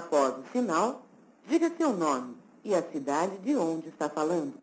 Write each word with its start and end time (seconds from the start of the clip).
Após 0.00 0.32
o 0.38 0.44
sinal, 0.50 1.06
diga 1.46 1.70
seu 1.76 1.94
nome 1.94 2.34
e 2.64 2.74
a 2.74 2.82
cidade 2.82 3.36
de 3.44 3.54
onde 3.54 3.88
está 3.88 4.08
falando. 4.08 4.54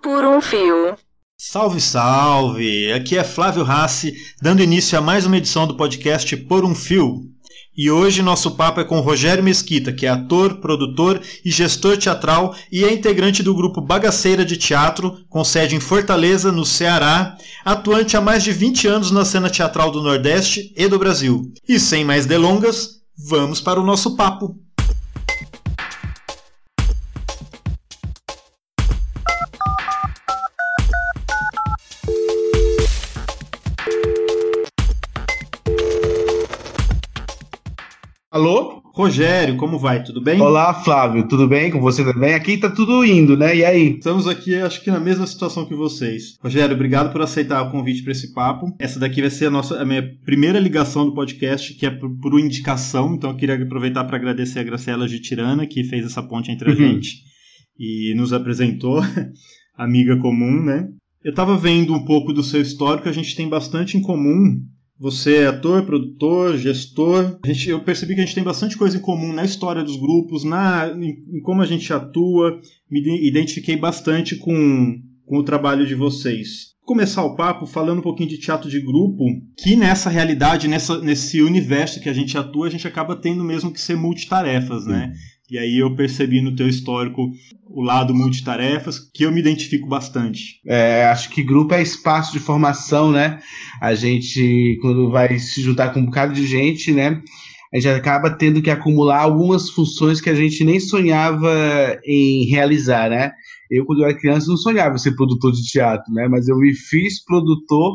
Por 0.00 0.24
um 0.24 0.40
fio. 0.40 0.96
Salve, 1.36 1.80
salve! 1.80 2.92
Aqui 2.92 3.18
é 3.18 3.24
Flávio 3.24 3.64
Rassi, 3.64 4.14
dando 4.40 4.62
início 4.62 4.96
a 4.96 5.00
mais 5.00 5.26
uma 5.26 5.36
edição 5.36 5.66
do 5.66 5.76
podcast 5.76 6.36
Por 6.36 6.64
um 6.64 6.76
Fio. 6.76 7.22
E 7.78 7.92
hoje 7.92 8.22
nosso 8.22 8.56
papo 8.56 8.80
é 8.80 8.84
com 8.84 8.98
Rogério 8.98 9.44
Mesquita, 9.44 9.92
que 9.92 10.04
é 10.04 10.08
ator, 10.08 10.56
produtor 10.56 11.22
e 11.44 11.48
gestor 11.48 11.96
teatral 11.96 12.52
e 12.72 12.84
é 12.84 12.92
integrante 12.92 13.40
do 13.40 13.54
grupo 13.54 13.80
Bagaceira 13.80 14.44
de 14.44 14.56
Teatro, 14.56 15.16
com 15.28 15.44
sede 15.44 15.76
em 15.76 15.80
Fortaleza, 15.80 16.50
no 16.50 16.66
Ceará, 16.66 17.36
atuante 17.64 18.16
há 18.16 18.20
mais 18.20 18.42
de 18.42 18.50
20 18.50 18.88
anos 18.88 19.10
na 19.12 19.24
cena 19.24 19.48
teatral 19.48 19.92
do 19.92 20.02
Nordeste 20.02 20.72
e 20.76 20.88
do 20.88 20.98
Brasil. 20.98 21.52
E 21.68 21.78
sem 21.78 22.04
mais 22.04 22.26
delongas, 22.26 22.96
vamos 23.16 23.60
para 23.60 23.80
o 23.80 23.86
nosso 23.86 24.16
papo. 24.16 24.56
Rogério, 38.98 39.56
como 39.56 39.78
vai? 39.78 40.02
Tudo 40.02 40.20
bem? 40.20 40.40
Olá, 40.40 40.74
Flávio, 40.74 41.28
tudo 41.28 41.46
bem 41.46 41.70
com 41.70 41.80
você 41.80 42.02
também? 42.02 42.34
Aqui 42.34 42.58
tá 42.58 42.68
tudo 42.68 43.04
indo, 43.04 43.36
né? 43.36 43.54
E 43.54 43.64
aí? 43.64 43.90
Estamos 43.90 44.26
aqui, 44.26 44.56
acho 44.56 44.82
que 44.82 44.90
na 44.90 44.98
mesma 44.98 45.24
situação 45.24 45.64
que 45.64 45.72
vocês. 45.72 46.36
Rogério, 46.42 46.74
obrigado 46.74 47.12
por 47.12 47.22
aceitar 47.22 47.62
o 47.62 47.70
convite 47.70 48.02
para 48.02 48.10
esse 48.10 48.34
papo. 48.34 48.74
Essa 48.76 48.98
daqui 48.98 49.20
vai 49.20 49.30
ser 49.30 49.46
a 49.46 49.50
nossa 49.52 49.80
a 49.80 49.84
minha 49.84 50.02
primeira 50.24 50.58
ligação 50.58 51.04
do 51.06 51.14
podcast, 51.14 51.74
que 51.74 51.86
é 51.86 51.90
por, 51.90 52.10
por 52.18 52.40
indicação. 52.40 53.14
Então 53.14 53.30
eu 53.30 53.36
queria 53.36 53.54
aproveitar 53.54 54.02
para 54.02 54.16
agradecer 54.16 54.58
a 54.58 54.64
Graciela 54.64 55.06
de 55.06 55.20
Tirana, 55.20 55.64
que 55.64 55.84
fez 55.84 56.04
essa 56.04 56.20
ponte 56.20 56.50
entre 56.50 56.68
a 56.68 56.72
Uhum. 56.72 56.76
gente 56.76 57.18
e 57.78 58.12
nos 58.16 58.32
apresentou, 58.32 59.00
amiga 59.78 60.16
comum, 60.16 60.60
né? 60.64 60.88
Eu 61.24 61.30
estava 61.30 61.56
vendo 61.56 61.94
um 61.94 62.04
pouco 62.04 62.32
do 62.32 62.42
seu 62.42 62.60
histórico, 62.60 63.08
a 63.08 63.12
gente 63.12 63.36
tem 63.36 63.48
bastante 63.48 63.96
em 63.96 64.02
comum. 64.02 64.60
Você 65.00 65.36
é 65.36 65.46
ator, 65.46 65.84
produtor, 65.84 66.56
gestor. 66.58 67.38
Gente, 67.44 67.70
eu 67.70 67.80
percebi 67.80 68.14
que 68.14 68.20
a 68.20 68.24
gente 68.24 68.34
tem 68.34 68.42
bastante 68.42 68.76
coisa 68.76 68.96
em 68.96 69.00
comum 69.00 69.32
na 69.32 69.44
história 69.44 69.84
dos 69.84 69.96
grupos, 69.96 70.42
na, 70.42 70.88
em, 70.88 71.24
em 71.36 71.40
como 71.40 71.62
a 71.62 71.66
gente 71.66 71.92
atua. 71.92 72.60
Me 72.90 73.00
ide- 73.00 73.26
identifiquei 73.28 73.76
bastante 73.76 74.34
com, 74.36 75.00
com 75.24 75.38
o 75.38 75.44
trabalho 75.44 75.86
de 75.86 75.94
vocês. 75.94 76.76
Começar 76.84 77.22
o 77.22 77.36
papo 77.36 77.66
falando 77.66 77.98
um 77.98 78.02
pouquinho 78.02 78.30
de 78.30 78.38
teatro 78.38 78.68
de 78.68 78.80
grupo, 78.80 79.22
que 79.58 79.76
nessa 79.76 80.08
realidade, 80.10 80.66
nessa, 80.66 80.98
nesse 81.00 81.42
universo 81.42 82.00
que 82.00 82.08
a 82.08 82.14
gente 82.14 82.36
atua, 82.36 82.66
a 82.66 82.70
gente 82.70 82.88
acaba 82.88 83.14
tendo 83.14 83.44
mesmo 83.44 83.70
que 83.70 83.80
ser 83.80 83.94
multitarefas, 83.94 84.86
né? 84.86 85.12
E 85.50 85.58
aí 85.58 85.78
eu 85.78 85.94
percebi 85.96 86.42
no 86.42 86.54
teu 86.54 86.68
histórico 86.68 87.30
o 87.70 87.82
lado 87.82 88.14
multitarefas, 88.14 88.98
que 89.14 89.24
eu 89.24 89.32
me 89.32 89.40
identifico 89.40 89.88
bastante. 89.88 90.60
É, 90.66 91.04
acho 91.06 91.30
que 91.30 91.42
grupo 91.42 91.74
é 91.74 91.82
espaço 91.82 92.32
de 92.32 92.38
formação, 92.38 93.10
né? 93.10 93.40
A 93.80 93.94
gente, 93.94 94.78
quando 94.82 95.10
vai 95.10 95.38
se 95.38 95.62
juntar 95.62 95.92
com 95.92 96.00
um 96.00 96.06
bocado 96.06 96.34
de 96.34 96.46
gente, 96.46 96.92
né? 96.92 97.22
A 97.72 97.78
gente 97.78 97.88
acaba 97.88 98.30
tendo 98.30 98.62
que 98.62 98.70
acumular 98.70 99.20
algumas 99.20 99.70
funções 99.70 100.20
que 100.20 100.30
a 100.30 100.34
gente 100.34 100.64
nem 100.64 100.80
sonhava 100.80 101.98
em 102.04 102.46
realizar, 102.50 103.10
né? 103.10 103.32
Eu, 103.70 103.84
quando 103.84 104.00
eu 104.00 104.08
era 104.08 104.18
criança, 104.18 104.48
não 104.48 104.56
sonhava 104.56 104.96
ser 104.98 105.14
produtor 105.14 105.52
de 105.52 105.62
teatro, 105.62 106.12
né? 106.12 106.26
Mas 106.28 106.48
eu 106.48 106.56
me 106.56 106.74
fiz 106.74 107.22
produtor 107.24 107.92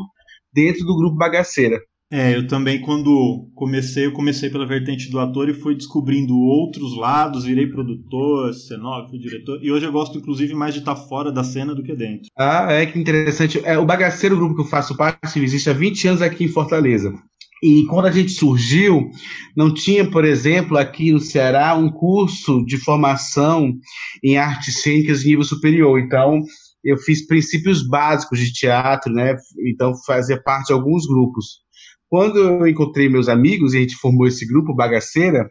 dentro 0.52 0.84
do 0.84 0.96
grupo 0.96 1.16
Bagaceira. 1.16 1.80
É, 2.16 2.36
eu 2.36 2.46
também, 2.46 2.80
quando 2.80 3.50
comecei, 3.56 4.06
eu 4.06 4.12
comecei 4.12 4.48
pela 4.48 4.64
vertente 4.64 5.10
do 5.10 5.18
ator 5.18 5.48
e 5.48 5.52
fui 5.52 5.74
descobrindo 5.74 6.38
outros 6.38 6.96
lados, 6.96 7.42
virei 7.42 7.66
produtor, 7.66 8.54
cenógrafo, 8.54 9.18
diretor, 9.18 9.58
e 9.60 9.72
hoje 9.72 9.84
eu 9.84 9.90
gosto, 9.90 10.16
inclusive, 10.16 10.54
mais 10.54 10.72
de 10.72 10.78
estar 10.78 10.94
fora 10.94 11.32
da 11.32 11.42
cena 11.42 11.74
do 11.74 11.82
que 11.82 11.92
dentro. 11.92 12.28
Ah, 12.38 12.70
é 12.70 12.86
que 12.86 12.96
interessante. 12.96 13.60
É, 13.64 13.76
o 13.76 13.84
Bagaceiro, 13.84 14.36
o 14.36 14.38
grupo 14.38 14.54
que 14.54 14.60
eu 14.60 14.66
faço 14.66 14.96
parte, 14.96 15.40
existe 15.40 15.68
há 15.68 15.72
20 15.72 16.06
anos 16.06 16.22
aqui 16.22 16.44
em 16.44 16.48
Fortaleza. 16.48 17.12
E 17.60 17.84
quando 17.86 18.06
a 18.06 18.12
gente 18.12 18.30
surgiu, 18.30 19.10
não 19.56 19.74
tinha, 19.74 20.08
por 20.08 20.24
exemplo, 20.24 20.78
aqui 20.78 21.10
no 21.10 21.18
Ceará, 21.18 21.74
um 21.74 21.90
curso 21.90 22.64
de 22.64 22.76
formação 22.76 23.72
em 24.22 24.36
artes 24.36 24.82
cênicas 24.82 25.22
de 25.22 25.30
nível 25.30 25.42
superior. 25.42 25.98
Então, 25.98 26.44
eu 26.84 26.96
fiz 26.96 27.26
princípios 27.26 27.84
básicos 27.84 28.38
de 28.38 28.52
teatro, 28.52 29.12
né? 29.12 29.34
Então, 29.66 29.92
fazia 30.06 30.40
parte 30.40 30.68
de 30.68 30.74
alguns 30.74 31.06
grupos. 31.08 31.63
Quando 32.08 32.38
eu 32.38 32.66
encontrei 32.66 33.08
meus 33.08 33.28
amigos 33.28 33.74
e 33.74 33.78
a 33.78 33.80
gente 33.80 33.96
formou 33.96 34.26
esse 34.26 34.46
grupo, 34.46 34.74
Bagaceira, 34.74 35.48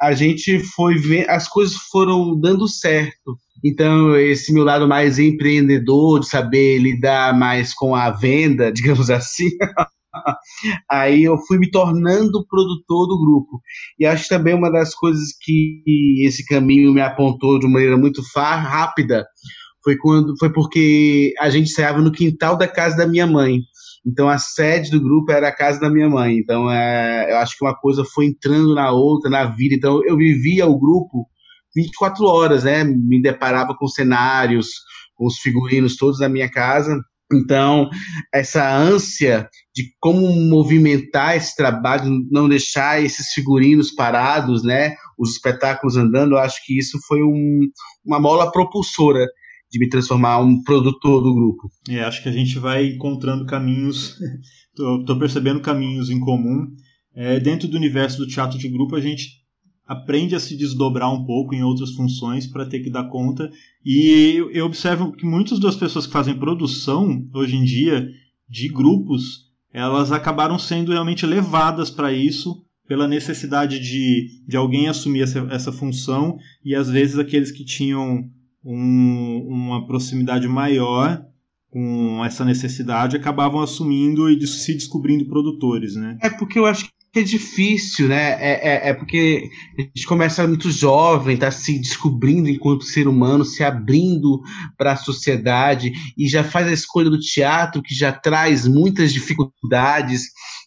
a 0.00 0.12
gente 0.12 0.58
foi 0.60 0.96
ver, 0.96 1.28
as 1.28 1.48
coisas 1.48 1.74
foram 1.90 2.38
dando 2.38 2.68
certo. 2.68 3.38
Então, 3.64 4.16
esse 4.16 4.52
meu 4.52 4.64
lado 4.64 4.86
mais 4.86 5.18
empreendedor, 5.18 6.20
de 6.20 6.28
saber 6.28 6.78
lidar 6.78 7.36
mais 7.36 7.72
com 7.74 7.94
a 7.94 8.10
venda, 8.10 8.70
digamos 8.72 9.10
assim, 9.10 9.48
aí 10.90 11.24
eu 11.24 11.36
fui 11.46 11.58
me 11.58 11.70
tornando 11.70 12.46
produtor 12.46 13.08
do 13.08 13.18
grupo. 13.18 13.60
E 13.98 14.06
acho 14.06 14.28
também 14.28 14.54
uma 14.54 14.70
das 14.70 14.94
coisas 14.94 15.30
que 15.40 15.82
esse 16.20 16.44
caminho 16.44 16.92
me 16.92 17.00
apontou 17.00 17.58
de 17.58 17.66
maneira 17.66 17.96
muito 17.96 18.22
rápida 18.34 19.24
foi 19.84 19.96
quando 19.98 20.34
foi 20.38 20.50
porque 20.50 21.34
a 21.38 21.50
gente 21.50 21.70
ensaiava 21.70 22.00
no 22.00 22.10
quintal 22.10 22.56
da 22.56 22.66
casa 22.66 22.96
da 22.96 23.06
minha 23.06 23.26
mãe. 23.26 23.60
Então 24.06 24.28
a 24.28 24.38
sede 24.38 24.90
do 24.90 25.00
grupo 25.00 25.32
era 25.32 25.48
a 25.48 25.54
casa 25.54 25.80
da 25.80 25.90
minha 25.90 26.08
mãe. 26.08 26.36
Então 26.38 26.70
é, 26.70 27.32
eu 27.32 27.38
acho 27.38 27.56
que 27.56 27.64
uma 27.64 27.74
coisa 27.74 28.04
foi 28.04 28.26
entrando 28.26 28.74
na 28.74 28.90
outra, 28.90 29.30
na 29.30 29.44
vida. 29.44 29.74
Então 29.74 30.04
eu 30.04 30.16
vivia 30.16 30.66
o 30.66 30.78
grupo 30.78 31.26
24 31.74 32.24
horas, 32.26 32.64
né? 32.64 32.84
Me 32.84 33.20
deparava 33.20 33.74
com 33.74 33.88
cenários, 33.88 34.68
com 35.14 35.26
os 35.26 35.38
figurinos 35.38 35.96
todos 35.96 36.20
na 36.20 36.28
minha 36.28 36.50
casa. 36.50 37.00
Então, 37.32 37.88
essa 38.32 38.76
ânsia 38.76 39.48
de 39.74 39.84
como 39.98 40.30
movimentar 40.48 41.36
esse 41.36 41.56
trabalho, 41.56 42.04
não 42.30 42.48
deixar 42.48 43.02
esses 43.02 43.32
figurinos 43.32 43.92
parados, 43.92 44.62
né? 44.62 44.94
Os 45.18 45.32
espetáculos 45.32 45.96
andando, 45.96 46.32
eu 46.32 46.38
acho 46.38 46.58
que 46.64 46.78
isso 46.78 46.98
foi 47.08 47.22
um, 47.22 47.60
uma 48.04 48.20
mola 48.20 48.52
propulsora 48.52 49.26
de 49.74 49.80
me 49.80 49.88
transformar 49.88 50.38
um 50.38 50.62
produtor 50.62 51.20
do 51.20 51.34
grupo. 51.34 51.68
É, 51.88 52.04
acho 52.04 52.22
que 52.22 52.28
a 52.28 52.32
gente 52.32 52.60
vai 52.60 52.86
encontrando 52.86 53.44
caminhos, 53.44 54.16
tô, 54.74 55.04
tô 55.04 55.18
percebendo 55.18 55.58
caminhos 55.60 56.10
em 56.10 56.20
comum. 56.20 56.68
É, 57.12 57.40
dentro 57.40 57.66
do 57.66 57.76
universo 57.76 58.18
do 58.18 58.26
teatro 58.28 58.56
de 58.56 58.68
grupo, 58.68 58.94
a 58.94 59.00
gente 59.00 59.42
aprende 59.84 60.36
a 60.36 60.40
se 60.40 60.56
desdobrar 60.56 61.12
um 61.12 61.24
pouco 61.24 61.56
em 61.56 61.64
outras 61.64 61.90
funções 61.90 62.46
para 62.46 62.64
ter 62.66 62.80
que 62.80 62.90
dar 62.90 63.08
conta. 63.08 63.50
E 63.84 64.36
eu- 64.52 64.64
observo 64.64 65.10
que 65.12 65.26
muitas 65.26 65.58
das 65.58 65.74
pessoas 65.74 66.06
que 66.06 66.12
fazem 66.12 66.38
produção 66.38 67.28
hoje 67.34 67.56
em 67.56 67.64
dia 67.64 68.08
de 68.48 68.68
grupos, 68.68 69.50
elas 69.72 70.12
acabaram 70.12 70.56
sendo 70.56 70.92
realmente 70.92 71.26
levadas 71.26 71.90
para 71.90 72.12
isso 72.12 72.64
pela 72.86 73.08
necessidade 73.08 73.80
de, 73.80 74.40
de 74.46 74.56
alguém 74.56 74.86
assumir 74.86 75.22
essa, 75.22 75.40
essa 75.50 75.72
função 75.72 76.36
e 76.64 76.76
às 76.76 76.88
vezes 76.88 77.18
aqueles 77.18 77.50
que 77.50 77.64
tinham 77.64 78.30
um- 78.64 79.46
uma 79.48 79.86
proximidade 79.86 80.48
maior 80.48 81.24
com 81.70 82.24
essa 82.24 82.44
necessidade 82.44 83.16
acabavam 83.16 83.60
assumindo 83.60 84.30
e 84.30 84.46
se 84.46 84.74
descobrindo 84.74 85.26
produtores, 85.26 85.96
né? 85.96 86.16
É 86.22 86.30
porque 86.30 86.58
eu 86.58 86.66
acho 86.66 86.84
que 86.86 86.92
é 87.20 87.22
difícil, 87.22 88.08
né? 88.08 88.36
É, 88.40 88.88
é, 88.88 88.88
é 88.90 88.94
porque 88.94 89.48
a 89.78 89.82
gente 89.82 90.06
começa 90.06 90.46
muito 90.46 90.70
jovem, 90.70 91.36
tá 91.36 91.50
se 91.50 91.78
descobrindo 91.78 92.48
enquanto 92.48 92.84
ser 92.84 93.06
humano, 93.06 93.44
se 93.44 93.62
abrindo 93.62 94.40
para 94.76 94.92
a 94.92 94.96
sociedade 94.96 95.92
e 96.18 96.28
já 96.28 96.42
faz 96.42 96.66
a 96.66 96.72
escolha 96.72 97.08
do 97.08 97.18
teatro 97.18 97.82
que 97.82 97.94
já 97.94 98.12
traz 98.12 98.66
muitas 98.66 99.12
dificuldades. 99.12 100.22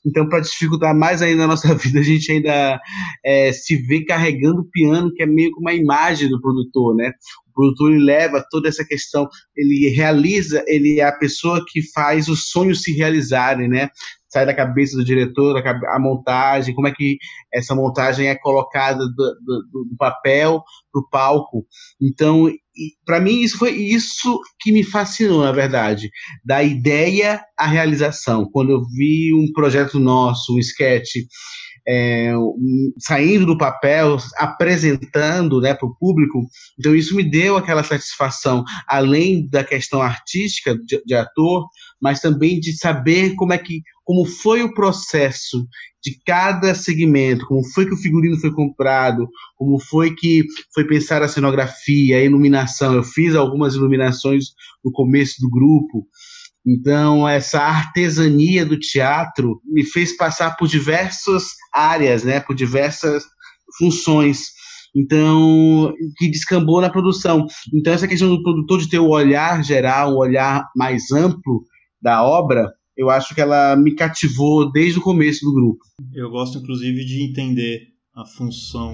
Então, 0.05 0.27
para 0.29 0.39
dificultar 0.39 0.95
mais 0.95 1.21
ainda 1.21 1.43
a 1.43 1.47
nossa 1.47 1.73
vida, 1.75 1.99
a 1.99 2.03
gente 2.03 2.31
ainda 2.31 2.79
é, 3.25 3.51
se 3.51 3.75
vê 3.75 4.05
carregando 4.05 4.61
o 4.61 4.69
piano, 4.69 5.11
que 5.13 5.23
é 5.23 5.25
meio 5.25 5.51
que 5.51 5.59
uma 5.59 5.73
imagem 5.73 6.29
do 6.29 6.39
produtor, 6.39 6.95
né? 6.95 7.11
O 7.49 7.53
produtor 7.53 7.91
ele 7.91 8.03
leva 8.03 8.45
toda 8.49 8.69
essa 8.69 8.85
questão, 8.85 9.27
ele 9.55 9.89
realiza, 9.89 10.63
ele 10.67 10.99
é 10.99 11.03
a 11.03 11.17
pessoa 11.17 11.63
que 11.67 11.81
faz 11.91 12.29
os 12.29 12.49
sonhos 12.49 12.83
se 12.83 12.93
realizarem, 12.93 13.67
né? 13.67 13.89
Sai 14.37 14.45
da 14.45 14.53
cabeça 14.53 14.95
do 14.95 15.03
diretor, 15.03 15.57
a, 15.65 15.99
montagem, 15.99 16.75
como 16.75 16.87
é 16.87 16.91
que 16.93 17.17
essa 17.51 17.73
montagem 17.73 18.27
é 18.27 18.35
colocada 18.35 18.99
do, 18.99 19.13
do- 19.15 19.85
do 19.89 19.95
papel 19.97 20.63
para 20.91 21.01
o 21.01 21.09
palco. 21.09 21.65
Então, 21.99 22.51
para 23.03 23.19
mim, 23.19 23.41
isso 23.41 23.57
foi 23.57 23.71
isso 23.71 24.39
que 24.59 24.71
me 24.71 24.83
fascinou, 24.83 25.41
na 25.43 25.51
verdade, 25.51 26.09
da 26.45 26.61
ideia 26.61 27.41
à 27.57 27.65
realização. 27.65 28.47
Quando 28.51 28.71
eu 28.71 28.81
vi 28.95 29.33
um 29.33 29.51
projeto 29.53 29.99
nosso, 29.99 30.53
um 30.55 30.59
sketch, 30.59 31.15
é, 31.89 32.33
saindo 32.99 33.45
do 33.45 33.57
papel, 33.57 34.17
apresentando 34.37 35.61
né, 35.61 35.73
para 35.73 35.87
o 35.87 35.95
público, 35.95 36.45
então 36.77 36.93
isso 36.93 37.15
me 37.15 37.23
deu 37.23 37.55
aquela 37.55 37.81
satisfação, 37.83 38.63
além 38.87 39.47
da 39.49 39.63
questão 39.63 40.01
artística 40.01 40.75
de, 40.77 41.01
de 41.05 41.15
ator, 41.15 41.65
mas 42.01 42.19
também 42.19 42.59
de 42.59 42.77
saber 42.77 43.35
como 43.35 43.53
é 43.53 43.57
que 43.57 43.81
como 44.07 44.25
foi 44.25 44.63
o 44.63 44.73
processo 44.73 45.67
de 46.01 46.17
cada 46.25 46.73
segmento, 46.73 47.45
como 47.45 47.61
foi 47.73 47.85
que 47.85 47.93
o 47.93 47.97
figurino 47.97 48.39
foi 48.39 48.53
comprado, 48.53 49.27
como 49.57 49.77
foi 49.79 50.15
que 50.15 50.45
foi 50.73 50.85
pensar 50.85 51.21
a 51.21 51.27
cenografia, 51.27 52.15
a 52.15 52.23
iluminação. 52.23 52.93
Eu 52.93 53.03
fiz 53.03 53.35
algumas 53.35 53.75
iluminações 53.75 54.45
no 54.83 54.93
começo 54.93 55.35
do 55.41 55.49
grupo. 55.49 56.07
Então, 56.65 57.27
essa 57.27 57.59
artesania 57.59 58.65
do 58.65 58.79
teatro 58.79 59.61
me 59.65 59.83
fez 59.83 60.15
passar 60.15 60.55
por 60.55 60.69
diversas 60.69 61.47
áreas, 61.73 62.23
né, 62.23 62.39
por 62.39 62.55
diversas 62.55 63.25
funções. 63.77 64.51
Então, 64.95 65.93
que 66.17 66.29
descambou 66.29 66.79
na 66.79 66.89
produção. 66.89 67.45
Então, 67.73 67.91
essa 67.91 68.07
questão 68.07 68.29
do 68.29 68.41
produtor 68.41 68.79
de 68.79 68.89
ter 68.89 68.99
o 68.99 69.09
olhar 69.09 69.61
geral, 69.63 70.13
o 70.13 70.19
olhar 70.19 70.65
mais 70.75 71.11
amplo 71.11 71.63
da 72.01 72.23
obra, 72.23 72.73
eu 72.95 73.09
acho 73.09 73.35
que 73.35 73.41
ela 73.41 73.75
me 73.75 73.93
cativou 73.93 74.71
desde 74.71 74.99
o 74.99 75.03
começo 75.03 75.45
do 75.45 75.53
grupo. 75.53 75.83
Eu 76.13 76.29
gosto, 76.29 76.57
inclusive, 76.57 77.05
de 77.05 77.23
entender 77.23 77.89
a 78.13 78.25
função 78.25 78.93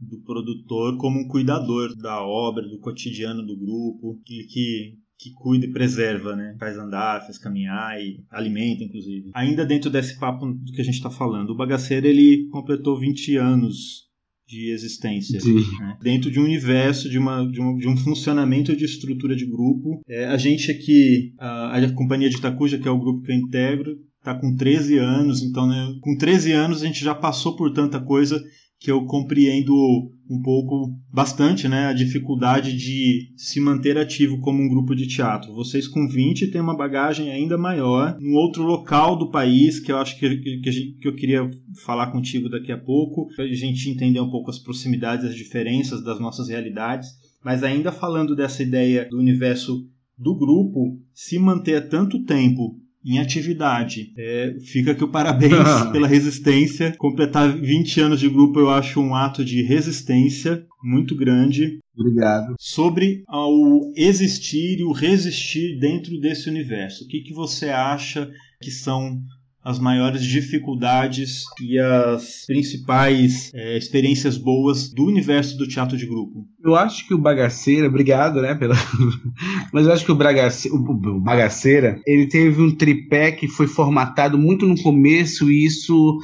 do 0.00 0.20
produtor 0.20 0.96
como 0.96 1.18
um 1.18 1.26
cuidador 1.28 1.96
da 1.96 2.22
obra, 2.22 2.68
do 2.68 2.78
cotidiano 2.78 3.44
do 3.44 3.56
grupo, 3.56 4.20
que, 4.24 4.44
que, 4.44 4.94
que 5.18 5.32
cuida 5.32 5.66
e 5.66 5.72
preserva, 5.72 6.36
né? 6.36 6.56
Faz 6.58 6.78
andar, 6.78 7.22
faz 7.22 7.36
caminhar 7.36 8.00
e 8.00 8.24
alimenta, 8.30 8.84
inclusive. 8.84 9.30
Ainda 9.34 9.66
dentro 9.66 9.90
desse 9.90 10.18
papo 10.18 10.46
do 10.46 10.72
que 10.72 10.80
a 10.80 10.84
gente 10.84 10.94
está 10.94 11.10
falando, 11.10 11.50
o 11.50 11.56
Bagaceiro 11.56 12.06
ele 12.06 12.48
completou 12.50 12.98
20 12.98 13.36
anos 13.36 14.07
de 14.48 14.70
existência. 14.70 15.38
Né? 15.44 15.98
Dentro 16.02 16.30
de 16.30 16.40
um 16.40 16.44
universo, 16.44 17.08
de, 17.10 17.18
uma, 17.18 17.46
de, 17.46 17.60
um, 17.60 17.76
de 17.76 17.86
um 17.86 17.96
funcionamento 17.98 18.74
de 18.74 18.84
estrutura 18.86 19.36
de 19.36 19.44
grupo. 19.44 20.00
É, 20.08 20.24
a 20.24 20.38
gente 20.38 20.70
aqui, 20.70 21.34
a, 21.38 21.76
a 21.76 21.92
Companhia 21.92 22.30
de 22.30 22.36
Itacuja, 22.36 22.78
que 22.78 22.88
é 22.88 22.90
o 22.90 22.98
grupo 22.98 23.22
que 23.22 23.30
eu 23.30 23.36
integro, 23.36 23.98
está 24.18 24.34
com 24.34 24.56
13 24.56 24.98
anos, 24.98 25.42
então 25.42 25.66
né, 25.66 25.94
com 26.00 26.16
13 26.16 26.52
anos 26.52 26.82
a 26.82 26.86
gente 26.86 27.04
já 27.04 27.14
passou 27.14 27.56
por 27.56 27.72
tanta 27.72 28.00
coisa 28.00 28.42
que 28.80 28.90
eu 28.90 29.04
compreendo 29.04 30.10
um 30.28 30.42
pouco, 30.42 30.94
bastante, 31.12 31.68
né, 31.68 31.86
a 31.86 31.92
dificuldade 31.92 32.76
de 32.76 33.32
se 33.36 33.58
manter 33.60 33.96
ativo 33.96 34.40
como 34.40 34.62
um 34.62 34.68
grupo 34.68 34.94
de 34.94 35.06
teatro. 35.06 35.54
Vocês 35.54 35.88
com 35.88 36.06
20 36.06 36.50
têm 36.50 36.60
uma 36.60 36.76
bagagem 36.76 37.30
ainda 37.30 37.56
maior, 37.56 38.16
num 38.20 38.34
outro 38.34 38.62
local 38.62 39.16
do 39.16 39.30
país, 39.30 39.80
que 39.80 39.90
eu 39.90 39.98
acho 39.98 40.18
que, 40.18 40.36
que, 40.36 40.60
que 41.00 41.08
eu 41.08 41.14
queria 41.14 41.50
falar 41.84 42.12
contigo 42.12 42.48
daqui 42.48 42.70
a 42.70 42.78
pouco, 42.78 43.28
para 43.34 43.44
a 43.44 43.52
gente 43.52 43.88
entender 43.88 44.20
um 44.20 44.30
pouco 44.30 44.50
as 44.50 44.58
proximidades, 44.58 45.24
as 45.24 45.34
diferenças 45.34 46.04
das 46.04 46.20
nossas 46.20 46.48
realidades. 46.48 47.08
Mas 47.42 47.62
ainda 47.62 47.90
falando 47.90 48.36
dessa 48.36 48.62
ideia 48.62 49.08
do 49.08 49.18
universo 49.18 49.86
do 50.16 50.36
grupo, 50.36 50.98
se 51.14 51.38
manter 51.38 51.88
tanto 51.88 52.24
tempo 52.24 52.76
em 53.08 53.18
atividade. 53.18 54.12
É, 54.16 54.56
fica 54.60 54.92
aqui 54.92 55.02
o 55.02 55.08
parabéns 55.08 55.52
pela 55.90 56.06
resistência. 56.06 56.94
Completar 56.98 57.50
20 57.50 58.00
anos 58.02 58.20
de 58.20 58.28
grupo 58.28 58.60
eu 58.60 58.68
acho 58.68 59.00
um 59.00 59.14
ato 59.14 59.42
de 59.42 59.62
resistência 59.62 60.64
muito 60.82 61.16
grande. 61.16 61.78
Obrigado. 61.96 62.54
Sobre 62.60 63.22
o 63.26 63.92
existir 63.96 64.78
e 64.78 64.84
o 64.84 64.92
resistir 64.92 65.78
dentro 65.80 66.20
desse 66.20 66.48
universo. 66.48 67.04
O 67.04 67.08
que, 67.08 67.20
que 67.20 67.32
você 67.32 67.70
acha 67.70 68.30
que 68.60 68.70
são 68.70 69.20
as 69.68 69.78
maiores 69.78 70.24
dificuldades 70.24 71.42
e 71.60 71.78
as 71.78 72.46
principais 72.46 73.50
é, 73.52 73.76
experiências 73.76 74.38
boas 74.38 74.88
do 74.88 75.04
universo 75.04 75.58
do 75.58 75.68
teatro 75.68 75.94
de 75.94 76.06
grupo? 76.06 76.46
Eu 76.64 76.74
acho 76.74 77.06
que 77.06 77.12
o 77.12 77.18
Bagaceira, 77.18 77.86
obrigado, 77.86 78.40
né, 78.40 78.54
pela... 78.54 78.74
mas 79.70 79.84
eu 79.84 79.92
acho 79.92 80.06
que 80.06 80.10
o, 80.10 80.14
Bragace... 80.14 80.70
o 80.70 81.20
Bagaceira, 81.20 82.00
ele 82.06 82.26
teve 82.26 82.62
um 82.62 82.74
tripé 82.74 83.30
que 83.30 83.46
foi 83.46 83.66
formatado 83.66 84.38
muito 84.38 84.66
no 84.66 84.82
começo 84.82 85.50
e 85.50 85.66
isso 85.66 86.16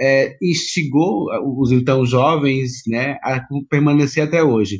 é, 0.00 0.36
instigou 0.42 1.26
os 1.56 1.70
então 1.70 2.04
jovens, 2.04 2.82
né, 2.88 3.16
a 3.22 3.40
permanecer 3.70 4.24
até 4.24 4.42
hoje. 4.42 4.78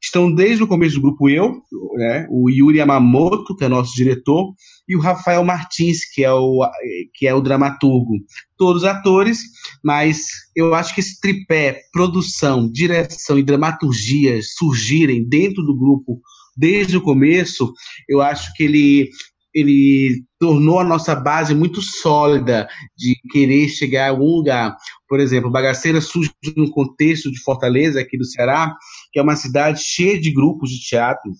Estão 0.00 0.32
desde 0.32 0.62
o 0.62 0.68
começo 0.68 0.94
do 0.94 1.02
grupo 1.02 1.28
eu, 1.28 1.60
né, 1.96 2.24
o 2.30 2.48
Yuri 2.48 2.78
Yamamoto, 2.78 3.56
que 3.56 3.64
é 3.64 3.68
nosso 3.68 3.96
diretor, 3.96 4.54
e 4.88 4.96
o 4.96 5.00
Rafael 5.00 5.44
Martins, 5.44 6.08
que 6.12 6.24
é 6.24 6.32
o, 6.32 6.66
que 7.14 7.26
é 7.26 7.34
o 7.34 7.40
dramaturgo. 7.40 8.14
Todos 8.56 8.84
atores, 8.84 9.40
mas 9.84 10.26
eu 10.56 10.74
acho 10.74 10.94
que 10.94 11.00
esse 11.00 11.20
tripé, 11.20 11.82
produção, 11.92 12.70
direção 12.70 13.38
e 13.38 13.42
dramaturgia 13.42 14.40
surgirem 14.42 15.28
dentro 15.28 15.62
do 15.62 15.76
grupo 15.76 16.20
desde 16.56 16.96
o 16.96 17.02
começo, 17.02 17.72
eu 18.08 18.20
acho 18.20 18.52
que 18.54 18.64
ele 18.64 19.10
ele 19.54 20.24
tornou 20.38 20.78
a 20.78 20.84
nossa 20.84 21.14
base 21.14 21.54
muito 21.54 21.80
sólida 21.80 22.68
de 22.96 23.16
querer 23.30 23.68
chegar 23.68 24.06
a 24.06 24.10
algum 24.10 24.36
lugar. 24.36 24.76
Por 25.08 25.18
exemplo, 25.18 25.50
Bagaceira 25.50 26.00
surge 26.00 26.30
no 26.56 26.70
contexto 26.70 27.30
de 27.30 27.40
Fortaleza, 27.40 28.00
aqui 28.00 28.16
do 28.16 28.24
Ceará, 28.24 28.72
que 29.10 29.18
é 29.18 29.22
uma 29.22 29.34
cidade 29.34 29.82
cheia 29.82 30.20
de 30.20 30.32
grupos 30.32 30.70
de 30.70 30.80
teatro, 30.80 31.32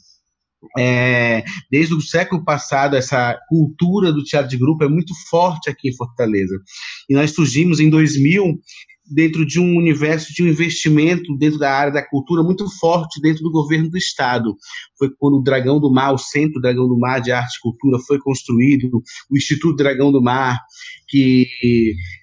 é, 0.77 1.45
desde 1.71 1.95
o 1.95 2.01
século 2.01 2.45
passado, 2.45 2.97
essa 2.97 3.39
cultura 3.49 4.13
do 4.13 4.25
teatro 4.25 4.51
de 4.51 4.59
grupo 4.59 4.85
é 4.85 4.89
muito 4.89 5.13
forte 5.31 5.71
aqui 5.71 5.89
em 5.89 5.97
Fortaleza. 5.97 6.59
E 7.09 7.15
nós 7.15 7.33
surgimos 7.33 7.81
em 7.81 7.89
2000 7.89 8.59
dentro 9.11 9.47
de 9.47 9.59
um 9.59 9.77
universo 9.77 10.33
de 10.35 10.43
um 10.43 10.49
investimento 10.49 11.37
dentro 11.39 11.59
da 11.59 11.73
área 11.73 11.93
da 11.93 12.07
cultura 12.07 12.43
muito 12.43 12.69
forte 12.79 13.21
dentro 13.21 13.43
do 13.43 13.51
governo 13.51 13.89
do 13.89 13.97
estado. 13.97 14.55
Foi 14.99 15.09
quando 15.19 15.39
o 15.39 15.43
Dragão 15.43 15.81
do 15.81 15.91
Mar, 15.91 16.13
o 16.13 16.19
Centro 16.19 16.61
Dragão 16.61 16.87
do 16.87 16.99
Mar 16.99 17.21
de 17.21 17.33
Arte 17.33 17.57
e 17.57 17.61
Cultura 17.63 17.99
foi 18.07 18.19
construído, 18.19 19.03
o 19.31 19.37
Instituto 19.37 19.77
Dragão 19.77 20.13
do 20.13 20.23
Mar, 20.23 20.59
que, 21.09 21.47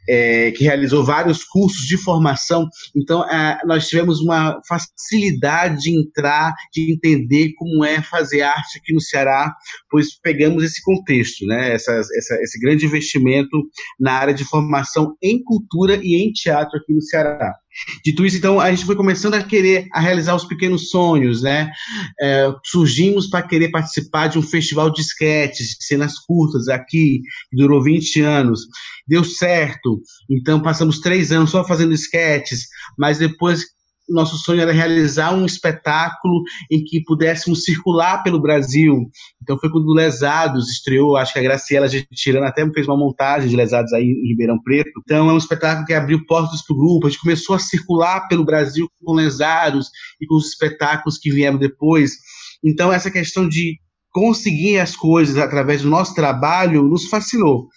é, 0.07 0.51
que 0.51 0.63
realizou 0.63 1.03
vários 1.03 1.43
cursos 1.43 1.85
de 1.85 1.97
formação. 1.97 2.67
Então, 2.95 3.23
é, 3.29 3.59
nós 3.65 3.87
tivemos 3.87 4.19
uma 4.21 4.59
facilidade 4.67 5.83
de 5.83 5.99
entrar, 5.99 6.53
de 6.73 6.93
entender 6.93 7.53
como 7.55 7.83
é 7.83 8.01
fazer 8.01 8.41
arte 8.41 8.79
aqui 8.79 8.93
no 8.93 9.01
Ceará, 9.01 9.53
pois 9.89 10.19
pegamos 10.19 10.63
esse 10.63 10.81
contexto, 10.81 11.45
né? 11.45 11.73
Essa, 11.73 11.99
esse 12.41 12.59
grande 12.59 12.85
investimento 12.85 13.57
na 13.99 14.13
área 14.13 14.33
de 14.33 14.43
formação 14.43 15.15
em 15.21 15.43
cultura 15.43 15.99
e 16.01 16.15
em 16.15 16.31
teatro 16.31 16.77
aqui 16.77 16.93
no 16.93 17.01
Ceará. 17.01 17.53
Dito 18.03 18.25
isso, 18.25 18.37
então, 18.37 18.59
a 18.59 18.69
gente 18.71 18.85
foi 18.85 18.95
começando 18.95 19.33
a 19.33 19.43
querer 19.43 19.87
a 19.91 19.99
realizar 19.99 20.35
os 20.35 20.45
pequenos 20.45 20.89
sonhos, 20.89 21.41
né? 21.41 21.71
É, 22.19 22.53
surgimos 22.63 23.27
para 23.27 23.45
querer 23.47 23.69
participar 23.69 24.27
de 24.27 24.39
um 24.39 24.41
festival 24.41 24.91
de 24.91 25.01
esquetes, 25.01 25.75
cenas 25.81 26.17
curtas 26.19 26.67
aqui, 26.67 27.21
que 27.49 27.57
durou 27.57 27.83
20 27.83 28.21
anos. 28.21 28.61
Deu 29.07 29.23
certo, 29.23 30.01
então 30.29 30.61
passamos 30.61 30.99
três 30.99 31.31
anos 31.31 31.51
só 31.51 31.63
fazendo 31.63 31.93
esquetes, 31.93 32.67
mas 32.97 33.17
depois 33.17 33.74
nosso 34.09 34.37
sonho 34.37 34.61
era 34.61 34.71
realizar 34.71 35.33
um 35.33 35.45
espetáculo 35.45 36.43
em 36.71 36.83
que 36.83 37.03
pudéssemos 37.03 37.63
circular 37.63 38.23
pelo 38.23 38.41
Brasil. 38.41 39.09
Então 39.41 39.57
foi 39.59 39.69
quando 39.69 39.93
Lesados 39.93 40.69
estreou, 40.69 41.17
acho 41.17 41.33
que 41.33 41.39
a 41.39 41.43
Graciela 41.43 41.87
Tirana 42.13 42.47
até 42.47 42.67
fez 42.71 42.87
uma 42.87 42.97
montagem 42.97 43.49
de 43.49 43.55
Lesados 43.55 43.91
aí 43.93 44.03
em 44.03 44.29
Ribeirão 44.29 44.61
Preto. 44.61 44.91
Então 45.03 45.29
é 45.29 45.33
um 45.33 45.37
espetáculo 45.37 45.85
que 45.85 45.93
abriu 45.93 46.25
portas 46.25 46.63
para 46.65 46.75
o 46.75 46.77
grupo, 46.77 47.07
a 47.07 47.09
gente 47.09 47.21
começou 47.21 47.55
a 47.55 47.59
circular 47.59 48.27
pelo 48.27 48.45
Brasil 48.45 48.87
com 49.03 49.13
Lesados 49.13 49.89
e 50.21 50.27
com 50.27 50.35
os 50.35 50.47
espetáculos 50.47 51.17
que 51.17 51.31
vieram 51.31 51.57
depois. 51.57 52.11
Então 52.63 52.91
essa 52.91 53.09
questão 53.11 53.47
de 53.47 53.79
conseguir 54.11 54.79
as 54.79 54.95
coisas 54.95 55.37
através 55.37 55.81
do 55.81 55.89
nosso 55.89 56.15
trabalho 56.15 56.83
nos 56.83 57.07
fascinou. 57.09 57.67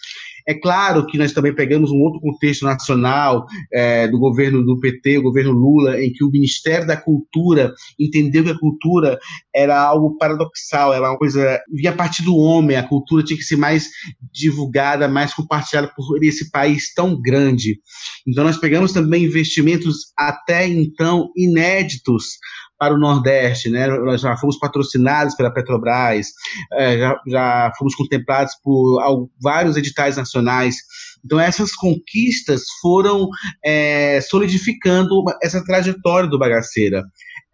É 0.48 0.54
claro 0.54 1.04
que 1.04 1.18
nós 1.18 1.32
também 1.32 1.54
pegamos 1.54 1.90
um 1.90 2.00
outro 2.00 2.20
contexto 2.20 2.64
nacional 2.64 3.44
é, 3.70 4.08
do 4.08 4.18
governo 4.18 4.64
do 4.64 4.80
PT, 4.80 5.18
o 5.18 5.22
governo 5.22 5.52
Lula, 5.52 6.02
em 6.02 6.10
que 6.10 6.24
o 6.24 6.30
Ministério 6.30 6.86
da 6.86 6.96
Cultura 6.96 7.74
entendeu 8.00 8.42
que 8.42 8.50
a 8.50 8.58
cultura 8.58 9.18
era 9.54 9.78
algo 9.78 10.16
paradoxal, 10.16 10.94
era 10.94 11.10
uma 11.10 11.18
coisa 11.18 11.60
vinha 11.70 11.90
a 11.90 11.94
partir 11.94 12.22
do 12.22 12.34
homem, 12.34 12.78
a 12.78 12.82
cultura 12.82 13.22
tinha 13.22 13.36
que 13.36 13.44
ser 13.44 13.56
mais 13.56 13.88
divulgada, 14.32 15.06
mais 15.06 15.34
compartilhada 15.34 15.92
por 15.94 16.24
esse 16.24 16.50
país 16.50 16.94
tão 16.94 17.20
grande. 17.20 17.78
Então 18.26 18.42
nós 18.42 18.56
pegamos 18.56 18.94
também 18.94 19.24
investimentos 19.24 20.12
até 20.16 20.66
então 20.66 21.30
inéditos 21.36 22.38
para 22.78 22.94
o 22.94 22.98
Nordeste, 22.98 23.68
né? 23.68 23.86
Nós 23.88 24.20
já 24.20 24.36
fomos 24.36 24.58
patrocinados 24.58 25.34
pela 25.34 25.52
Petrobras, 25.52 26.28
é, 26.72 26.98
já, 26.98 27.20
já 27.26 27.72
fomos 27.76 27.94
contemplados 27.94 28.54
por 28.62 29.00
ao, 29.00 29.28
vários 29.42 29.76
editais 29.76 30.16
nacionais. 30.16 30.76
Então 31.24 31.40
essas 31.40 31.74
conquistas 31.74 32.62
foram 32.80 33.28
é, 33.64 34.20
solidificando 34.20 35.24
essa 35.42 35.64
trajetória 35.64 36.28
do 36.28 36.38
Bagaceira. 36.38 37.04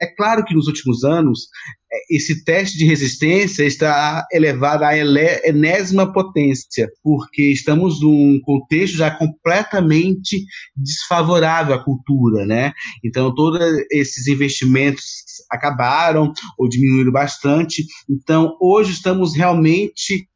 É 0.01 0.07
claro 0.07 0.45
que 0.45 0.55
nos 0.55 0.67
últimos 0.67 1.05
anos 1.05 1.49
é, 1.93 2.17
esse 2.17 2.45
teste 2.45 2.77
de 2.77 2.85
resistência 2.85 3.65
está 3.65 4.27
elevado 4.33 4.85
à 4.85 4.97
enésima 4.97 6.13
potência, 6.13 6.89
porque 7.03 7.53
estamos 7.53 8.01
num 8.03 8.41
contexto 8.43 8.97
já 8.97 9.11
completamente 9.11 10.45
desfavorável 10.77 11.75
à 11.75 11.83
cultura, 11.83 12.45
né? 12.45 12.73
Então, 13.05 13.35
todos 13.35 13.61
esses 13.91 14.27
investimentos 14.27 15.05
acabaram 15.51 16.33
ou 16.59 16.69
diminuíram 16.69 17.13
bastante. 17.13 17.85
Então, 18.11 18.57
hoje 18.61 18.93
estamos 18.93 19.37
realmente 19.37 20.29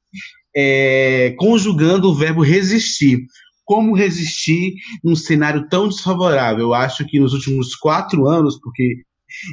é, 0.56 1.34
conjugando 1.36 2.08
o 2.08 2.14
verbo 2.14 2.42
resistir. 2.42 3.20
Como 3.64 3.94
resistir 3.94 4.74
num 5.04 5.14
cenário 5.14 5.68
tão 5.68 5.88
desfavorável? 5.88 6.60
Eu 6.60 6.74
acho 6.74 7.04
que 7.06 7.20
nos 7.20 7.34
últimos 7.34 7.74
quatro 7.74 8.26
anos, 8.26 8.58
porque 8.58 9.02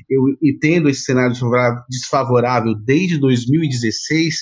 eu 0.10 0.24
entendo 0.42 0.90
esse 0.90 1.02
cenário 1.02 1.36
desfavorável 1.90 2.76
desde 2.76 3.18
2016, 3.20 4.36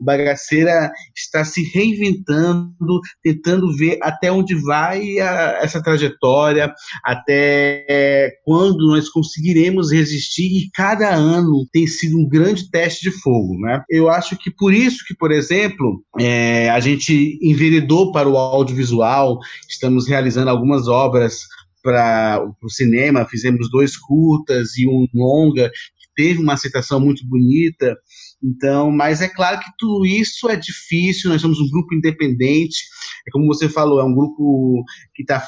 o 0.00 0.04
Bagaceira 0.04 0.90
está 1.16 1.44
se 1.44 1.62
reinventando, 1.62 3.00
tentando 3.22 3.74
ver 3.76 3.98
até 4.02 4.30
onde 4.30 4.54
vai 4.62 5.18
a, 5.18 5.58
essa 5.62 5.82
trajetória, 5.82 6.72
até 7.04 8.32
quando 8.44 8.88
nós 8.88 9.08
conseguiremos 9.08 9.92
resistir, 9.92 10.46
e 10.46 10.70
cada 10.72 11.14
ano 11.14 11.66
tem 11.72 11.86
sido 11.86 12.18
um 12.18 12.28
grande 12.28 12.70
teste 12.70 13.10
de 13.10 13.16
fogo. 13.20 13.58
Né? 13.58 13.82
Eu 13.90 14.08
acho 14.08 14.36
que 14.36 14.50
por 14.50 14.72
isso 14.72 15.04
que, 15.06 15.14
por 15.14 15.32
exemplo, 15.32 16.02
é, 16.18 16.70
a 16.70 16.80
gente 16.80 17.38
enveredou 17.42 18.12
para 18.12 18.28
o 18.28 18.36
audiovisual, 18.36 19.38
estamos 19.68 20.08
realizando 20.08 20.50
algumas 20.50 20.88
obras 20.88 21.46
para 21.88 22.44
o 22.62 22.68
cinema, 22.68 23.24
fizemos 23.24 23.70
dois 23.70 23.96
curtas 23.96 24.76
e 24.76 24.86
um 24.86 25.06
longa, 25.14 25.70
que 25.70 26.06
teve 26.14 26.38
uma 26.38 26.52
aceitação 26.52 27.00
muito 27.00 27.26
bonita. 27.26 27.96
Então, 28.44 28.90
mas 28.90 29.22
é 29.22 29.28
claro 29.28 29.58
que 29.58 29.70
tudo 29.78 30.04
isso 30.04 30.50
é 30.50 30.54
difícil, 30.54 31.30
nós 31.30 31.40
somos 31.40 31.58
um 31.58 31.68
grupo 31.70 31.94
independente, 31.94 32.84
é 33.26 33.30
como 33.32 33.46
você 33.46 33.70
falou, 33.70 34.00
é 34.00 34.04
um 34.04 34.14
grupo 34.14 34.84
que 35.14 35.22
está 35.22 35.40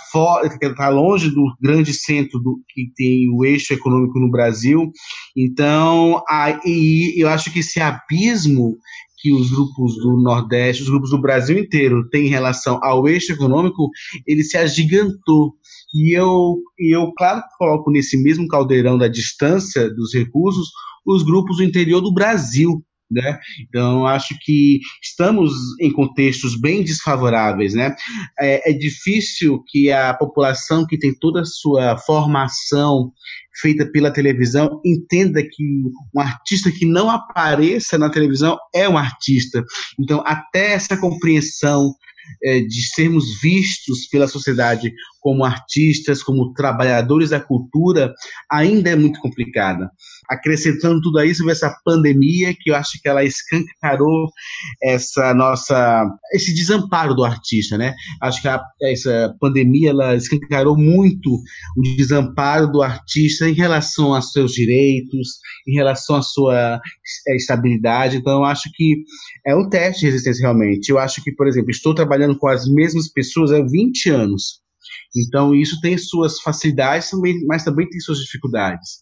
que 0.58 0.66
está 0.66 0.88
longe 0.88 1.28
do 1.28 1.44
grande 1.60 1.92
centro 1.92 2.40
do, 2.40 2.58
que 2.70 2.90
tem 2.96 3.28
o 3.30 3.44
eixo 3.44 3.74
econômico 3.74 4.18
no 4.18 4.30
Brasil. 4.30 4.90
Então, 5.36 6.22
aí 6.26 7.14
eu 7.18 7.28
acho 7.28 7.52
que 7.52 7.60
esse 7.60 7.78
abismo 7.78 8.78
que 9.20 9.32
os 9.32 9.50
grupos 9.50 9.96
do 9.96 10.16
Nordeste, 10.16 10.82
os 10.82 10.88
grupos 10.88 11.10
do 11.10 11.20
Brasil 11.20 11.58
inteiro 11.58 12.08
têm 12.08 12.26
em 12.26 12.30
relação 12.30 12.78
ao 12.82 13.06
eixo 13.06 13.32
econômico, 13.32 13.88
ele 14.26 14.42
se 14.42 14.56
agigantou. 14.56 15.54
E 15.94 16.16
eu, 16.16 16.56
e 16.78 16.94
eu, 16.96 17.12
claro, 17.16 17.42
coloco 17.58 17.90
nesse 17.90 18.20
mesmo 18.22 18.48
caldeirão 18.48 18.96
da 18.96 19.08
distância 19.08 19.92
dos 19.92 20.14
recursos 20.14 20.68
os 21.04 21.22
grupos 21.22 21.56
do 21.56 21.64
interior 21.64 22.00
do 22.00 22.12
Brasil. 22.12 22.82
Né? 23.10 23.38
Então, 23.60 24.06
acho 24.06 24.36
que 24.40 24.78
estamos 25.02 25.52
em 25.80 25.92
contextos 25.92 26.58
bem 26.58 26.84
desfavoráveis. 26.84 27.74
Né? 27.74 27.94
É, 28.38 28.70
é 28.70 28.72
difícil 28.72 29.62
que 29.66 29.90
a 29.90 30.14
população 30.14 30.86
que 30.86 30.98
tem 30.98 31.12
toda 31.14 31.40
a 31.40 31.44
sua 31.44 31.98
formação 31.98 33.12
feita 33.60 33.84
pela 33.90 34.12
televisão 34.12 34.80
entenda 34.84 35.42
que 35.42 35.64
um 36.14 36.20
artista 36.20 36.70
que 36.70 36.86
não 36.86 37.10
apareça 37.10 37.98
na 37.98 38.08
televisão 38.08 38.56
é 38.74 38.88
um 38.88 38.96
artista. 38.96 39.64
Então, 39.98 40.22
até 40.24 40.72
essa 40.72 40.96
compreensão 40.96 41.94
é, 42.44 42.60
de 42.60 42.82
sermos 42.94 43.40
vistos 43.40 44.06
pela 44.06 44.28
sociedade 44.28 44.92
como 45.20 45.44
artistas, 45.44 46.22
como 46.22 46.52
trabalhadores 46.52 47.30
da 47.30 47.40
cultura, 47.40 48.12
ainda 48.50 48.90
é 48.90 48.96
muito 48.96 49.20
complicada. 49.20 49.90
Acrescentando 50.28 51.00
tudo 51.00 51.22
isso, 51.22 51.48
essa 51.50 51.74
pandemia 51.84 52.54
que 52.58 52.70
eu 52.70 52.74
acho 52.74 53.00
que 53.00 53.08
ela 53.08 53.24
escancarou 53.24 54.28
essa 54.82 55.34
nossa 55.34 56.06
esse 56.32 56.54
desamparo 56.54 57.14
do 57.14 57.24
artista, 57.24 57.76
né? 57.76 57.94
Acho 58.22 58.40
que 58.40 58.48
a, 58.48 58.60
essa 58.82 59.34
pandemia 59.40 59.90
ela 59.90 60.14
escancarou 60.14 60.76
muito 60.76 61.30
o 61.76 61.82
desamparo 61.96 62.68
do 62.68 62.82
artista 62.82 63.48
em 63.48 63.54
relação 63.54 64.14
aos 64.14 64.32
seus 64.32 64.52
direitos, 64.52 65.38
em 65.66 65.74
relação 65.74 66.16
à 66.16 66.22
sua 66.22 66.80
é, 67.28 67.36
estabilidade. 67.36 68.16
Então, 68.16 68.38
eu 68.38 68.44
acho 68.44 68.70
que 68.74 69.02
é 69.46 69.54
um 69.54 69.68
teste 69.68 70.00
de 70.00 70.06
resistência 70.06 70.42
realmente. 70.42 70.88
Eu 70.88 70.98
acho 70.98 71.22
que, 71.22 71.32
por 71.32 71.46
exemplo, 71.46 71.70
estou 71.70 71.94
trabalhando 71.94 72.38
com 72.38 72.48
as 72.48 72.66
mesmas 72.68 73.08
pessoas 73.08 73.52
há 73.52 73.60
20 73.60 74.10
anos. 74.10 74.60
Então, 75.16 75.54
isso 75.54 75.80
tem 75.80 75.98
suas 75.98 76.40
facilidades, 76.40 77.10
mas 77.46 77.64
também 77.64 77.88
tem 77.88 78.00
suas 78.00 78.18
dificuldades. 78.18 79.00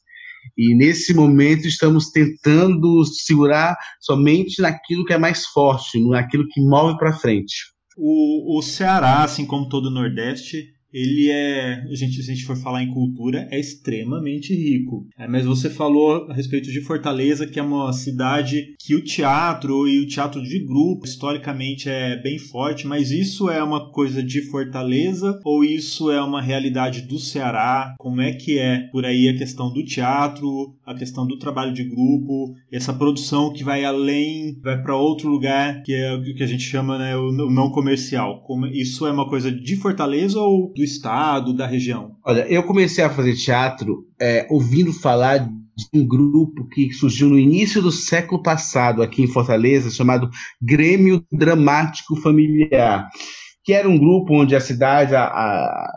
E 0.56 0.74
nesse 0.74 1.12
momento 1.12 1.66
estamos 1.66 2.10
tentando 2.10 3.04
segurar 3.04 3.76
somente 4.00 4.62
naquilo 4.62 5.04
que 5.04 5.12
é 5.12 5.18
mais 5.18 5.46
forte, 5.46 6.00
naquilo 6.08 6.48
que 6.48 6.60
move 6.60 6.98
para 6.98 7.12
frente. 7.12 7.54
O, 7.96 8.58
o 8.58 8.62
Ceará, 8.62 9.24
assim 9.24 9.44
como 9.44 9.68
todo 9.68 9.86
o 9.86 9.90
Nordeste, 9.90 10.64
ele 10.92 11.30
é, 11.30 11.85
a 11.90 11.95
gente, 11.95 12.23
se 12.23 12.30
a 12.30 12.35
gente 12.35 12.47
for 12.47 12.57
falar 12.57 12.83
em 12.83 12.92
cultura, 12.92 13.47
é 13.50 13.59
extremamente 13.59 14.54
rico. 14.54 15.07
É, 15.18 15.26
mas 15.26 15.45
você 15.45 15.68
falou 15.68 16.26
a 16.30 16.35
respeito 16.35 16.71
de 16.71 16.80
Fortaleza, 16.80 17.47
que 17.47 17.59
é 17.59 17.62
uma 17.62 17.92
cidade 17.92 18.75
que 18.78 18.95
o 18.95 19.04
teatro 19.04 19.87
e 19.87 20.00
o 20.00 20.07
teatro 20.07 20.42
de 20.42 20.59
grupo 20.64 21.04
historicamente 21.04 21.88
é 21.88 22.16
bem 22.16 22.38
forte, 22.38 22.87
mas 22.87 23.11
isso 23.11 23.50
é 23.50 23.62
uma 23.62 23.90
coisa 23.90 24.23
de 24.23 24.42
Fortaleza 24.42 25.38
ou 25.45 25.64
isso 25.64 26.11
é 26.11 26.23
uma 26.23 26.40
realidade 26.40 27.02
do 27.02 27.18
Ceará? 27.18 27.95
Como 27.99 28.21
é 28.21 28.33
que 28.33 28.59
é 28.59 28.88
por 28.90 29.04
aí 29.04 29.28
a 29.28 29.37
questão 29.37 29.73
do 29.73 29.85
teatro, 29.85 30.75
a 30.85 30.95
questão 30.95 31.26
do 31.26 31.38
trabalho 31.38 31.73
de 31.73 31.85
grupo, 31.85 32.54
essa 32.73 32.92
produção 32.92 33.52
que 33.52 33.64
vai 33.64 33.85
além, 33.85 34.59
vai 34.62 34.80
para 34.83 34.97
outro 34.97 35.28
lugar, 35.28 35.83
que 35.83 35.95
é 35.95 36.14
o 36.14 36.23
que 36.23 36.42
a 36.42 36.47
gente 36.47 36.62
chama 36.62 36.99
né, 36.99 37.16
o 37.16 37.30
não 37.30 37.71
comercial? 37.71 38.42
Como, 38.47 38.66
isso 38.66 39.07
é 39.07 39.11
uma 39.11 39.28
coisa 39.28 39.50
de 39.50 39.76
Fortaleza 39.76 40.40
ou 40.40 40.73
do 40.78 40.85
estado, 40.85 41.52
da 41.52 41.66
região? 41.66 42.16
Olha, 42.25 42.47
eu 42.49 42.62
comecei 42.62 43.02
a 43.02 43.11
fazer 43.11 43.35
teatro 43.35 44.06
é, 44.20 44.47
ouvindo 44.49 44.92
falar 44.92 45.38
de 45.38 45.50
um 45.92 46.06
grupo 46.06 46.68
que 46.68 46.92
surgiu 46.92 47.28
no 47.28 47.38
início 47.38 47.82
do 47.82 47.90
século 47.90 48.40
passado 48.42 49.02
aqui 49.02 49.23
em 49.23 49.26
Fortaleza, 49.26 49.90
chamado 49.90 50.30
Grêmio 50.62 51.25
Dramático 51.32 52.16
Familiar, 52.20 53.08
que 53.64 53.73
era 53.73 53.88
um 53.88 53.99
grupo 53.99 54.40
onde 54.40 54.54
a 54.54 54.61
cidade 54.61 55.16
a, 55.16 55.25
a, 55.25 55.92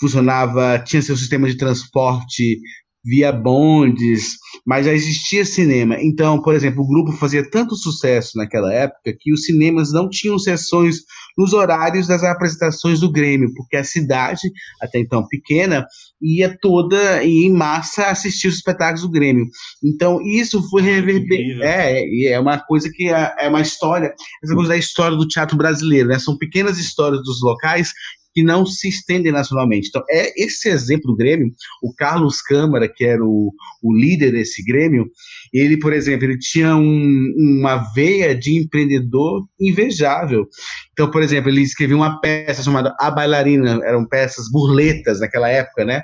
funcionava, 0.00 0.80
tinha 0.80 1.00
seu 1.00 1.16
sistema 1.16 1.48
de 1.48 1.56
transporte 1.56 2.58
via 3.04 3.30
bondes, 3.30 4.38
mas 4.66 4.86
já 4.86 4.92
existia 4.92 5.44
cinema. 5.44 5.96
Então, 6.00 6.40
por 6.40 6.54
exemplo, 6.54 6.82
o 6.82 6.88
grupo 6.88 7.12
fazia 7.12 7.48
tanto 7.48 7.76
sucesso 7.76 8.38
naquela 8.38 8.72
época 8.72 9.14
que 9.18 9.32
os 9.32 9.44
cinemas 9.44 9.92
não 9.92 10.08
tinham 10.08 10.38
sessões 10.38 10.96
nos 11.36 11.52
horários 11.52 12.06
das 12.06 12.22
apresentações 12.22 13.00
do 13.00 13.10
Grêmio, 13.10 13.52
porque 13.54 13.76
a 13.76 13.84
cidade, 13.84 14.50
até 14.80 14.98
então 14.98 15.26
pequena, 15.28 15.86
ia 16.22 16.56
toda 16.60 17.22
em 17.22 17.52
massa 17.52 18.06
assistir 18.06 18.48
os 18.48 18.54
espetáculos 18.54 19.02
do 19.02 19.10
Grêmio. 19.10 19.46
Então, 19.82 20.20
isso 20.22 20.62
foi 20.70 20.80
reverber. 20.82 21.60
É, 21.60 22.02
e 22.06 22.28
é 22.28 22.40
uma 22.40 22.58
coisa 22.58 22.88
que 22.90 23.08
é, 23.08 23.34
é 23.40 23.48
uma 23.48 23.60
história, 23.60 24.14
essa 24.42 24.54
coisa 24.54 24.70
da 24.70 24.76
história 24.76 25.16
do 25.16 25.28
teatro 25.28 25.56
brasileiro, 25.56 26.08
né? 26.08 26.18
São 26.18 26.38
pequenas 26.38 26.78
histórias 26.78 27.22
dos 27.22 27.42
locais 27.42 27.92
que 28.34 28.42
não 28.42 28.66
se 28.66 28.88
estendem 28.88 29.30
nacionalmente. 29.30 29.88
Então, 29.88 30.02
é 30.10 30.32
esse 30.42 30.68
exemplo 30.68 31.12
do 31.12 31.16
Grêmio, 31.16 31.52
o 31.80 31.94
Carlos 31.94 32.42
Câmara, 32.42 32.88
que 32.92 33.04
era 33.04 33.24
o, 33.24 33.52
o 33.82 33.96
líder 33.96 34.32
desse 34.32 34.62
Grêmio, 34.64 35.06
ele, 35.52 35.78
por 35.78 35.92
exemplo, 35.92 36.24
ele 36.24 36.38
tinha 36.38 36.76
um, 36.76 37.32
uma 37.38 37.76
veia 37.94 38.34
de 38.34 38.58
empreendedor 38.58 39.46
invejável. 39.60 40.46
Então, 40.92 41.08
por 41.10 41.22
exemplo, 41.22 41.48
ele 41.48 41.62
escreveu 41.62 41.96
uma 41.96 42.20
peça 42.20 42.62
chamada 42.62 42.94
A 42.98 43.10
Bailarina, 43.10 43.80
eram 43.84 44.04
peças 44.06 44.50
burletas 44.50 45.20
naquela 45.20 45.48
época, 45.48 45.84
né? 45.84 46.02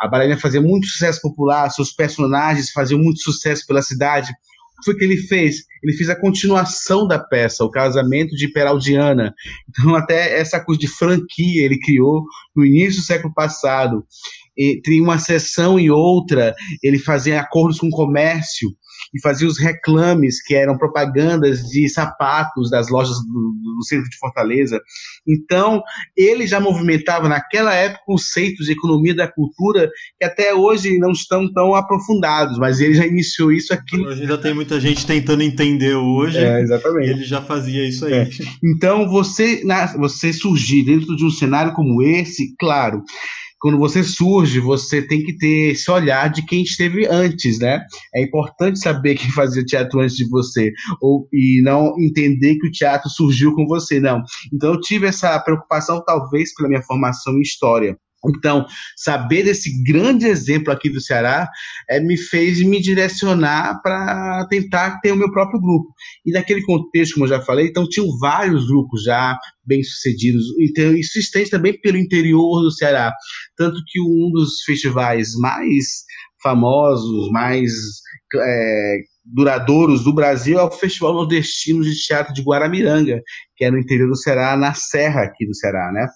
A 0.00 0.08
bailarina 0.08 0.38
fazia 0.38 0.60
muito 0.60 0.86
sucesso 0.86 1.20
popular, 1.22 1.70
seus 1.70 1.92
personagens 1.92 2.70
faziam 2.70 3.00
muito 3.00 3.20
sucesso 3.20 3.66
pela 3.66 3.82
cidade 3.82 4.30
foi 4.84 4.96
que 4.96 5.04
ele 5.04 5.16
fez? 5.16 5.64
Ele 5.82 5.96
fez 5.96 6.10
a 6.10 6.20
continuação 6.20 7.06
da 7.06 7.18
peça, 7.18 7.64
o 7.64 7.70
casamento 7.70 8.34
de 8.34 8.48
Peraldiana. 8.48 9.34
Então, 9.68 9.94
até 9.94 10.38
essa 10.38 10.60
coisa 10.60 10.80
de 10.80 10.88
franquia 10.88 11.64
ele 11.64 11.78
criou 11.78 12.24
no 12.54 12.64
início 12.64 13.00
do 13.00 13.06
século 13.06 13.32
passado. 13.32 14.04
Entre 14.58 15.00
uma 15.00 15.18
sessão 15.18 15.78
e 15.78 15.90
outra, 15.90 16.54
ele 16.82 16.98
fazia 16.98 17.40
acordos 17.40 17.78
com 17.78 17.88
o 17.88 17.90
comércio 17.90 18.70
e 19.14 19.20
fazia 19.20 19.46
os 19.46 19.58
reclames, 19.58 20.42
que 20.42 20.54
eram 20.54 20.76
propagandas 20.76 21.62
de 21.68 21.88
sapatos 21.88 22.70
das 22.70 22.88
lojas 22.88 23.16
do, 23.26 23.54
do, 23.76 23.84
centro 23.84 24.08
de 24.08 24.18
Fortaleza. 24.18 24.80
Então, 25.26 25.82
ele 26.16 26.46
já 26.46 26.60
movimentava 26.60 27.28
naquela 27.28 27.74
época 27.74 28.02
conceitos 28.06 28.66
de 28.66 28.72
economia 28.72 29.14
da 29.14 29.28
cultura 29.28 29.90
que 30.18 30.24
até 30.24 30.54
hoje 30.54 30.98
não 30.98 31.12
estão 31.12 31.50
tão 31.52 31.74
aprofundados, 31.74 32.58
mas 32.58 32.80
ele 32.80 32.94
já 32.94 33.06
iniciou 33.06 33.52
isso 33.52 33.72
aqui. 33.72 33.98
Hoje 34.00 34.22
ainda 34.22 34.38
tem 34.38 34.54
muita 34.54 34.80
gente 34.80 35.06
tentando 35.06 35.42
entender 35.42 35.94
hoje. 35.94 36.38
É, 36.38 36.60
exatamente. 36.60 37.10
ele 37.10 37.24
já 37.24 37.42
fazia 37.42 37.86
isso 37.88 38.06
aí. 38.06 38.12
É. 38.14 38.28
Então, 38.62 39.08
você, 39.08 39.62
você 39.96 40.32
surgir 40.32 40.84
dentro 40.84 41.16
de 41.16 41.24
um 41.24 41.30
cenário 41.30 41.72
como 41.72 42.02
esse, 42.02 42.54
claro, 42.58 43.02
quando 43.66 43.78
você 43.78 44.04
surge, 44.04 44.60
você 44.60 45.02
tem 45.02 45.24
que 45.24 45.36
ter 45.36 45.72
esse 45.72 45.90
olhar 45.90 46.30
de 46.30 46.46
quem 46.46 46.62
esteve 46.62 47.04
antes, 47.04 47.58
né? 47.58 47.84
É 48.14 48.22
importante 48.22 48.78
saber 48.78 49.16
quem 49.16 49.28
fazia 49.32 49.64
teatro 49.64 49.98
antes 49.98 50.14
de 50.14 50.24
você, 50.28 50.70
ou, 51.02 51.28
e 51.32 51.60
não 51.64 51.92
entender 51.98 52.54
que 52.60 52.68
o 52.68 52.70
teatro 52.70 53.10
surgiu 53.10 53.52
com 53.56 53.66
você, 53.66 53.98
não. 53.98 54.22
Então 54.54 54.74
eu 54.74 54.80
tive 54.80 55.08
essa 55.08 55.36
preocupação, 55.40 56.00
talvez 56.06 56.54
pela 56.54 56.68
minha 56.68 56.82
formação 56.82 57.32
em 57.32 57.40
história. 57.40 57.98
Então, 58.24 58.66
saber 58.96 59.44
desse 59.44 59.70
grande 59.84 60.26
exemplo 60.26 60.72
aqui 60.72 60.90
do 60.90 61.00
Ceará 61.00 61.48
é, 61.88 62.00
me 62.00 62.16
fez 62.16 62.60
me 62.60 62.80
direcionar 62.80 63.80
para 63.82 64.46
tentar 64.48 65.00
ter 65.00 65.12
o 65.12 65.16
meu 65.16 65.30
próprio 65.30 65.60
grupo. 65.60 65.88
E 66.24 66.32
naquele 66.32 66.62
contexto, 66.62 67.14
como 67.14 67.26
eu 67.26 67.30
já 67.30 67.40
falei, 67.40 67.68
então 67.68 67.88
tinham 67.88 68.06
vários 68.18 68.66
grupos 68.66 69.02
já 69.04 69.38
bem-sucedidos. 69.64 70.44
Então, 70.60 70.94
isso 70.94 71.18
estende 71.18 71.50
também 71.50 71.78
pelo 71.80 71.98
interior 71.98 72.62
do 72.62 72.70
Ceará. 72.70 73.12
Tanto 73.56 73.80
que 73.86 74.00
um 74.00 74.30
dos 74.32 74.62
festivais 74.64 75.34
mais 75.34 76.04
famosos, 76.42 77.30
mais 77.30 77.72
é, 78.34 78.98
duradouros 79.26 80.04
do 80.04 80.14
Brasil 80.14 80.58
é 80.58 80.62
o 80.62 80.70
Festival 80.70 81.12
Nordestino 81.14 81.82
de 81.82 81.94
Teatro 81.94 82.32
de 82.32 82.42
Guaramiranga, 82.42 83.20
que 83.56 83.64
é 83.64 83.70
no 83.70 83.78
interior 83.78 84.08
do 84.08 84.16
Ceará, 84.16 84.56
na 84.56 84.72
serra 84.74 85.22
aqui 85.22 85.46
do 85.46 85.54
Ceará, 85.54 85.90
né? 85.92 86.06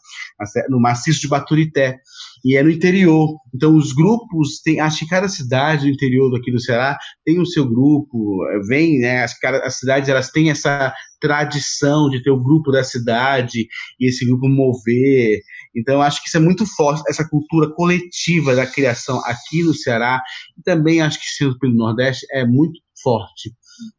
No 0.68 0.80
maciço 0.80 1.20
de 1.20 1.28
Baturité. 1.28 1.96
E 2.44 2.56
é 2.56 2.62
no 2.62 2.70
interior. 2.70 3.36
Então, 3.54 3.74
os 3.76 3.92
grupos, 3.92 4.60
tem, 4.62 4.80
acho 4.80 5.00
que 5.00 5.08
cada 5.08 5.28
cidade 5.28 5.86
do 5.86 5.92
interior 5.92 6.34
aqui 6.36 6.52
do 6.52 6.60
Ceará 6.60 6.96
tem 7.24 7.40
o 7.40 7.46
seu 7.46 7.68
grupo, 7.68 8.38
vem, 8.66 8.98
né? 8.98 9.24
As, 9.24 9.34
as 9.64 9.78
cidades 9.78 10.08
elas 10.08 10.30
têm 10.30 10.50
essa 10.50 10.92
tradição 11.20 12.08
de 12.08 12.22
ter 12.22 12.30
o 12.30 12.42
grupo 12.42 12.70
da 12.72 12.82
cidade 12.82 13.66
e 13.98 14.08
esse 14.08 14.24
grupo 14.24 14.48
mover. 14.48 15.40
Então, 15.76 16.02
acho 16.02 16.20
que 16.22 16.28
isso 16.28 16.36
é 16.36 16.40
muito 16.40 16.66
forte, 16.66 17.02
essa 17.08 17.28
cultura 17.28 17.70
coletiva 17.74 18.54
da 18.54 18.66
criação 18.66 19.20
aqui 19.24 19.62
no 19.62 19.74
Ceará, 19.74 20.20
e 20.58 20.62
também 20.62 21.00
acho 21.00 21.18
que 21.18 21.26
sendo 21.26 21.58
pelo 21.58 21.74
Nordeste, 21.74 22.26
é 22.32 22.44
muito 22.44 22.80
forte. 23.02 23.52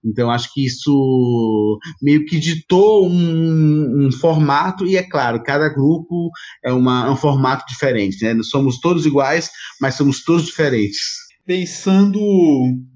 Então, 0.04 0.30
acho 0.30 0.54
que 0.54 0.66
isso 0.66 1.80
meio 2.02 2.26
que 2.26 2.40
ditou 2.40 3.10
um, 3.10 4.08
um, 4.08 4.12
formato, 4.12 4.86
e 4.86 4.96
é 4.96 5.04
claro, 5.04 5.42
cada 5.44 5.70
grupo 5.70 6.30
é 6.64 6.72
uma, 6.72 7.12
um 7.12 7.16
formato 7.16 7.66
diferente, 7.68 8.24
né? 8.24 8.38
Somos 8.44 8.80
todos 8.80 9.06
iguais, 9.06 9.50
mas 9.80 9.96
somos 9.96 10.24
todos 10.24 10.46
diferentes. 10.46 11.00
Pensando 11.46 12.20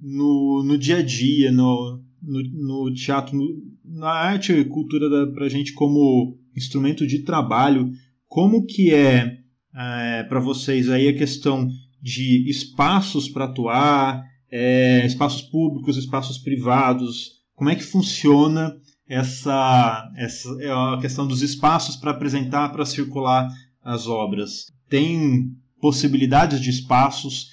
no, 0.01 0.63
no 0.63 0.77
dia 0.77 0.97
a 0.97 1.01
dia, 1.01 1.51
no, 1.51 2.01
no, 2.21 2.85
no 2.85 2.93
teatro, 2.93 3.35
no, 3.35 3.47
na 3.83 4.09
arte 4.09 4.53
e 4.53 4.65
cultura 4.65 5.09
para 5.33 5.45
a 5.45 5.49
gente 5.49 5.73
como 5.73 6.37
instrumento 6.55 7.05
de 7.05 7.23
trabalho, 7.23 7.91
como 8.35 8.65
que 8.65 8.93
é, 8.93 9.37
é 9.73 10.23
para 10.23 10.41
vocês 10.41 10.89
aí 10.89 11.07
a 11.07 11.17
questão 11.17 11.69
de 12.01 12.49
espaços 12.49 13.29
para 13.29 13.45
atuar, 13.45 14.25
é, 14.51 15.05
espaços 15.05 15.41
públicos, 15.43 15.95
espaços 15.95 16.37
privados, 16.37 17.35
como 17.55 17.69
é 17.69 17.75
que 17.75 17.83
funciona 17.83 18.75
essa, 19.07 20.11
essa 20.17 20.49
é 20.59 20.69
a 20.69 20.97
questão 20.99 21.25
dos 21.25 21.41
espaços 21.41 21.95
para 21.95 22.11
apresentar, 22.11 22.73
para 22.73 22.85
circular 22.85 23.47
as 23.81 24.05
obras? 24.05 24.65
Tem 24.89 25.51
possibilidades 25.79 26.59
de 26.59 26.69
espaços, 26.69 27.47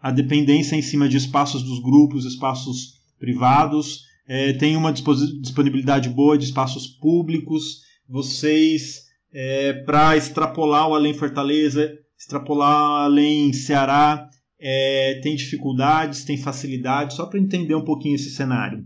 a 0.00 0.10
dependência 0.10 0.76
em 0.76 0.82
cima 0.82 1.10
de 1.10 1.18
espaços 1.18 1.62
dos 1.62 1.78
grupos, 1.78 2.24
espaços 2.24 2.94
privados, 3.18 4.00
é, 4.26 4.54
tem 4.54 4.78
uma 4.78 4.94
disponibilidade 4.94 6.08
boa 6.08 6.38
de 6.38 6.46
espaços 6.46 6.86
públicos, 6.86 7.82
vocês, 8.08 9.11
é, 9.32 9.72
para 9.84 10.16
extrapolar 10.16 10.88
o 10.88 10.94
Além 10.94 11.14
Fortaleza, 11.14 11.92
extrapolar 12.18 13.04
Além 13.04 13.52
Ceará, 13.52 14.28
é, 14.60 15.20
tem 15.22 15.34
dificuldades, 15.34 16.24
tem 16.24 16.36
facilidades, 16.36 17.16
só 17.16 17.26
para 17.26 17.40
entender 17.40 17.74
um 17.74 17.84
pouquinho 17.84 18.14
esse 18.14 18.30
cenário. 18.30 18.84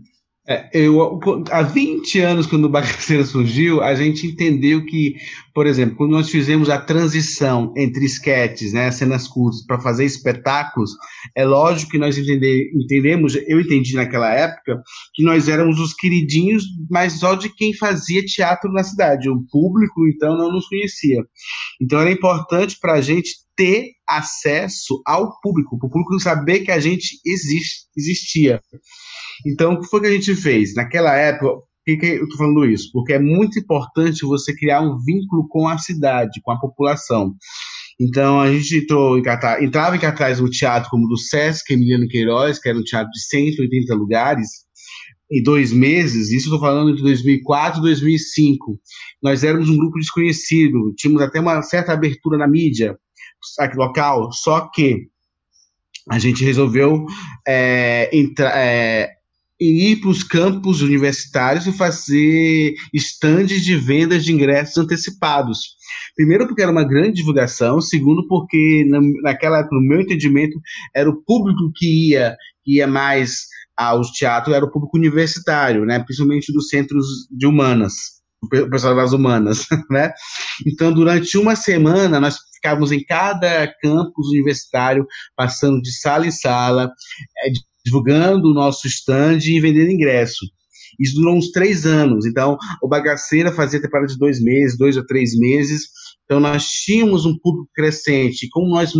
É, 0.49 0.69
eu, 0.71 1.19
há 1.51 1.61
20 1.61 2.21
anos, 2.21 2.47
quando 2.47 2.65
o 2.65 2.69
Bagaceira 2.69 3.25
surgiu, 3.25 3.83
a 3.83 3.93
gente 3.95 4.27
entendeu 4.27 4.85
que, 4.85 5.15
por 5.53 5.67
exemplo, 5.67 5.97
quando 5.97 6.11
nós 6.11 6.29
fizemos 6.29 6.69
a 6.69 6.79
transição 6.79 7.73
entre 7.75 8.05
esquetes, 8.05 8.71
né, 8.71 8.89
cenas 8.89 9.27
curtas, 9.27 9.65
para 9.65 9.81
fazer 9.81 10.05
espetáculos, 10.05 10.91
é 11.35 11.43
lógico 11.43 11.91
que 11.91 11.97
nós 11.97 12.17
entender, 12.17 12.71
entendemos, 12.73 13.35
eu 13.45 13.59
entendi 13.59 13.93
naquela 13.93 14.33
época, 14.33 14.81
que 15.13 15.21
nós 15.21 15.49
éramos 15.49 15.81
os 15.81 15.93
queridinhos, 15.93 16.63
mas 16.89 17.19
só 17.19 17.35
de 17.35 17.53
quem 17.53 17.73
fazia 17.73 18.23
teatro 18.23 18.71
na 18.71 18.83
cidade. 18.83 19.29
O 19.29 19.43
público, 19.51 20.07
então, 20.07 20.37
não 20.37 20.49
nos 20.49 20.65
conhecia. 20.69 21.25
Então, 21.81 21.99
era 21.99 22.11
importante 22.11 22.77
para 22.79 22.93
a 22.93 23.01
gente 23.01 23.31
ter 23.53 23.96
acesso 24.07 25.01
ao 25.05 25.39
público, 25.41 25.77
para 25.77 25.87
o 25.87 25.91
público 25.91 26.19
saber 26.19 26.61
que 26.61 26.71
a 26.71 26.79
gente 26.79 27.19
existe, 27.25 27.85
existia. 27.95 28.61
Então, 29.45 29.73
o 29.73 29.79
que 29.79 29.87
foi 29.87 30.01
que 30.01 30.07
a 30.07 30.11
gente 30.11 30.35
fez? 30.35 30.73
Naquela 30.73 31.15
época, 31.15 31.47
por 31.47 31.65
que, 31.85 31.97
que 31.97 32.05
eu 32.05 32.23
estou 32.23 32.37
falando 32.37 32.65
isso? 32.65 32.89
Porque 32.91 33.13
é 33.13 33.19
muito 33.19 33.59
importante 33.59 34.25
você 34.25 34.53
criar 34.55 34.81
um 34.81 34.97
vínculo 34.97 35.47
com 35.47 35.67
a 35.67 35.77
cidade, 35.77 36.41
com 36.41 36.51
a 36.51 36.59
população. 36.59 37.33
Então, 37.99 38.39
a 38.39 38.51
gente 38.51 38.77
entrou 38.77 39.17
em 39.17 39.23
cartaz, 39.23 39.63
entrava 39.63 39.95
em 39.95 39.99
cartaz 39.99 40.39
no 40.39 40.49
teatro 40.49 40.89
como 40.89 41.07
do 41.07 41.17
Sesc 41.17 41.73
Emiliano 41.73 42.07
Queiroz, 42.07 42.59
que 42.59 42.69
era 42.69 42.77
um 42.77 42.83
teatro 42.83 43.11
de 43.11 43.21
180 43.27 43.95
lugares, 43.95 44.67
em 45.29 45.43
dois 45.43 45.73
meses, 45.73 46.31
isso 46.31 46.45
estou 46.45 46.59
falando 46.59 46.95
de 46.95 47.01
2004 47.01 47.79
e 47.79 47.83
2005. 47.83 48.79
Nós 49.21 49.43
éramos 49.43 49.69
um 49.69 49.77
grupo 49.77 49.99
desconhecido, 49.99 50.93
tínhamos 50.95 51.21
até 51.21 51.39
uma 51.39 51.61
certa 51.61 51.91
abertura 51.91 52.37
na 52.37 52.47
mídia 52.47 52.97
local, 53.75 54.31
só 54.31 54.69
que 54.69 55.07
a 56.09 56.19
gente 56.19 56.43
resolveu 56.43 57.05
é, 57.45 58.09
entrar, 58.17 58.53
é, 58.55 59.09
ir 59.59 59.99
para 59.99 60.09
os 60.09 60.23
campos 60.23 60.81
universitários 60.81 61.65
e 61.67 61.71
fazer 61.71 62.73
estandes 62.93 63.63
de 63.63 63.75
vendas 63.75 64.23
de 64.23 64.31
ingressos 64.31 64.77
antecipados. 64.77 65.75
Primeiro, 66.15 66.47
porque 66.47 66.61
era 66.61 66.71
uma 66.71 66.87
grande 66.87 67.13
divulgação, 67.13 67.81
segundo, 67.81 68.27
porque 68.27 68.85
naquela 69.21 69.67
no 69.71 69.81
meu 69.81 70.01
entendimento, 70.01 70.59
era 70.95 71.09
o 71.09 71.21
público 71.23 71.71
que 71.75 72.09
ia, 72.09 72.35
ia 72.65 72.87
mais 72.87 73.47
aos 73.75 74.11
teatros, 74.11 74.55
era 74.55 74.65
o 74.65 74.71
público 74.71 74.97
universitário, 74.97 75.85
né? 75.85 75.99
principalmente 75.99 76.53
dos 76.53 76.69
centros 76.69 77.05
de 77.31 77.45
humanas 77.45 78.17
o 78.41 78.69
pessoal 78.69 78.95
das 78.95 79.13
humanas, 79.13 79.65
né? 79.89 80.11
Então, 80.65 80.93
durante 80.93 81.37
uma 81.37 81.55
semana, 81.55 82.19
nós 82.19 82.37
ficávamos 82.57 82.91
em 82.91 83.03
cada 83.03 83.67
campus 83.81 84.27
universitário, 84.29 85.05
passando 85.35 85.81
de 85.81 85.91
sala 85.97 86.27
em 86.27 86.31
sala, 86.31 86.91
é, 87.45 87.49
divulgando 87.85 88.49
o 88.49 88.53
nosso 88.53 88.87
stand 88.87 89.39
e 89.43 89.59
vendendo 89.59 89.91
ingresso. 89.91 90.45
Isso 90.99 91.15
durou 91.15 91.35
uns 91.35 91.51
três 91.51 91.85
anos. 91.85 92.25
Então, 92.25 92.57
o 92.81 92.87
Bagaceira 92.87 93.51
fazia 93.51 93.81
temporada 93.81 94.11
de 94.11 94.17
dois 94.17 94.41
meses, 94.41 94.77
dois 94.77 94.97
ou 94.97 95.05
três 95.05 95.37
meses. 95.37 95.87
Então, 96.25 96.39
nós 96.39 96.65
tínhamos 96.65 97.25
um 97.25 97.37
público 97.37 97.69
crescente. 97.73 98.47
Como 98.51 98.69
nós 98.69 98.93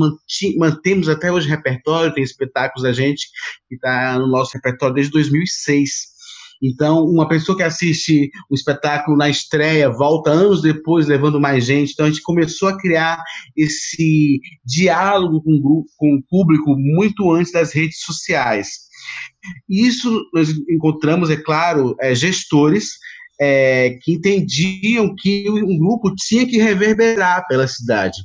mantemos 0.58 1.10
até 1.10 1.32
hoje 1.32 1.50
repertório, 1.50 2.14
tem 2.14 2.24
espetáculos 2.24 2.84
da 2.84 2.94
gente 2.94 3.28
que 3.68 3.76
está 3.76 4.18
no 4.20 4.28
nosso 4.28 4.52
repertório 4.54 4.96
desde 4.96 5.12
2006. 5.12 6.17
Então, 6.62 7.06
uma 7.06 7.28
pessoa 7.28 7.58
que 7.58 7.64
assiste 7.64 8.30
o 8.50 8.56
espetáculo 8.56 9.18
na 9.18 9.30
estreia 9.30 9.90
volta 9.90 10.32
anos 10.32 10.62
depois 10.62 11.08
levando 11.08 11.40
mais 11.40 11.66
gente. 11.66 11.92
Então, 11.92 12.06
a 12.06 12.10
gente 12.10 12.22
começou 12.22 12.70
a 12.70 12.78
criar 12.78 13.18
esse 13.56 14.40
diálogo 14.66 15.42
com 15.44 15.52
o, 15.52 15.62
grupo, 15.62 15.90
com 15.98 16.16
o 16.16 16.24
público 16.30 16.76
muito 16.78 17.32
antes 17.32 17.52
das 17.52 17.74
redes 17.74 18.02
sociais. 18.02 18.88
Isso 19.70 20.24
nós 20.34 20.50
encontramos, 20.70 21.30
é 21.30 21.38
claro, 21.38 21.96
é, 22.02 22.14
gestores 22.14 22.92
é, 23.40 23.98
que 24.02 24.14
entendiam 24.14 25.14
que 25.16 25.50
um 25.50 25.78
grupo 25.78 26.14
tinha 26.16 26.46
que 26.46 26.58
reverberar 26.58 27.46
pela 27.48 27.68
cidade. 27.68 28.18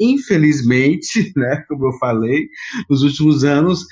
Infelizmente, 0.00 1.32
né, 1.36 1.62
como 1.68 1.86
eu 1.86 1.98
falei, 1.98 2.46
nos 2.88 3.02
últimos 3.02 3.44
anos, 3.44 3.84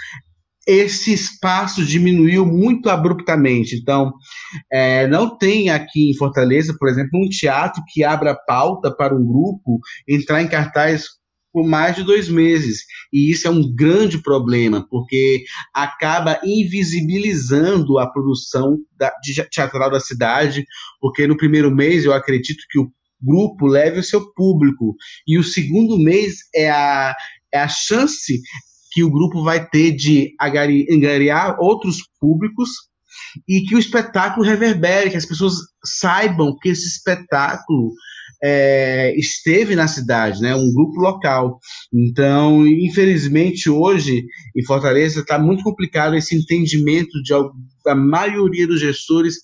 esse 0.69 1.15
espaço 1.15 1.83
diminuiu 1.83 2.45
muito 2.45 2.91
abruptamente. 2.91 3.75
Então, 3.75 4.13
é, 4.71 5.07
não 5.07 5.37
tem 5.39 5.71
aqui 5.71 6.11
em 6.11 6.17
Fortaleza, 6.17 6.77
por 6.79 6.91
exemplo, 6.91 7.19
um 7.19 7.27
teatro 7.27 7.83
que 7.89 8.05
abra 8.05 8.37
pauta 8.47 8.95
para 8.95 9.15
um 9.15 9.25
grupo 9.25 9.81
entrar 10.07 10.43
em 10.43 10.47
cartaz 10.47 11.07
por 11.51 11.67
mais 11.67 11.97
de 11.97 12.03
dois 12.05 12.29
meses. 12.29 12.83
E 13.11 13.33
isso 13.33 13.49
é 13.49 13.51
um 13.51 13.75
grande 13.75 14.23
problema, 14.23 14.87
porque 14.91 15.43
acaba 15.75 16.39
invisibilizando 16.45 17.99
a 17.99 18.07
produção 18.07 18.77
da, 18.99 19.11
teatral 19.51 19.91
da 19.91 20.01
cidade, 20.01 20.67
porque 21.01 21.27
no 21.27 21.37
primeiro 21.37 21.75
mês 21.75 22.05
eu 22.05 22.13
acredito 22.13 22.63
que 22.71 22.79
o 22.79 22.93
grupo 23.21 23.67
leve 23.67 24.01
o 24.01 24.05
seu 24.05 24.33
público, 24.35 24.95
e 25.27 25.39
o 25.39 25.43
segundo 25.43 25.99
mês 25.99 26.37
é 26.55 26.71
a, 26.71 27.15
é 27.53 27.59
a 27.59 27.69
chance 27.69 28.41
que 28.91 29.03
o 29.03 29.11
grupo 29.11 29.43
vai 29.43 29.67
ter 29.69 29.93
de 29.93 30.35
angariar 30.91 31.57
outros 31.61 31.99
públicos 32.21 32.69
e 33.49 33.63
que 33.63 33.75
o 33.75 33.79
espetáculo 33.79 34.47
reverbere, 34.47 35.11
que 35.11 35.17
as 35.17 35.27
pessoas 35.27 35.55
saibam 35.85 36.57
que 36.61 36.71
esse 36.71 36.87
espetáculo 36.87 37.93
é, 38.43 39.15
esteve 39.19 39.75
na 39.75 39.89
cidade, 39.89 40.41
né, 40.41 40.55
um 40.55 40.73
grupo 40.73 41.01
local. 41.01 41.59
Então, 41.93 42.67
infelizmente, 42.67 43.69
hoje 43.69 44.25
em 44.57 44.65
Fortaleza 44.65 45.21
está 45.21 45.39
muito 45.39 45.63
complicado 45.63 46.15
esse 46.15 46.37
entendimento 46.37 47.21
de, 47.23 47.33
da 47.85 47.95
maioria 47.95 48.67
dos 48.67 48.81
gestores 48.81 49.37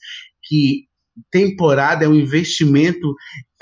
que 0.44 0.84
temporada 1.30 2.04
é 2.04 2.08
um 2.08 2.14
investimento 2.14 3.14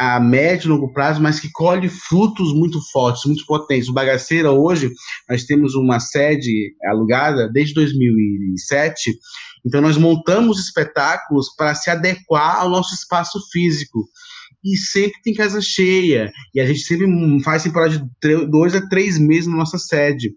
a 0.03 0.19
médio 0.19 0.67
e 0.67 0.69
longo 0.69 0.93
prazo, 0.93 1.23
mas 1.23 1.39
que 1.39 1.49
colhe 1.53 1.89
frutos 1.89 2.53
muito 2.53 2.81
fortes, 2.91 3.25
muito 3.25 3.47
potentes. 3.47 3.89
O 3.89 3.93
Bagaceira, 3.93 4.51
hoje, 4.51 4.91
nós 5.29 5.45
temos 5.45 5.77
uma 5.77 6.01
sede 6.01 6.75
alugada 6.87 7.49
desde 7.49 7.75
2007, 7.75 9.13
então 9.65 9.81
nós 9.81 9.97
montamos 9.97 10.59
espetáculos 10.59 11.55
para 11.57 11.73
se 11.77 11.89
adequar 11.89 12.63
ao 12.63 12.69
nosso 12.69 12.93
espaço 12.95 13.39
físico. 13.53 14.01
E 14.65 14.77
sempre 14.77 15.21
tem 15.23 15.35
casa 15.35 15.61
cheia. 15.61 16.31
E 16.55 16.61
a 16.61 16.67
gente 16.67 16.81
sempre 16.81 17.07
faz 17.43 17.63
temporada 17.63 17.99
de 17.99 18.47
dois 18.47 18.75
a 18.75 18.89
três 18.89 19.19
meses 19.19 19.47
na 19.47 19.57
nossa 19.57 19.79
sede 19.79 20.33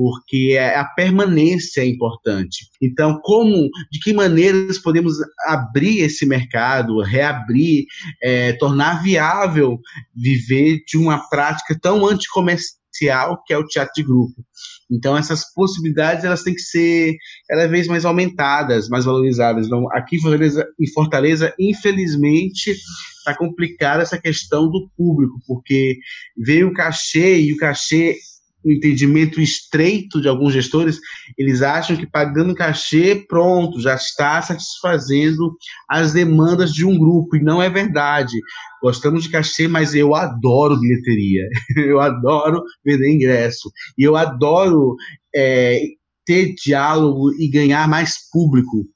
porque 0.00 0.56
é, 0.58 0.76
a 0.76 0.84
permanência 0.86 1.82
é 1.82 1.86
importante. 1.86 2.70
Então, 2.80 3.20
como, 3.22 3.68
de 3.92 4.00
que 4.00 4.14
maneiras 4.14 4.78
podemos 4.78 5.12
abrir 5.44 6.00
esse 6.00 6.24
mercado, 6.24 7.02
reabrir, 7.02 7.84
é, 8.22 8.54
tornar 8.54 9.02
viável 9.02 9.78
viver 10.16 10.80
de 10.88 10.96
uma 10.96 11.28
prática 11.28 11.78
tão 11.78 12.06
anticomercial 12.06 13.42
que 13.44 13.52
é 13.52 13.58
o 13.58 13.66
teatro 13.66 13.92
de 13.94 14.02
grupo? 14.02 14.42
Então, 14.90 15.18
essas 15.18 15.52
possibilidades 15.52 16.24
elas 16.24 16.42
têm 16.42 16.54
que 16.54 16.62
ser 16.62 17.14
cada 17.46 17.68
vez 17.68 17.86
mais 17.86 18.06
aumentadas, 18.06 18.88
mais 18.88 19.04
valorizadas. 19.04 19.66
Então, 19.66 19.86
aqui 19.92 20.16
em 20.16 20.20
Fortaleza, 20.20 20.66
em 20.80 20.90
Fortaleza 20.94 21.54
infelizmente, 21.60 22.74
está 23.18 23.36
complicada 23.36 24.02
essa 24.02 24.16
questão 24.16 24.70
do 24.70 24.88
público, 24.96 25.38
porque 25.46 25.98
veio 26.38 26.68
o 26.68 26.72
cachê 26.72 27.38
e 27.38 27.52
o 27.52 27.58
cachê 27.58 28.16
um 28.64 28.72
entendimento 28.72 29.40
estreito 29.40 30.20
de 30.20 30.28
alguns 30.28 30.52
gestores, 30.52 30.98
eles 31.36 31.62
acham 31.62 31.96
que 31.96 32.06
pagando 32.06 32.54
cachê, 32.54 33.24
pronto, 33.28 33.80
já 33.80 33.94
está 33.94 34.40
satisfazendo 34.42 35.54
as 35.88 36.12
demandas 36.12 36.72
de 36.72 36.84
um 36.84 36.98
grupo, 36.98 37.36
e 37.36 37.42
não 37.42 37.62
é 37.62 37.70
verdade. 37.70 38.36
Gostamos 38.82 39.24
de 39.24 39.30
cachê, 39.30 39.68
mas 39.68 39.94
eu 39.94 40.14
adoro 40.14 40.78
bilheteria, 40.78 41.46
eu 41.76 42.00
adoro 42.00 42.62
vender 42.84 43.10
ingresso, 43.10 43.70
e 43.96 44.02
eu 44.02 44.16
adoro 44.16 44.96
é, 45.34 45.80
ter 46.30 46.54
diálogo 46.54 47.32
e 47.32 47.50
ganhar 47.50 47.88
mais 47.88 48.14
público 48.30 48.86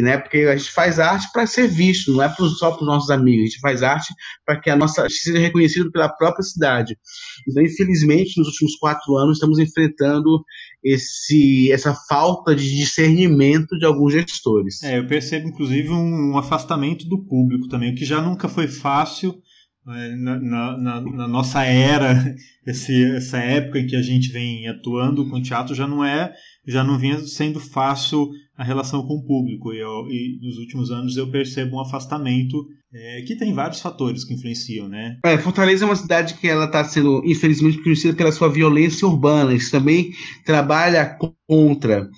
né? 0.00 0.16
Porque 0.16 0.38
a 0.38 0.56
gente 0.56 0.70
faz 0.70 0.98
arte 0.98 1.26
para 1.32 1.46
ser 1.46 1.68
visto, 1.68 2.12
não 2.12 2.22
é 2.22 2.32
só 2.58 2.70
para 2.70 2.80
os 2.80 2.86
nossos 2.86 3.10
amigos, 3.10 3.42
a 3.42 3.46
gente 3.46 3.60
faz 3.60 3.82
arte 3.82 4.14
para 4.46 4.58
que 4.58 4.70
a 4.70 4.76
nossa 4.76 5.02
arte 5.02 5.14
seja 5.14 5.38
reconhecida 5.38 5.90
pela 5.90 6.08
própria 6.08 6.42
cidade. 6.42 6.96
Então, 7.48 7.62
infelizmente, 7.62 8.38
nos 8.38 8.48
últimos 8.48 8.76
quatro 8.76 9.16
anos, 9.16 9.36
estamos 9.36 9.58
enfrentando 9.58 10.42
esse, 10.82 11.70
essa 11.70 11.94
falta 12.08 12.54
de 12.54 12.76
discernimento 12.76 13.76
de 13.78 13.84
alguns 13.84 14.12
gestores. 14.12 14.82
É, 14.82 14.98
eu 14.98 15.06
percebo, 15.06 15.48
inclusive, 15.48 15.90
um, 15.90 16.32
um 16.32 16.38
afastamento 16.38 17.06
do 17.08 17.22
público 17.24 17.68
também, 17.68 17.92
o 17.92 17.96
que 17.96 18.04
já 18.04 18.22
nunca 18.22 18.48
foi 18.48 18.68
fácil. 18.68 19.34
Né, 19.84 20.14
na, 20.16 20.38
na, 20.38 21.00
na, 21.00 21.26
nossa 21.26 21.64
era, 21.64 22.36
esse, 22.64 23.04
essa 23.16 23.38
época 23.38 23.80
em 23.80 23.86
que 23.88 23.96
a 23.96 24.02
gente 24.02 24.30
vem 24.30 24.68
atuando 24.68 25.28
com 25.28 25.42
teatro 25.42 25.74
já 25.74 25.88
não 25.88 26.04
é, 26.04 26.32
já 26.66 26.84
não 26.84 26.98
vinha 26.98 27.18
sendo 27.20 27.60
fácil 27.60 28.30
a 28.56 28.64
relação 28.64 29.06
com 29.06 29.14
o 29.14 29.24
público. 29.24 29.72
E, 29.72 29.80
eu, 29.80 30.06
e 30.08 30.38
nos 30.40 30.58
últimos 30.58 30.90
anos 30.90 31.16
eu 31.16 31.30
percebo 31.30 31.76
um 31.76 31.80
afastamento 31.80 32.66
é, 32.94 33.22
que 33.22 33.34
tem 33.34 33.54
vários 33.54 33.80
fatores 33.80 34.22
que 34.22 34.34
influenciam, 34.34 34.88
né? 34.88 35.16
É, 35.24 35.38
Fortaleza 35.38 35.84
é 35.84 35.88
uma 35.88 35.96
cidade 35.96 36.34
que 36.34 36.46
ela 36.46 36.66
está 36.66 36.84
sendo, 36.84 37.22
infelizmente, 37.24 37.82
conhecida 37.82 38.14
pela 38.14 38.30
sua 38.30 38.48
violência 38.48 39.08
urbana. 39.08 39.54
Isso 39.54 39.70
também 39.70 40.12
trabalha 40.44 41.16
contra. 41.48 42.08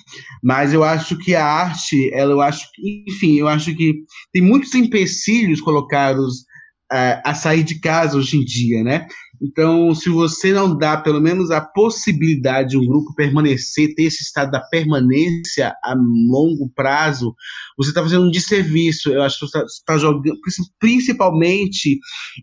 Mas 0.43 0.73
eu 0.73 0.83
acho 0.83 1.17
que 1.17 1.35
a 1.35 1.45
arte, 1.45 2.13
ela, 2.13 2.33
eu 2.33 2.41
acho, 2.41 2.67
enfim, 3.09 3.37
eu 3.37 3.47
acho 3.47 3.75
que 3.75 3.95
tem 4.33 4.43
muitos 4.43 4.75
empecilhos 4.75 5.61
colocados 5.61 6.45
é, 6.93 7.23
a 7.25 7.35
sair 7.35 7.63
de 7.63 7.79
casa 7.79 8.19
hoje 8.19 8.37
em 8.37 8.45
dia, 8.45 8.83
né? 8.83 9.07
Então, 9.45 9.95
se 9.95 10.09
você 10.09 10.53
não 10.53 10.77
dá 10.77 10.97
pelo 10.97 11.21
menos 11.21 11.51
a 11.51 11.61
possibilidade 11.61 12.71
de 12.71 12.79
um 12.79 12.87
grupo 12.87 13.15
permanecer, 13.15 13.95
ter 13.95 14.05
esse 14.05 14.23
estado 14.23 14.51
da 14.51 14.61
permanência 14.61 15.75
a 15.85 15.95
longo 15.95 16.71
prazo, 16.75 17.35
você 17.77 17.91
está 17.91 18.03
fazendo 18.03 18.25
um 18.25 18.31
desserviço. 18.31 19.11
Eu 19.11 19.23
acho 19.23 19.41
que 19.41 19.47
você 19.47 19.59
está 19.59 19.93
tá 19.95 19.99
jogando, 19.99 20.39
principalmente 20.81 21.99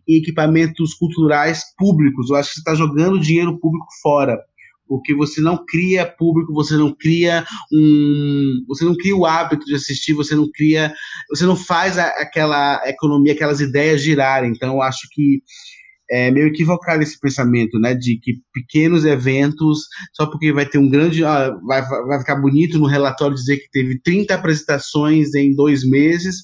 em 0.08 0.16
equipamentos 0.16 0.94
culturais 0.94 1.64
públicos, 1.76 2.30
eu 2.30 2.36
acho 2.36 2.50
que 2.50 2.54
você 2.54 2.60
está 2.60 2.74
jogando 2.74 3.20
dinheiro 3.20 3.58
público 3.58 3.86
fora 4.00 4.38
porque 4.86 5.14
você 5.14 5.40
não 5.40 5.64
cria 5.64 6.04
público, 6.04 6.52
você 6.52 6.76
não 6.76 6.94
cria 6.94 7.46
um, 7.72 8.62
você 8.68 8.84
não 8.84 8.94
cria 8.94 9.16
o 9.16 9.24
hábito 9.24 9.64
de 9.64 9.74
assistir, 9.74 10.12
você 10.12 10.34
não 10.34 10.46
cria, 10.52 10.92
você 11.30 11.46
não 11.46 11.56
faz 11.56 11.96
a, 11.96 12.08
aquela 12.08 12.82
economia, 12.86 13.32
aquelas 13.32 13.60
ideias 13.60 14.02
girarem. 14.02 14.50
Então, 14.50 14.74
eu 14.74 14.82
acho 14.82 15.08
que 15.12 15.40
é 16.12 16.30
meio 16.30 16.48
equivocado 16.48 17.02
esse 17.02 17.18
pensamento, 17.18 17.78
né, 17.78 17.94
de 17.94 18.18
que 18.20 18.34
pequenos 18.52 19.06
eventos, 19.06 19.86
só 20.14 20.26
porque 20.26 20.52
vai 20.52 20.66
ter 20.66 20.76
um 20.76 20.90
grande, 20.90 21.24
ah, 21.24 21.50
vai, 21.66 21.82
vai 21.82 22.18
ficar 22.18 22.36
bonito 22.36 22.78
no 22.78 22.86
relatório 22.86 23.34
dizer 23.34 23.56
que 23.56 23.70
teve 23.70 23.98
30 24.02 24.34
apresentações 24.34 25.34
em 25.34 25.54
dois 25.54 25.88
meses, 25.88 26.36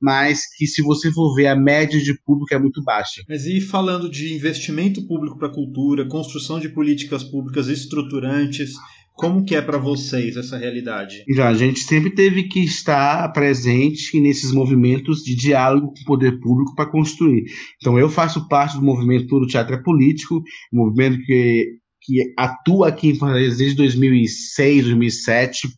mas 0.00 0.40
que 0.56 0.66
se 0.66 0.82
você 0.82 1.12
for 1.12 1.36
ver 1.36 1.46
a 1.46 1.56
média 1.56 2.00
de 2.00 2.12
público 2.24 2.52
é 2.52 2.58
muito 2.58 2.82
baixa. 2.82 3.22
Mas 3.28 3.46
e 3.46 3.60
falando 3.60 4.10
de 4.10 4.34
investimento 4.34 5.06
público 5.06 5.38
para 5.38 5.46
a 5.46 5.54
cultura, 5.54 6.08
construção 6.08 6.58
de 6.58 6.68
políticas 6.68 7.22
públicas 7.22 7.68
estruturantes, 7.68 8.72
como 9.14 9.44
que 9.44 9.54
é 9.54 9.62
para 9.62 9.78
vocês 9.78 10.36
essa 10.36 10.56
realidade? 10.56 11.24
Já, 11.28 11.48
a 11.48 11.54
gente 11.54 11.80
sempre 11.80 12.10
teve 12.10 12.44
que 12.44 12.60
estar 12.60 13.30
presente 13.32 14.18
nesses 14.20 14.52
movimentos 14.52 15.22
de 15.22 15.34
diálogo 15.34 15.88
com 15.88 16.00
o 16.00 16.04
poder 16.04 16.40
público 16.40 16.74
para 16.74 16.90
construir. 16.90 17.44
Então, 17.76 17.98
eu 17.98 18.08
faço 18.08 18.48
parte 18.48 18.76
do 18.76 18.84
movimento 18.84 19.28
Todo 19.28 19.46
Teatro 19.46 19.74
é 19.74 19.82
Político, 19.82 20.42
um 20.72 20.84
movimento 20.84 21.18
que, 21.24 21.78
que 22.02 22.34
atua 22.38 22.88
aqui 22.88 23.08
em 23.08 23.14
Fortaleza 23.14 23.58
desde 23.58 23.76
2006, 23.76 24.84
2007, 24.84 25.68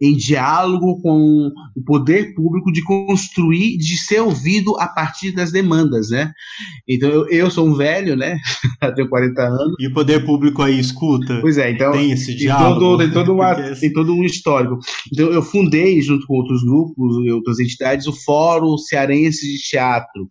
em 0.00 0.16
diálogo 0.16 1.00
com 1.00 1.50
o 1.76 1.84
poder 1.84 2.34
público 2.34 2.72
de 2.72 2.82
construir, 2.82 3.76
de 3.78 3.96
ser 3.96 4.20
ouvido 4.20 4.78
a 4.78 4.86
partir 4.86 5.32
das 5.32 5.52
demandas, 5.52 6.10
né? 6.10 6.32
Então 6.88 7.08
eu, 7.08 7.28
eu 7.28 7.50
sou 7.50 7.66
um 7.66 7.74
velho, 7.74 8.16
né? 8.16 8.38
tenho 8.94 9.08
40 9.08 9.42
anos. 9.42 9.74
E 9.78 9.88
o 9.88 9.92
poder 9.92 10.24
público 10.24 10.62
aí 10.62 10.78
escuta? 10.78 11.40
Pois 11.40 11.58
é, 11.58 11.70
então 11.70 11.92
tem 11.92 12.12
esse 12.12 12.34
diálogo. 12.34 12.80
Todo, 12.80 12.98
tem, 12.98 13.12
todo 13.12 13.32
uma, 13.32 13.54
tem 13.74 13.92
todo 13.92 14.12
um 14.12 14.24
histórico. 14.24 14.78
Então 15.12 15.30
eu 15.30 15.42
fundei 15.42 16.00
junto 16.00 16.26
com 16.26 16.34
outros 16.34 16.62
grupos 16.62 17.24
e 17.24 17.30
outras 17.30 17.58
entidades 17.58 18.06
o 18.06 18.12
Fórum 18.12 18.76
Cearense 18.78 19.46
de 19.46 19.58
Teatro. 19.62 20.28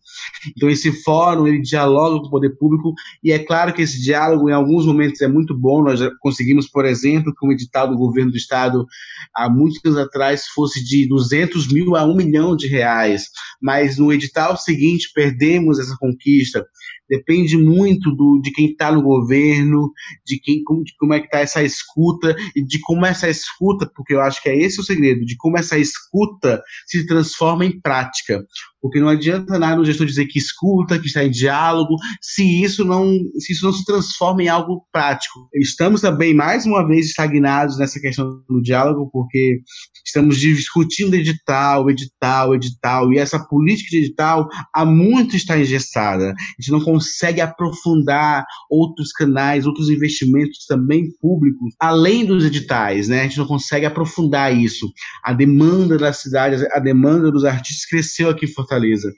Então 0.55 0.69
esse 0.69 0.91
fórum 1.03 1.47
ele 1.47 1.61
dialoga 1.61 2.19
com 2.19 2.27
o 2.27 2.31
poder 2.31 2.57
público 2.57 2.93
e 3.23 3.31
é 3.31 3.39
claro 3.39 3.73
que 3.73 3.81
esse 3.81 4.01
diálogo 4.01 4.49
em 4.49 4.53
alguns 4.53 4.85
momentos 4.85 5.21
é 5.21 5.27
muito 5.27 5.57
bom. 5.57 5.83
Nós 5.83 5.99
conseguimos, 6.19 6.67
por 6.67 6.85
exemplo, 6.85 7.33
com 7.37 7.47
o 7.47 7.51
edital 7.51 7.87
do 7.87 7.97
governo 7.97 8.31
do 8.31 8.37
estado 8.37 8.85
há 9.35 9.49
muitos 9.49 9.83
anos 9.85 9.97
atrás 9.97 10.47
fosse 10.47 10.83
de 10.83 11.07
200 11.07 11.71
mil 11.71 11.95
a 11.95 12.05
1 12.05 12.15
milhão 12.15 12.55
de 12.55 12.67
reais, 12.67 13.25
mas 13.61 13.97
no 13.97 14.11
edital 14.11 14.57
seguinte 14.57 15.11
perdemos 15.13 15.79
essa 15.79 15.95
conquista 15.97 16.65
depende 17.09 17.57
muito 17.57 18.11
do, 18.11 18.39
de 18.41 18.51
quem 18.51 18.71
está 18.71 18.91
no 18.91 19.01
governo, 19.01 19.91
de 20.25 20.39
quem 20.39 20.63
como, 20.63 20.83
de 20.83 20.93
como 20.97 21.13
é 21.13 21.19
que 21.19 21.25
está 21.25 21.39
essa 21.39 21.63
escuta 21.63 22.35
e 22.55 22.63
de 22.63 22.79
como 22.81 23.05
essa 23.05 23.29
escuta, 23.29 23.89
porque 23.95 24.13
eu 24.13 24.21
acho 24.21 24.41
que 24.41 24.49
é 24.49 24.57
esse 24.57 24.79
o 24.79 24.83
segredo, 24.83 25.25
de 25.25 25.35
como 25.37 25.57
essa 25.57 25.77
escuta 25.77 26.61
se 26.85 27.05
transforma 27.05 27.65
em 27.65 27.79
prática. 27.79 28.45
Porque 28.81 28.99
não 28.99 29.09
adianta 29.09 29.57
nada 29.57 29.81
o 29.81 29.85
gestor 29.85 30.05
dizer 30.05 30.27
que 30.27 30.37
escuta, 30.37 30.99
que 30.99 31.07
está 31.07 31.23
em 31.23 31.31
diálogo, 31.31 31.95
se 32.21 32.63
isso 32.63 32.85
não 32.85 33.11
se 33.39 33.53
isso 33.53 33.65
não 33.65 33.73
se 33.73 33.83
transforma 33.85 34.43
em 34.43 34.47
algo 34.47 34.85
prático. 34.91 35.49
Estamos 35.55 36.01
também 36.01 36.33
mais 36.33 36.65
uma 36.65 36.87
vez 36.87 37.07
estagnados 37.07 37.77
nessa 37.77 37.99
questão 37.99 38.41
do 38.47 38.61
diálogo, 38.61 39.09
porque 39.11 39.61
estamos 40.05 40.37
discutindo 40.37 41.15
edital, 41.15 41.89
edital, 41.89 42.55
edital, 42.55 43.11
e 43.11 43.17
essa 43.17 43.39
política 43.39 43.89
de 43.89 44.05
edital 44.05 44.47
há 44.73 44.85
muito 44.85 45.35
está 45.35 45.59
engessada. 45.59 46.29
A 46.29 46.61
gente 46.61 46.71
não 46.71 46.81
consegue 46.81 47.41
aprofundar 47.41 48.45
outros 48.69 49.11
canais, 49.11 49.65
outros 49.65 49.89
investimentos 49.89 50.65
também 50.67 51.07
públicos, 51.19 51.73
além 51.79 52.25
dos 52.25 52.45
editais, 52.45 53.07
né? 53.07 53.21
A 53.21 53.23
gente 53.23 53.39
não 53.39 53.47
consegue 53.47 53.85
aprofundar 53.85 54.55
isso. 54.55 54.87
A 55.23 55.33
demanda 55.33 55.97
das 55.97 56.17
cidades, 56.17 56.63
a 56.71 56.79
demanda 56.79 57.31
dos 57.31 57.43
artistas 57.43 57.85
cresceu 57.85 58.29
aqui 58.29 58.45
em 58.45 58.53
Fortaleza. 58.67 59.11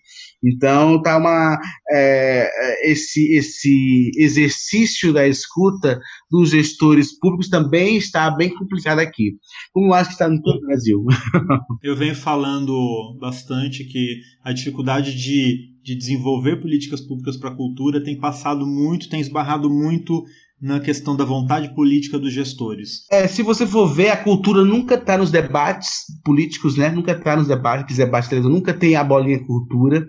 Então 0.44 1.02
tá 1.02 1.18
uma 1.18 1.60
é, 1.92 2.48
é 2.48 2.92
esse 2.92 3.34
esse 3.34 4.12
exercício 4.18 5.12
da 5.12 5.28
escuta 5.28 6.00
dos 6.30 6.52
gestores 6.52 7.18
públicos 7.20 7.50
também 7.50 7.98
está 7.98 8.32
bem 8.32 8.54
complicado 8.56 9.00
aqui, 9.00 9.34
como 9.74 9.94
acho 9.94 10.10
que 10.10 10.14
está 10.14 10.30
no 10.30 10.42
todo 10.42 10.58
o 10.58 10.68
Brasil. 10.68 11.04
Eu 11.84 11.96
venho 11.96 12.16
falando 12.16 13.18
bastante 13.20 13.84
que 13.84 14.22
a 14.44 14.54
dificuldade 14.54 15.16
de 15.16 15.70
de 15.82 15.96
desenvolver 15.96 16.58
políticas 16.58 17.02
públicas 17.02 17.36
para 17.36 17.50
a 17.50 17.56
cultura 17.56 18.04
tem 18.04 18.16
passado 18.16 18.66
muito, 18.66 19.10
tem 19.10 19.20
esbarrado 19.20 19.70
muito 19.70 20.24
na 20.62 20.80
questão 20.80 21.16
da 21.16 21.24
vontade 21.24 21.74
política 21.74 22.20
dos 22.20 22.34
gestores? 22.34 23.06
É, 23.12 23.28
se 23.28 23.42
você 23.42 23.66
for 23.66 23.88
ver, 23.88 24.10
a 24.10 24.18
cultura 24.18 24.64
nunca 24.64 24.96
está 24.96 25.18
nos 25.18 25.32
debates 25.32 26.04
políticos, 26.24 26.76
né? 26.76 26.90
Nunca 26.90 27.14
está 27.14 27.36
nos 27.36 27.48
debates, 27.48 27.98
debates 27.98 28.30
nunca 28.44 28.74
tem 28.74 28.96
a 28.96 29.04
bolinha 29.04 29.44
cultura. 29.46 30.06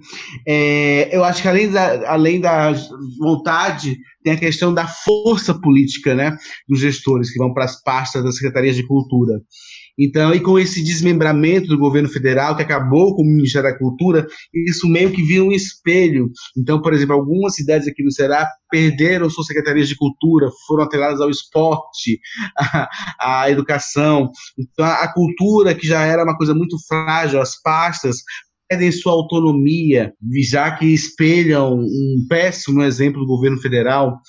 É, 0.47 1.15
eu 1.15 1.23
acho 1.23 1.43
que 1.43 1.49
além 1.49 1.71
da, 1.71 2.11
além 2.11 2.41
da 2.41 2.73
vontade, 3.19 3.99
tem 4.25 4.33
a 4.33 4.39
questão 4.39 4.75
da 4.75 4.87
força 4.87 5.55
política, 5.55 6.15
né? 6.15 6.37
Dos 6.69 6.81
gestores 6.81 7.31
que 7.31 7.39
vão 7.39 7.55
para 7.55 7.65
as 7.65 7.81
pastas 7.83 8.25
das 8.25 8.37
secretarias 8.37 8.77
de 8.77 8.87
cultura. 8.87 9.41
Então, 9.99 10.35
e 10.35 10.41
com 10.41 10.59
esse 10.59 10.83
desmembramento 10.83 11.69
do 11.69 11.79
governo 11.79 12.09
federal, 12.09 12.57
que 12.57 12.63
acabou 12.63 13.15
com 13.15 13.23
o 13.23 13.27
Ministério 13.27 13.71
da 13.71 13.79
Cultura, 13.79 14.27
isso 14.67 14.89
meio 14.89 15.13
que 15.13 15.23
vira 15.23 15.45
um 15.45 15.53
espelho. 15.53 16.31
Então, 16.57 16.81
por 16.81 16.93
exemplo, 16.93 17.15
algumas 17.15 17.55
cidades 17.55 17.87
aqui 17.87 18.03
no 18.03 18.13
Ceará 18.13 18.49
perderam 18.71 19.29
suas 19.29 19.47
secretarias 19.47 19.89
de 19.89 19.97
cultura, 19.97 20.49
foram 20.67 20.85
atreladas 20.85 21.21
ao 21.21 21.31
esporte, 21.31 22.19
à, 23.19 23.43
à 23.43 23.51
educação. 23.51 24.31
Então, 24.59 24.85
a, 24.85 25.05
a 25.05 25.13
cultura, 25.13 25.75
que 25.75 25.87
já 25.87 26.03
era 26.03 26.25
uma 26.25 26.37
coisa 26.37 26.55
muito 26.55 26.77
frágil, 26.87 27.41
as 27.41 27.61
pastas, 27.61 28.19
perdem 28.71 28.93
sua 28.93 29.13
autonomia, 29.13 30.13
já 30.49 30.71
que 30.71 30.87
espelham 30.87 31.75
um 31.75 32.27
péssimo 32.29 32.83
exemplo 32.83 33.21
do 33.21 33.27
governo 33.27 33.59
federal. 33.59 34.21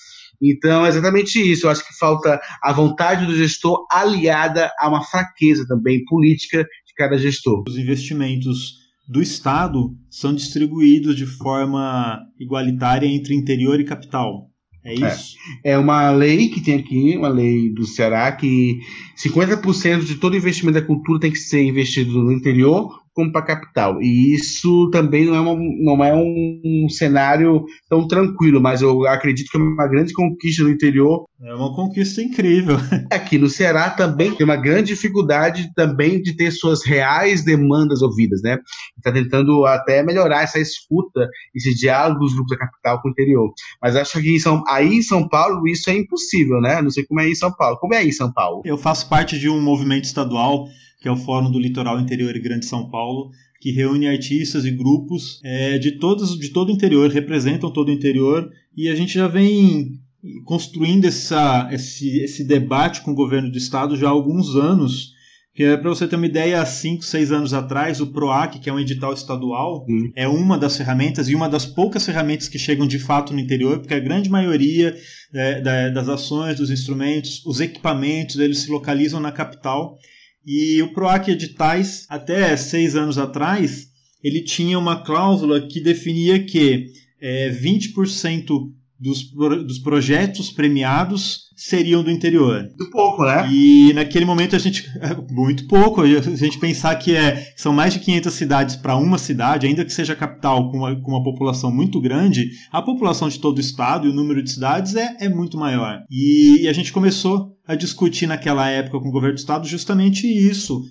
Então, 0.41 0.85
é 0.85 0.89
exatamente 0.89 1.39
isso. 1.39 1.67
Eu 1.67 1.71
acho 1.71 1.87
que 1.87 1.97
falta 1.97 2.39
a 2.63 2.73
vontade 2.73 3.25
do 3.25 3.35
gestor 3.35 3.85
aliada 3.91 4.71
a 4.79 4.89
uma 4.89 5.03
fraqueza 5.03 5.65
também 5.67 6.03
política 6.05 6.63
de 6.63 6.93
cada 6.95 7.17
gestor. 7.17 7.63
Os 7.67 7.77
investimentos 7.77 8.81
do 9.07 9.21
Estado 9.21 9.95
são 10.09 10.33
distribuídos 10.33 11.15
de 11.15 11.25
forma 11.25 12.19
igualitária 12.39 13.05
entre 13.05 13.35
interior 13.35 13.79
e 13.79 13.83
capital. 13.83 14.49
É, 14.83 14.91
é 14.91 14.93
isso? 14.93 15.35
É, 15.63 15.71
é 15.71 15.77
uma 15.77 16.09
lei 16.11 16.49
que 16.49 16.61
tem 16.61 16.79
aqui, 16.79 17.15
uma 17.17 17.29
lei 17.29 17.71
do 17.73 17.85
Ceará, 17.85 18.31
que 18.31 18.79
50% 19.23 20.03
de 20.03 20.15
todo 20.15 20.35
investimento 20.35 20.79
da 20.79 20.85
cultura 20.85 21.19
tem 21.19 21.31
que 21.31 21.37
ser 21.37 21.61
investido 21.63 22.23
no 22.23 22.31
interior, 22.31 23.00
como 23.13 23.31
para 23.31 23.41
a 23.41 23.45
capital. 23.45 24.01
E 24.01 24.35
isso 24.35 24.89
também 24.91 25.25
não 25.25 25.35
é, 25.35 25.39
uma, 25.39 25.55
não 25.55 26.03
é 26.03 26.15
um, 26.15 26.61
um, 26.63 26.89
cenário 26.89 27.63
tão 27.89 28.07
tranquilo, 28.07 28.61
mas 28.61 28.81
eu 28.81 29.05
acredito 29.07 29.49
que 29.49 29.57
é 29.57 29.61
uma 29.61 29.87
grande 29.87 30.13
conquista 30.13 30.63
no 30.63 30.69
interior. 30.69 31.25
É 31.43 31.53
uma 31.53 31.75
conquista 31.75 32.21
incrível. 32.21 32.77
Aqui 33.11 33.37
no 33.37 33.49
Ceará 33.49 33.89
também 33.89 34.33
tem 34.33 34.45
uma 34.45 34.55
grande 34.55 34.93
dificuldade 34.93 35.71
também 35.75 36.21
de 36.21 36.35
ter 36.35 36.51
suas 36.51 36.85
reais 36.85 37.43
demandas 37.43 38.01
ouvidas, 38.01 38.41
né? 38.43 38.57
Está 38.97 39.11
tentando 39.11 39.65
até 39.65 40.03
melhorar 40.03 40.43
essa 40.43 40.59
escuta, 40.59 41.27
esse 41.55 41.73
diálogo 41.75 42.19
dos 42.19 42.33
grupos 42.33 42.51
da 42.57 42.65
capital 42.65 43.01
com 43.01 43.09
o 43.09 43.11
interior. 43.11 43.51
Mas 43.81 43.95
acho 43.95 44.21
que 44.21 44.35
em 44.35 44.39
São, 44.39 44.63
aí 44.67 44.95
em 44.95 45.01
São 45.01 45.27
Paulo 45.27 45.67
isso 45.67 45.89
é 45.89 45.97
impossível, 45.97 46.61
né? 46.61 46.81
Não 46.81 46.89
sei 46.89 47.05
como 47.05 47.19
é 47.19 47.27
em 47.27 47.35
São 47.35 47.51
Paulo. 47.51 47.77
Como 47.79 47.93
é 47.93 47.97
aí 47.97 48.09
em 48.09 48.13
São 48.13 48.31
Paulo? 48.31 48.61
Eu 48.63 48.77
faço 48.77 49.09
parte 49.09 49.39
de 49.39 49.49
um 49.49 49.61
movimento 49.61 50.05
estadual 50.05 50.67
que 51.01 51.07
é 51.07 51.11
o 51.11 51.17
Fórum 51.17 51.51
do 51.51 51.59
Litoral 51.59 51.99
Interior 51.99 52.35
e 52.35 52.39
Grande 52.39 52.67
São 52.67 52.87
Paulo, 52.87 53.31
que 53.59 53.71
reúne 53.71 54.07
artistas 54.07 54.65
e 54.65 54.71
grupos 54.71 55.41
é, 55.43 55.79
de, 55.79 55.93
todos, 55.93 56.39
de 56.39 56.49
todo 56.49 56.69
o 56.69 56.71
interior, 56.71 57.09
representam 57.09 57.71
todo 57.71 57.89
o 57.89 57.91
interior, 57.91 58.49
e 58.77 58.87
a 58.87 58.95
gente 58.95 59.15
já 59.15 59.27
vem 59.27 59.99
construindo 60.45 61.05
essa, 61.05 61.67
esse, 61.71 62.19
esse 62.19 62.43
debate 62.43 63.01
com 63.01 63.11
o 63.11 63.15
governo 63.15 63.51
do 63.51 63.57
estado 63.57 63.97
já 63.97 64.07
há 64.07 64.11
alguns 64.11 64.55
anos. 64.55 65.19
Que 65.53 65.63
é 65.63 65.75
para 65.75 65.89
você 65.89 66.07
ter 66.07 66.15
uma 66.15 66.25
ideia, 66.25 66.61
há 66.61 66.65
5, 66.65 67.03
6 67.03 67.31
anos 67.31 67.53
atrás, 67.53 67.99
o 67.99 68.07
PROAC, 68.07 68.57
que 68.57 68.69
é 68.69 68.73
um 68.73 68.79
edital 68.79 69.11
estadual, 69.11 69.85
hum. 69.89 70.09
é 70.15 70.25
uma 70.25 70.57
das 70.57 70.77
ferramentas 70.77 71.27
e 71.27 71.35
uma 71.35 71.49
das 71.49 71.65
poucas 71.65 72.05
ferramentas 72.05 72.47
que 72.47 72.57
chegam 72.57 72.87
de 72.87 72.97
fato 72.97 73.33
no 73.33 73.39
interior, 73.39 73.79
porque 73.79 73.93
a 73.93 73.99
grande 73.99 74.29
maioria 74.29 74.95
é, 75.33 75.91
das 75.91 76.07
ações, 76.07 76.57
dos 76.57 76.71
instrumentos, 76.71 77.45
os 77.45 77.59
equipamentos, 77.59 78.37
eles 78.37 78.59
se 78.59 78.71
localizam 78.71 79.19
na 79.19 79.31
capital. 79.31 79.97
E 80.45 80.81
o 80.81 80.91
PROAC 80.93 81.29
Editais, 81.29 82.05
até 82.09 82.55
seis 82.57 82.95
anos 82.95 83.17
atrás, 83.17 83.87
ele 84.23 84.41
tinha 84.41 84.77
uma 84.77 85.03
cláusula 85.03 85.67
que 85.67 85.79
definia 85.79 86.43
que 86.43 86.87
é, 87.19 87.49
20% 87.49 88.71
dos, 89.01 89.31
dos 89.65 89.79
projetos 89.79 90.51
premiados 90.51 91.49
seriam 91.55 92.03
do 92.03 92.11
interior. 92.11 92.61
Muito 92.61 92.89
pouco, 92.91 93.23
né? 93.25 93.49
E 93.51 93.91
naquele 93.93 94.25
momento 94.25 94.55
a 94.55 94.59
gente. 94.59 94.85
Muito 95.31 95.65
pouco. 95.67 96.01
A 96.01 96.21
gente 96.35 96.59
pensar 96.59 96.95
que 96.95 97.15
é, 97.15 97.51
são 97.55 97.73
mais 97.73 97.93
de 97.93 97.99
500 97.99 98.33
cidades 98.33 98.75
para 98.75 98.95
uma 98.95 99.17
cidade, 99.17 99.65
ainda 99.65 99.83
que 99.83 99.91
seja 99.91 100.15
capital 100.15 100.69
com 100.69 100.77
uma, 100.77 100.95
com 100.95 101.11
uma 101.11 101.23
população 101.23 101.71
muito 101.71 101.99
grande, 101.99 102.51
a 102.71 102.81
população 102.81 103.27
de 103.27 103.39
todo 103.39 103.57
o 103.57 103.61
estado 103.61 104.07
e 104.07 104.11
o 104.11 104.13
número 104.13 104.43
de 104.43 104.51
cidades 104.51 104.95
é, 104.95 105.17
é 105.19 105.29
muito 105.29 105.57
maior. 105.57 106.03
E, 106.09 106.61
e 106.61 106.67
a 106.67 106.73
gente 106.73 106.93
começou 106.93 107.55
a 107.65 107.75
discutir 107.75 108.27
naquela 108.27 108.69
época 108.69 108.99
com 108.99 109.09
o 109.09 109.11
governo 109.11 109.35
do 109.35 109.39
estado 109.39 109.67
justamente 109.67 110.27
isso. 110.27 110.81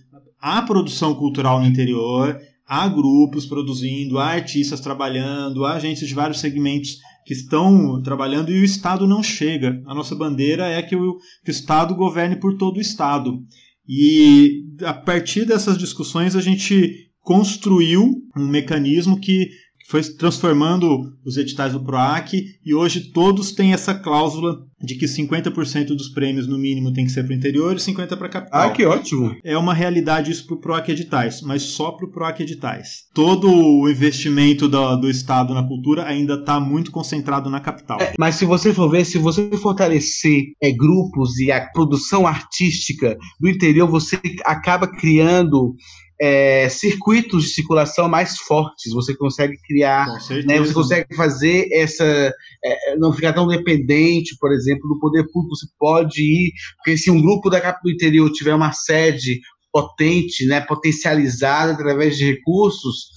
A 0.40 0.62
produção 0.62 1.14
cultural 1.14 1.61
no 1.61 1.66
interior, 1.66 2.40
há 2.66 2.88
grupos 2.88 3.46
produzindo, 3.46 4.18
há 4.18 4.29
artistas 4.29 4.81
trabalhando, 4.81 5.64
há 5.64 5.75
agentes 5.75 6.07
de 6.07 6.14
vários 6.14 6.40
segmentos 6.40 6.99
que 7.24 7.35
estão 7.35 8.02
trabalhando 8.02 8.50
e 8.50 8.61
o 8.61 8.64
Estado 8.64 9.06
não 9.06 9.22
chega. 9.22 9.83
A 9.87 9.94
nossa 9.94 10.14
bandeira 10.14 10.66
é 10.66 10.83
que 10.83 10.96
o, 10.96 11.18
que 11.44 11.50
o 11.50 11.52
Estado 11.52 11.94
governe 11.94 12.37
por 12.37 12.56
todo 12.56 12.78
o 12.78 12.80
Estado. 12.80 13.42
E 13.88 14.64
a 14.83 14.94
partir 14.94 15.44
dessas 15.44 15.76
discussões 15.76 16.37
a 16.37 16.40
gente 16.40 17.11
construiu 17.20 18.22
um 18.37 18.46
mecanismo 18.46 19.20
que 19.20 19.50
foi 19.90 20.03
transformando 20.05 21.12
os 21.26 21.37
editais 21.37 21.72
do 21.72 21.83
PROAC 21.83 22.44
e 22.64 22.72
hoje 22.72 23.11
todos 23.12 23.50
têm 23.50 23.72
essa 23.72 23.92
cláusula 23.92 24.64
de 24.81 24.94
que 24.94 25.05
50% 25.05 25.88
dos 25.88 26.09
prêmios 26.09 26.46
no 26.46 26.57
mínimo 26.57 26.92
tem 26.92 27.05
que 27.05 27.11
ser 27.11 27.24
para 27.24 27.33
o 27.33 27.37
interior 27.37 27.74
e 27.74 27.81
50% 27.81 28.16
para 28.16 28.26
a 28.26 28.31
capital. 28.31 28.61
Ah, 28.62 28.70
que 28.70 28.87
ótimo! 28.87 29.37
É 29.42 29.59
uma 29.59 29.74
realidade 29.74 30.31
isso 30.31 30.46
para 30.46 30.55
o 30.55 30.61
PROAC 30.61 30.90
Editais, 30.90 31.42
mas 31.42 31.62
só 31.62 31.90
para 31.90 32.07
o 32.07 32.11
PROAC 32.11 32.40
Editais. 32.40 33.09
Todo 33.12 33.50
o 33.50 33.90
investimento 33.90 34.68
do, 34.68 34.96
do 34.96 35.11
Estado 35.11 35.53
na 35.53 35.66
cultura 35.66 36.07
ainda 36.07 36.35
está 36.35 36.61
muito 36.61 36.92
concentrado 36.92 37.50
na 37.50 37.59
capital. 37.59 38.00
É, 38.00 38.14
mas 38.16 38.37
se 38.37 38.44
você 38.44 38.72
for 38.72 38.88
ver, 38.88 39.05
se 39.05 39.18
você 39.18 39.50
fortalecer 39.57 40.44
é, 40.62 40.70
grupos 40.70 41.37
e 41.40 41.50
a 41.50 41.68
produção 41.72 42.29
artística 42.29 43.18
do 43.40 43.48
interior, 43.48 43.88
você 43.88 44.20
acaba 44.44 44.87
criando 44.87 45.74
é, 46.20 46.68
circuitos 46.68 47.44
de 47.44 47.50
circulação 47.50 48.09
mais 48.09 48.37
fortes, 48.37 48.92
você 48.92 49.16
consegue 49.16 49.56
criar, 49.66 50.06
né, 50.44 50.59
você 50.59 50.74
consegue 50.74 51.14
fazer 51.16 51.66
essa, 51.72 52.04
é, 52.04 52.96
não 52.98 53.12
ficar 53.12 53.33
tão 53.33 53.46
dependente, 53.46 54.37
por 54.38 54.52
exemplo, 54.52 54.87
do 54.87 54.98
poder 54.98 55.24
público, 55.33 55.56
você 55.56 55.66
pode 55.78 56.20
ir, 56.22 56.52
porque 56.76 56.98
se 56.98 57.11
um 57.11 57.22
grupo 57.22 57.48
da 57.48 57.61
capital 57.61 57.85
do 57.85 57.90
interior 57.90 58.30
tiver 58.33 58.54
uma 58.54 58.72
sede 58.72 59.40
potente, 59.72 60.46
né, 60.46 60.61
potencializada 60.61 61.72
através 61.72 62.16
de 62.16 62.26
recursos, 62.26 63.11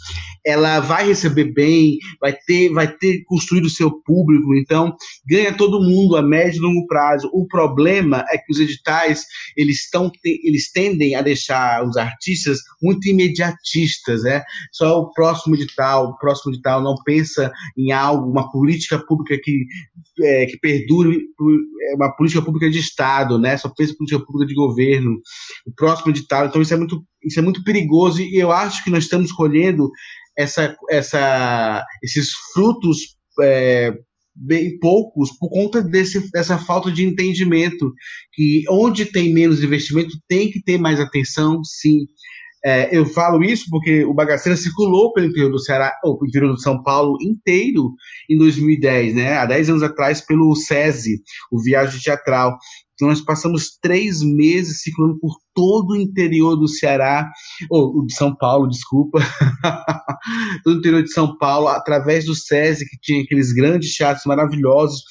ela 0.46 0.80
vai 0.82 1.08
receber 1.08 1.54
bem, 1.54 1.98
vai 2.20 2.34
ter, 2.34 2.70
vai 2.70 2.88
ter 2.88 3.24
construído 3.26 3.66
o 3.66 3.70
seu 3.70 3.92
público, 4.02 4.54
então 4.56 4.94
ganha 5.26 5.56
todo 5.56 5.82
mundo 5.82 6.18
a 6.18 6.22
médio 6.22 6.58
e 6.58 6.62
longo 6.62 6.86
prazo. 6.86 7.30
O 7.34 7.48
problema 7.48 8.26
é 8.30 8.38
que 8.38 8.52
os 8.52 8.60
editais 8.60 9.26
eles 9.56 9.84
estão 9.84 10.12
eles 10.24 10.72
tendem 10.72 11.16
a 11.16 11.22
deixar 11.22 11.86
os 11.88 11.96
artistas 11.96 12.60
muito 12.82 13.08
imediatistas, 13.08 14.24
né? 14.24 14.44
Só 14.72 15.00
o 15.00 15.14
próximo 15.14 15.56
edital, 15.56 16.10
o 16.10 16.18
próximo 16.18 16.54
edital 16.54 16.84
não 16.84 16.96
pensa 17.06 17.52
em 17.78 17.92
algo, 17.92 18.30
uma 18.30 18.52
política 18.52 19.00
pública 19.00 19.38
que 19.42 19.66
é, 20.20 20.46
que 20.46 20.58
perdure, 20.58 21.18
é, 21.18 21.96
uma 21.96 22.12
política 22.16 22.42
pública 22.42 22.70
de 22.70 22.80
Estado, 22.80 23.40
né? 23.40 23.58
Só 23.58 23.70
pensa 23.70 23.94
em 23.94 23.98
política 23.98 24.24
pública 24.24 24.48
de 24.48 24.54
governo. 24.54 25.20
O 25.66 25.74
próximo 25.74 26.12
edital, 26.12 26.43
então 26.46 26.62
isso 26.62 26.74
é 26.74 26.78
muito 26.78 27.04
isso 27.24 27.40
é 27.40 27.42
muito 27.42 27.64
perigoso 27.64 28.22
e 28.22 28.36
eu 28.36 28.52
acho 28.52 28.84
que 28.84 28.90
nós 28.90 29.06
estamos 29.06 29.32
colhendo 29.32 29.90
essa, 30.38 30.76
essa, 30.90 31.86
esses 32.02 32.32
frutos 32.54 33.16
é, 33.42 33.94
bem 34.36 34.78
poucos 34.80 35.32
por 35.38 35.50
conta 35.50 35.82
desse, 35.82 36.32
dessa 36.32 36.58
falta 36.58 36.92
de 36.92 37.04
entendimento 37.04 37.94
que 38.34 38.64
onde 38.70 39.06
tem 39.06 39.34
menos 39.34 39.64
investimento 39.64 40.18
tem 40.28 40.50
que 40.50 40.62
ter 40.62 40.78
mais 40.78 41.00
atenção, 41.00 41.64
sim. 41.64 42.06
É, 42.66 42.96
eu 42.96 43.06
falo 43.06 43.44
isso 43.44 43.66
porque 43.70 44.06
o 44.06 44.14
Bagaceira 44.14 44.56
circulou 44.56 45.12
pelo 45.12 45.28
interior 45.28 45.52
do 45.52 45.60
Ceará, 45.60 45.94
ou 46.02 46.18
pelo 46.18 46.30
interior 46.30 46.54
do 46.54 46.62
São 46.62 46.82
Paulo 46.82 47.18
inteiro 47.22 47.94
em 48.30 48.38
2010, 48.38 49.16
né? 49.16 49.38
Há 49.38 49.46
10 49.46 49.70
anos 49.70 49.84
atrás 49.84 50.22
pelo 50.22 50.56
SESI, 50.56 51.22
o 51.52 51.62
Viagem 51.62 52.00
Teatral. 52.00 52.58
Então 52.94 53.10
nós 53.10 53.20
passamos 53.20 53.78
três 53.82 54.22
meses 54.22 54.82
circulando 54.82 55.20
por 55.20 55.36
todo 55.54 55.92
o 55.92 55.98
interior 55.98 56.56
do 56.56 56.70
Ceará, 56.70 57.30
ou 57.70 58.06
de 58.06 58.14
São 58.14 58.34
Paulo, 58.34 58.70
desculpa, 58.70 59.20
todo 60.64 60.76
o 60.76 60.80
interior 60.80 61.04
de 61.04 61.12
São 61.12 61.38
Paulo, 61.38 61.68
através 61.68 62.26
do 62.26 62.36
SESI, 62.36 62.88
que 62.88 62.98
tinha 63.02 63.24
aqueles 63.24 63.52
grandes 63.52 63.94
teatros 63.94 64.26
maravilhosos, 64.26 65.02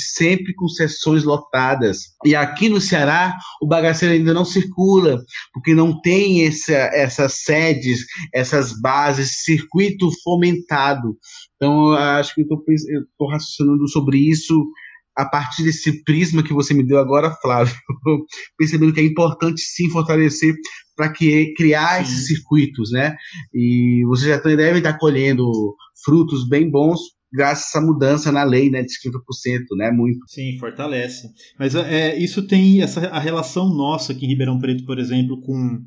sempre 0.00 0.54
com 0.54 0.68
sessões 0.68 1.24
lotadas. 1.24 1.98
E 2.24 2.34
aqui 2.34 2.68
no 2.68 2.80
Ceará, 2.80 3.34
o 3.62 3.66
bagaceiro 3.66 4.14
ainda 4.14 4.34
não 4.34 4.44
circula, 4.44 5.22
porque 5.52 5.74
não 5.74 6.00
tem 6.00 6.46
essa, 6.46 6.72
essas 6.72 7.42
sedes, 7.44 8.00
essas 8.34 8.78
bases, 8.80 9.42
circuito 9.44 10.08
fomentado. 10.22 11.16
Então, 11.56 11.92
acho 11.92 12.34
que 12.34 12.42
eu 12.42 12.46
estou 12.46 13.28
raciocinando 13.30 13.88
sobre 13.88 14.18
isso 14.18 14.54
a 15.16 15.28
partir 15.28 15.64
desse 15.64 16.02
prisma 16.04 16.42
que 16.42 16.54
você 16.54 16.72
me 16.72 16.86
deu 16.86 16.98
agora, 16.98 17.36
Flávio, 17.42 17.74
percebendo 18.56 18.92
que 18.92 19.00
é 19.00 19.04
importante 19.04 19.60
sim 19.60 19.90
fortalecer 19.90 20.54
para 20.96 21.12
que 21.12 21.52
criar 21.54 21.96
sim. 21.96 22.02
esses 22.02 22.26
circuitos, 22.26 22.90
né? 22.92 23.14
E 23.52 24.02
vocês 24.06 24.28
já 24.28 24.38
devem 24.38 24.78
estar 24.78 24.98
colhendo 24.98 25.50
frutos 26.04 26.48
bem 26.48 26.70
bons 26.70 27.00
graças 27.32 27.64
a 27.64 27.78
essa 27.78 27.86
mudança 27.86 28.32
na 28.32 28.42
lei, 28.42 28.70
né, 28.70 28.82
de 28.82 28.92
50%, 28.92 29.76
né, 29.76 29.90
muito. 29.90 30.18
Sim, 30.28 30.58
fortalece. 30.58 31.28
Mas 31.58 31.74
é, 31.74 32.16
isso 32.18 32.46
tem 32.46 32.82
essa 32.82 33.06
a 33.08 33.18
relação 33.18 33.68
nossa 33.68 34.12
aqui 34.12 34.26
em 34.26 34.28
Ribeirão 34.28 34.58
Preto, 34.58 34.84
por 34.84 34.98
exemplo, 34.98 35.40
com 35.40 35.80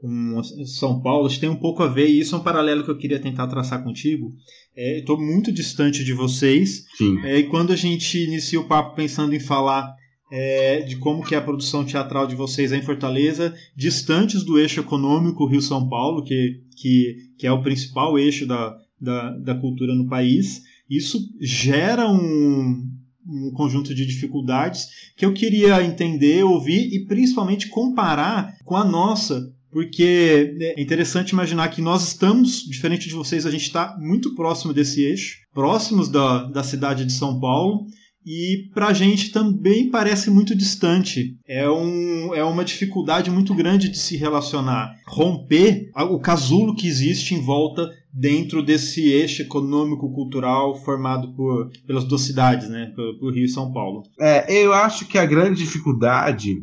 com 0.00 0.42
São 0.64 1.00
Paulo, 1.02 1.28
tem 1.38 1.48
um 1.48 1.56
pouco 1.56 1.82
a 1.82 1.86
ver, 1.86 2.08
e 2.08 2.20
isso 2.20 2.34
é 2.34 2.38
um 2.38 2.42
paralelo 2.42 2.82
que 2.82 2.90
eu 2.90 2.96
queria 2.96 3.18
tentar 3.18 3.46
traçar 3.48 3.84
contigo. 3.84 4.30
É, 4.74 5.00
Estou 5.00 5.20
muito 5.20 5.52
distante 5.52 6.02
de 6.02 6.14
vocês, 6.14 6.84
é, 7.22 7.38
e 7.38 7.44
quando 7.44 7.72
a 7.72 7.76
gente 7.76 8.18
inicia 8.18 8.58
o 8.58 8.66
papo 8.66 8.96
pensando 8.96 9.34
em 9.34 9.40
falar 9.40 9.94
é, 10.32 10.80
de 10.80 10.96
como 10.96 11.24
que 11.24 11.34
é 11.34 11.38
a 11.38 11.42
produção 11.42 11.84
teatral 11.84 12.26
de 12.26 12.34
vocês 12.34 12.72
em 12.72 12.82
Fortaleza, 12.82 13.54
distantes 13.76 14.42
do 14.42 14.58
eixo 14.58 14.80
econômico 14.80 15.46
Rio-São 15.46 15.88
Paulo, 15.88 16.24
que, 16.24 16.60
que, 16.80 17.16
que 17.38 17.46
é 17.46 17.52
o 17.52 17.62
principal 17.62 18.18
eixo 18.18 18.46
da, 18.46 18.74
da, 18.98 19.36
da 19.38 19.54
cultura 19.54 19.94
no 19.94 20.08
país, 20.08 20.62
isso 20.90 21.18
gera 21.40 22.10
um, 22.10 22.84
um 23.26 23.52
conjunto 23.52 23.94
de 23.94 24.04
dificuldades 24.04 24.88
que 25.16 25.24
eu 25.24 25.32
queria 25.32 25.82
entender, 25.82 26.42
ouvir 26.42 26.92
e 26.92 27.06
principalmente 27.06 27.68
comparar 27.68 28.56
com 28.64 28.76
a 28.76 28.84
nossa 28.84 29.48
porque 29.70 30.56
é 30.60 30.82
interessante 30.82 31.30
imaginar 31.30 31.68
que 31.68 31.80
nós 31.80 32.08
estamos, 32.08 32.64
diferente 32.64 33.08
de 33.08 33.14
vocês, 33.14 33.46
a 33.46 33.50
gente 33.50 33.62
está 33.62 33.96
muito 34.00 34.34
próximo 34.34 34.72
desse 34.72 35.02
eixo, 35.02 35.38
próximos 35.54 36.08
da, 36.08 36.44
da 36.44 36.64
cidade 36.64 37.04
de 37.04 37.12
São 37.12 37.38
Paulo, 37.38 37.86
e 38.26 38.68
para 38.74 38.88
a 38.88 38.92
gente 38.92 39.30
também 39.30 39.88
parece 39.88 40.30
muito 40.30 40.54
distante. 40.54 41.36
É, 41.48 41.70
um, 41.70 42.34
é 42.34 42.44
uma 42.44 42.64
dificuldade 42.64 43.30
muito 43.30 43.54
grande 43.54 43.88
de 43.88 43.98
se 43.98 44.16
relacionar. 44.16 44.94
Romper 45.06 45.88
o 45.96 46.18
casulo 46.18 46.74
que 46.74 46.86
existe 46.86 47.34
em 47.34 47.40
volta 47.40 47.88
dentro 48.12 48.62
desse 48.62 49.08
eixo 49.08 49.42
econômico-cultural 49.42 50.74
formado 50.82 51.34
por, 51.34 51.70
pelas 51.86 52.04
duas 52.04 52.22
cidades, 52.22 52.68
né? 52.68 52.92
por, 52.94 53.18
por 53.18 53.34
Rio 53.34 53.44
e 53.44 53.48
São 53.48 53.72
Paulo. 53.72 54.02
É, 54.20 54.52
eu 54.52 54.72
acho 54.72 55.06
que 55.06 55.18
a 55.18 55.26
grande 55.26 55.62
dificuldade 55.62 56.56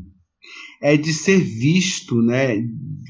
é 0.82 0.96
de 0.96 1.14
ser 1.14 1.40
visto, 1.40 2.22
né? 2.22 2.58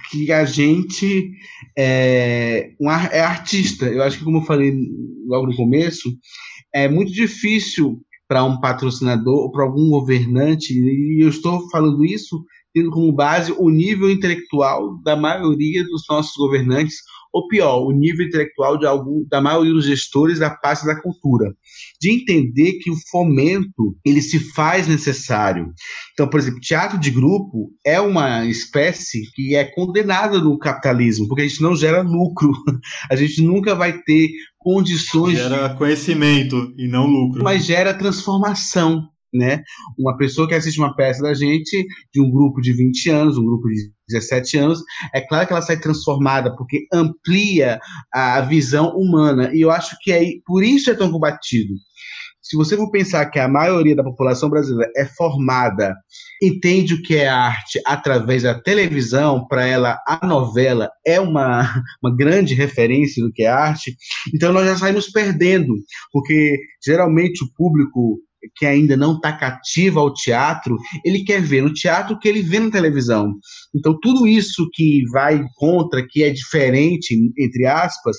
Que 0.09 0.31
a 0.31 0.45
gente 0.45 1.31
é, 1.77 2.71
um, 2.79 2.89
é 2.89 3.19
artista. 3.19 3.85
Eu 3.85 4.03
acho 4.03 4.19
que, 4.19 4.23
como 4.23 4.37
eu 4.37 4.43
falei 4.43 4.73
logo 5.27 5.47
no 5.47 5.55
começo, 5.55 6.09
é 6.73 6.87
muito 6.87 7.11
difícil 7.11 7.99
para 8.27 8.43
um 8.43 8.59
patrocinador 8.59 9.35
ou 9.35 9.51
para 9.51 9.63
algum 9.63 9.89
governante, 9.89 10.73
e 10.73 11.23
eu 11.23 11.29
estou 11.29 11.69
falando 11.69 12.03
isso 12.03 12.43
tendo 12.73 12.91
como 12.91 13.11
base 13.11 13.53
o 13.57 13.69
nível 13.69 14.11
intelectual 14.11 15.01
da 15.01 15.15
maioria 15.15 15.83
dos 15.85 16.03
nossos 16.09 16.35
governantes 16.35 16.97
ou 17.37 17.47
pior, 17.47 17.85
o 17.85 17.91
nível 17.91 18.25
intelectual 18.25 18.79
de 18.79 18.87
algum, 18.87 19.23
da 19.29 19.39
maioria 19.39 19.71
dos 19.71 19.85
gestores 19.85 20.39
da 20.39 20.49
parte 20.49 20.85
da 20.85 20.99
cultura, 20.99 21.53
de 22.01 22.11
entender 22.11 22.79
que 22.79 22.89
o 22.89 22.95
fomento 23.11 23.95
ele 24.03 24.21
se 24.21 24.39
faz 24.53 24.87
necessário. 24.87 25.71
Então, 26.13 26.27
por 26.27 26.39
exemplo, 26.39 26.59
teatro 26.59 26.99
de 26.99 27.11
grupo 27.11 27.69
é 27.85 28.01
uma 28.01 28.45
espécie 28.47 29.21
que 29.35 29.55
é 29.55 29.63
condenada 29.63 30.39
no 30.39 30.57
capitalismo, 30.57 31.27
porque 31.27 31.43
a 31.43 31.47
gente 31.47 31.61
não 31.61 31.75
gera 31.75 32.01
lucro, 32.01 32.51
a 33.11 33.15
gente 33.15 33.43
nunca 33.43 33.75
vai 33.75 34.01
ter 34.01 34.29
condições. 34.57 35.37
Gera 35.37 35.75
conhecimento 35.75 36.73
e 36.75 36.87
não 36.87 37.05
lucro. 37.05 37.43
Mas 37.43 37.65
gera 37.65 37.93
transformação 37.93 39.07
né? 39.33 39.61
Uma 39.97 40.17
pessoa 40.17 40.47
que 40.47 40.53
assiste 40.53 40.79
uma 40.79 40.95
peça 40.95 41.21
da 41.21 41.33
gente, 41.33 41.85
de 42.13 42.21
um 42.21 42.29
grupo 42.29 42.61
de 42.61 42.73
20 42.73 43.09
anos, 43.09 43.37
um 43.37 43.45
grupo 43.45 43.67
de 43.67 43.91
17 44.09 44.57
anos, 44.57 44.81
é 45.13 45.21
claro 45.21 45.45
que 45.45 45.53
ela 45.53 45.61
sai 45.61 45.79
transformada, 45.79 46.55
porque 46.55 46.87
amplia 46.93 47.79
a 48.13 48.41
visão 48.41 48.95
humana. 48.95 49.51
E 49.53 49.61
eu 49.61 49.71
acho 49.71 49.95
que 50.01 50.11
é 50.11 50.23
por 50.45 50.63
isso 50.63 50.89
é 50.89 50.95
tão 50.95 51.11
combatido. 51.11 51.73
Se 52.47 52.55
você 52.55 52.77
for 52.77 52.89
pensar 52.89 53.25
que 53.25 53.39
a 53.39 53.47
maioria 53.47 53.93
da 53.93 54.05
população 54.05 54.49
brasileira 54.49 54.89
é 54.95 55.05
formada, 55.05 55.93
entende 56.41 56.93
o 56.93 57.01
que 57.01 57.17
é 57.17 57.27
arte 57.27 57.81
através 57.85 58.43
da 58.43 58.57
televisão, 58.57 59.45
para 59.45 59.67
ela 59.67 59.99
a 60.07 60.25
novela 60.25 60.89
é 61.05 61.19
uma, 61.19 61.83
uma 62.01 62.15
grande 62.15 62.53
referência 62.53 63.21
do 63.21 63.33
que 63.33 63.43
é 63.43 63.47
arte, 63.47 63.97
então 64.33 64.53
nós 64.53 64.65
já 64.65 64.77
saímos 64.77 65.09
perdendo, 65.09 65.73
porque 66.09 66.57
geralmente 66.85 67.43
o 67.43 67.51
público 67.53 68.17
que 68.55 68.65
ainda 68.65 68.95
não 68.95 69.15
está 69.15 69.31
cativo 69.33 69.99
ao 69.99 70.13
teatro, 70.13 70.77
ele 71.03 71.23
quer 71.23 71.41
ver 71.41 71.61
no 71.61 71.73
teatro 71.73 72.15
o 72.15 72.19
que 72.19 72.27
ele 72.27 72.41
vê 72.41 72.59
na 72.59 72.71
televisão. 72.71 73.33
Então, 73.75 73.97
tudo 74.01 74.27
isso 74.27 74.67
que 74.73 75.03
vai 75.11 75.43
contra, 75.55 76.05
que 76.07 76.23
é 76.23 76.29
diferente, 76.29 77.15
entre 77.37 77.65
aspas, 77.65 78.17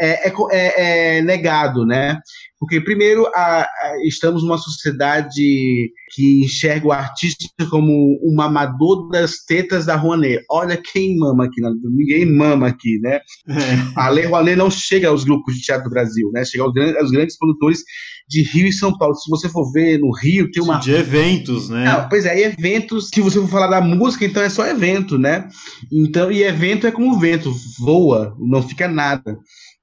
é, 0.00 0.28
é, 0.28 0.32
é, 0.52 1.18
é 1.18 1.22
negado, 1.22 1.84
né? 1.84 2.18
Porque, 2.58 2.80
primeiro, 2.80 3.24
a, 3.28 3.62
a, 3.62 3.68
estamos 4.08 4.42
numa 4.42 4.58
sociedade 4.58 5.92
que 6.12 6.44
enxerga 6.44 6.88
o 6.88 6.92
artista 6.92 7.46
como 7.70 8.18
um 8.22 8.34
mamador 8.34 9.08
das 9.10 9.44
tetas 9.44 9.86
da 9.86 9.94
Rouanet. 9.94 10.44
Olha 10.50 10.76
quem 10.76 11.16
mama 11.16 11.44
aqui, 11.44 11.60
ninguém 11.60 12.26
mama 12.26 12.66
aqui, 12.66 12.98
né? 13.00 13.20
É. 13.48 13.62
A 13.94 14.08
Lei 14.08 14.24
Rouanet 14.24 14.56
não 14.56 14.70
chega 14.70 15.08
aos 15.08 15.22
grupos 15.22 15.54
de 15.54 15.62
teatro 15.62 15.84
do 15.84 15.90
Brasil, 15.90 16.30
né? 16.32 16.44
Chega 16.44 16.64
aos, 16.64 16.76
aos 16.96 17.10
grandes 17.12 17.38
produtores 17.38 17.84
de 18.28 18.42
Rio 18.42 18.68
e 18.68 18.72
São 18.72 18.96
Paulo. 18.96 19.14
Se 19.14 19.30
você 19.30 19.48
for 19.48 19.72
ver 19.72 19.98
no 19.98 20.10
Rio, 20.10 20.50
tem 20.50 20.62
uma. 20.62 20.78
De 20.78 20.92
eventos, 20.92 21.68
né? 21.68 21.84
Não, 21.84 22.08
pois 22.08 22.26
é, 22.26 22.38
eventos. 22.40 23.08
Se 23.12 23.20
você 23.20 23.40
for 23.40 23.48
falar 23.48 23.68
da 23.68 23.80
música, 23.80 24.24
então 24.24 24.42
é 24.42 24.48
só 24.48 24.66
evento, 24.66 25.16
né? 25.16 25.48
Então, 25.90 26.30
e 26.30 26.42
evento 26.42 26.86
é 26.86 26.90
como 26.90 27.18
vento, 27.18 27.52
voa, 27.78 28.36
não 28.38 28.62
fica 28.62 28.86
nada. 28.86 29.38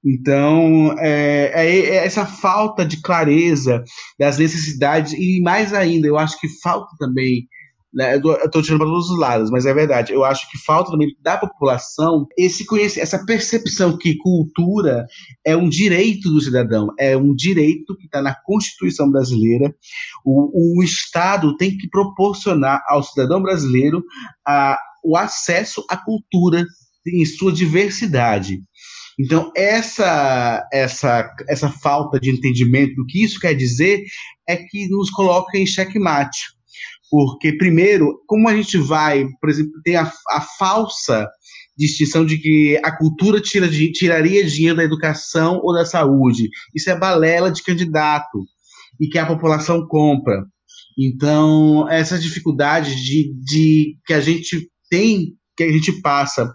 Então, 0.06 0.96
é, 1.00 1.52
é, 1.56 1.80
é, 1.80 2.06
essa 2.06 2.26
falta 2.26 2.86
de 2.86 3.02
clareza 3.02 3.84
das 4.20 4.38
necessidades, 4.38 5.14
e 5.14 5.42
mais 5.42 5.74
ainda, 5.74 6.08
eu 6.08 6.18
acho 6.18 6.40
que 6.40 6.48
falta 6.62 6.96
também. 7.00 7.48
Né, 7.96 8.16
eu 8.16 8.34
estou 8.44 8.62
tirando 8.62 8.80
para 8.80 8.90
todos 8.90 9.10
os 9.10 9.18
lados, 9.18 9.50
mas 9.50 9.66
é 9.66 9.74
verdade. 9.74 10.12
Eu 10.12 10.26
acho 10.26 10.52
que 10.52 10.58
falta 10.58 10.92
também 10.92 11.16
da 11.22 11.38
população 11.38 12.28
esse 12.38 12.66
conhecimento, 12.66 13.04
essa 13.04 13.26
percepção 13.26 13.98
que 13.98 14.18
cultura 14.18 15.06
é 15.46 15.56
um 15.56 15.70
direito 15.70 16.30
do 16.30 16.42
cidadão, 16.42 16.90
é 17.00 17.16
um 17.16 17.34
direito 17.34 17.96
que 17.96 18.06
está 18.06 18.22
na 18.22 18.36
Constituição 18.36 19.10
brasileira. 19.10 19.74
O, 20.26 20.80
o 20.80 20.84
Estado 20.84 21.56
tem 21.56 21.78
que 21.78 21.88
proporcionar 21.90 22.84
ao 22.90 23.02
cidadão 23.02 23.42
brasileiro 23.42 24.04
a, 24.46 24.78
o 25.02 25.16
acesso 25.16 25.82
à 25.90 25.96
cultura 25.96 26.66
em 27.08 27.26
sua 27.26 27.54
diversidade. 27.54 28.62
Então, 29.18 29.54
essa, 29.56 30.68
essa, 30.74 31.34
essa 31.48 31.70
falta 31.70 32.20
de 32.20 32.30
entendimento 32.30 32.94
do 32.96 33.06
que 33.06 33.24
isso 33.24 33.40
quer 33.40 33.54
dizer 33.54 34.04
é 34.46 34.58
que 34.58 34.90
nos 34.90 35.10
coloca 35.10 35.58
em 35.58 35.66
xeque-mate. 35.66 36.55
Porque, 37.10 37.54
primeiro, 37.58 38.20
como 38.28 38.50
a 38.50 38.56
gente 38.56 38.78
vai, 38.78 39.26
por 39.40 39.50
exemplo, 39.50 39.72
tem 39.84 39.96
a, 39.96 40.12
a 40.30 40.42
falsa 40.42 41.28
distinção 41.78 42.26
de 42.26 42.38
que 42.38 42.80
a 42.84 42.96
cultura 42.96 43.42
tira, 43.42 43.70
tiraria 43.70 44.46
dinheiro 44.46 44.78
da 44.78 44.84
educação 44.84 45.60
ou 45.62 45.74
da 45.74 45.86
saúde. 45.86 46.50
Isso 46.74 46.90
é 46.90 46.98
balela 46.98 47.52
de 47.52 47.64
candidato 47.64 48.46
e 49.00 49.08
que 49.08 49.18
a 49.18 49.26
população 49.26 49.86
compra. 49.88 50.44
Então, 50.98 51.90
essas 51.90 52.24
dificuldades 52.24 52.96
de, 52.96 53.34
de 53.44 53.98
que 54.06 54.14
a 54.14 54.22
gente 54.22 54.70
tem, 54.90 55.34
que 55.58 55.64
a 55.64 55.72
gente 55.72 56.02
passa 56.02 56.54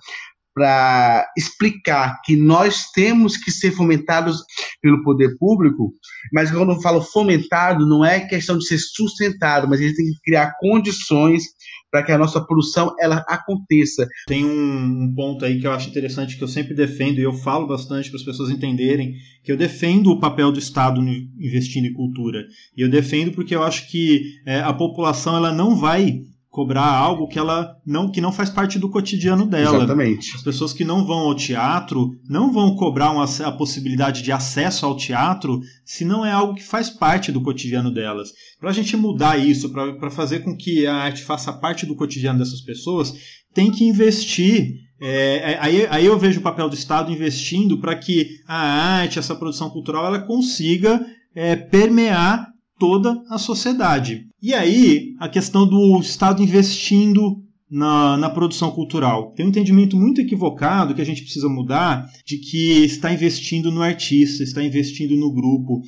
para 0.55 1.27
explicar 1.37 2.21
que 2.25 2.37
nós 2.37 2.91
temos 2.93 3.37
que 3.37 3.51
ser 3.51 3.71
fomentados 3.73 4.43
pelo 4.83 5.03
poder 5.03 5.37
público, 5.39 5.93
mas 6.33 6.51
quando 6.51 6.73
eu 6.73 6.81
falo 6.81 7.01
fomentado, 7.01 7.87
não 7.87 8.05
é 8.05 8.21
questão 8.21 8.59
de 8.59 8.67
ser 8.67 8.79
sustentado, 8.79 9.69
mas 9.69 9.81
a 9.81 9.83
gente 9.83 9.97
tem 9.97 10.07
que 10.07 10.21
criar 10.25 10.53
condições 10.61 11.45
para 11.91 12.05
que 12.05 12.13
a 12.13 12.19
nossa 12.19 12.41
produção 12.41 12.95
ela 13.01 13.25
aconteça. 13.29 14.07
Tem 14.27 14.45
um, 14.45 15.13
ponto 15.15 15.45
aí 15.45 15.61
que 15.61 15.67
eu 15.67 15.73
acho 15.73 15.89
interessante 15.89 16.37
que 16.37 16.45
eu 16.45 16.49
sempre 16.49 16.75
defendo 16.75 17.19
e 17.19 17.23
eu 17.23 17.33
falo 17.33 17.67
bastante 17.67 18.09
para 18.11 18.19
as 18.19 18.25
pessoas 18.25 18.51
entenderem 18.51 19.15
que 19.43 19.51
eu 19.51 19.57
defendo 19.57 20.11
o 20.11 20.21
papel 20.21 20.53
do 20.53 20.59
Estado 20.59 21.01
investindo 21.01 21.87
em 21.87 21.93
cultura 21.93 22.47
e 22.77 22.83
eu 22.83 22.89
defendo 22.89 23.33
porque 23.33 23.55
eu 23.55 23.63
acho 23.63 23.91
que 23.91 24.23
é, 24.47 24.61
a 24.61 24.73
população 24.73 25.37
ela 25.37 25.53
não 25.53 25.75
vai 25.77 26.23
cobrar 26.51 26.86
algo 26.86 27.28
que 27.28 27.38
ela 27.38 27.76
não 27.86 28.11
que 28.11 28.20
não 28.20 28.32
faz 28.32 28.51
parte 28.51 28.78
do 28.78 28.90
cotidiano 28.90 29.46
dela. 29.46 29.76
Exatamente. 29.76 30.34
As 30.34 30.42
pessoas 30.42 30.72
que 30.72 30.84
não 30.84 31.07
vão 31.07 31.20
ao 31.20 31.34
teatro 31.34 32.11
não 32.28 32.53
vão 32.53 32.74
cobrar 32.74 33.12
uma, 33.12 33.24
a 33.24 33.53
possibilidade 33.53 34.22
de 34.22 34.32
acesso 34.32 34.84
ao 34.84 34.96
teatro 34.96 35.61
se 35.84 36.05
não 36.05 36.26
é 36.26 36.32
algo 36.32 36.55
que 36.55 36.64
faz 36.64 36.90
parte 36.90 37.30
do 37.30 37.40
cotidiano 37.40 37.92
delas. 37.94 38.32
Para 38.59 38.70
a 38.70 38.72
gente 38.72 38.96
mudar 38.96 39.38
isso, 39.38 39.70
para 39.70 40.11
fazer 40.11 40.40
com 40.40 40.57
que 40.57 40.86
a 40.86 40.96
arte 40.96 41.22
faça 41.22 41.53
parte 41.53 41.86
do 41.86 41.94
cotidiano 41.94 42.40
dessas 42.40 42.61
pessoas, 42.61 43.14
tem 43.55 43.70
que 43.70 43.84
investir. 43.84 44.74
É, 45.01 45.53
é 45.53 45.59
aí, 45.61 45.86
aí 45.88 46.05
eu 46.05 46.18
vejo 46.18 46.40
o 46.40 46.42
papel 46.42 46.68
do 46.68 46.74
Estado 46.74 47.12
investindo 47.12 47.78
para 47.78 47.94
que 47.94 48.28
a 48.46 48.59
arte, 48.98 49.20
essa 49.20 49.36
produção 49.36 49.70
cultural, 49.70 50.05
ela 50.05 50.18
consiga 50.18 51.01
é, 51.34 51.55
permear 51.55 52.49
toda 52.81 53.22
a 53.28 53.39
sociedade. 53.39 54.26
E 54.43 54.55
aí, 54.55 55.14
a 55.20 55.28
questão 55.28 55.68
do 55.68 56.01
Estado 56.01 56.43
investindo 56.43 57.37
na, 57.70 58.16
na, 58.16 58.28
produção 58.28 58.72
cultural. 58.72 59.33
Tem 59.37 59.47
um 59.47 59.51
entendimento 59.51 59.97
muito 59.97 60.20
equivocado 60.20 60.93
que 60.93 61.01
a 61.01 61.07
gente 61.07 61.22
precisa 61.22 61.49
mudar 61.49 62.05
de 62.26 62.39
que 62.39 62.85
está 62.85 63.12
investindo 63.12 63.70
no 63.70 63.81
artista, 63.81 64.43
está 64.43 64.61
investindo 64.61 65.14
no 65.14 65.33
grupo. 65.33 65.81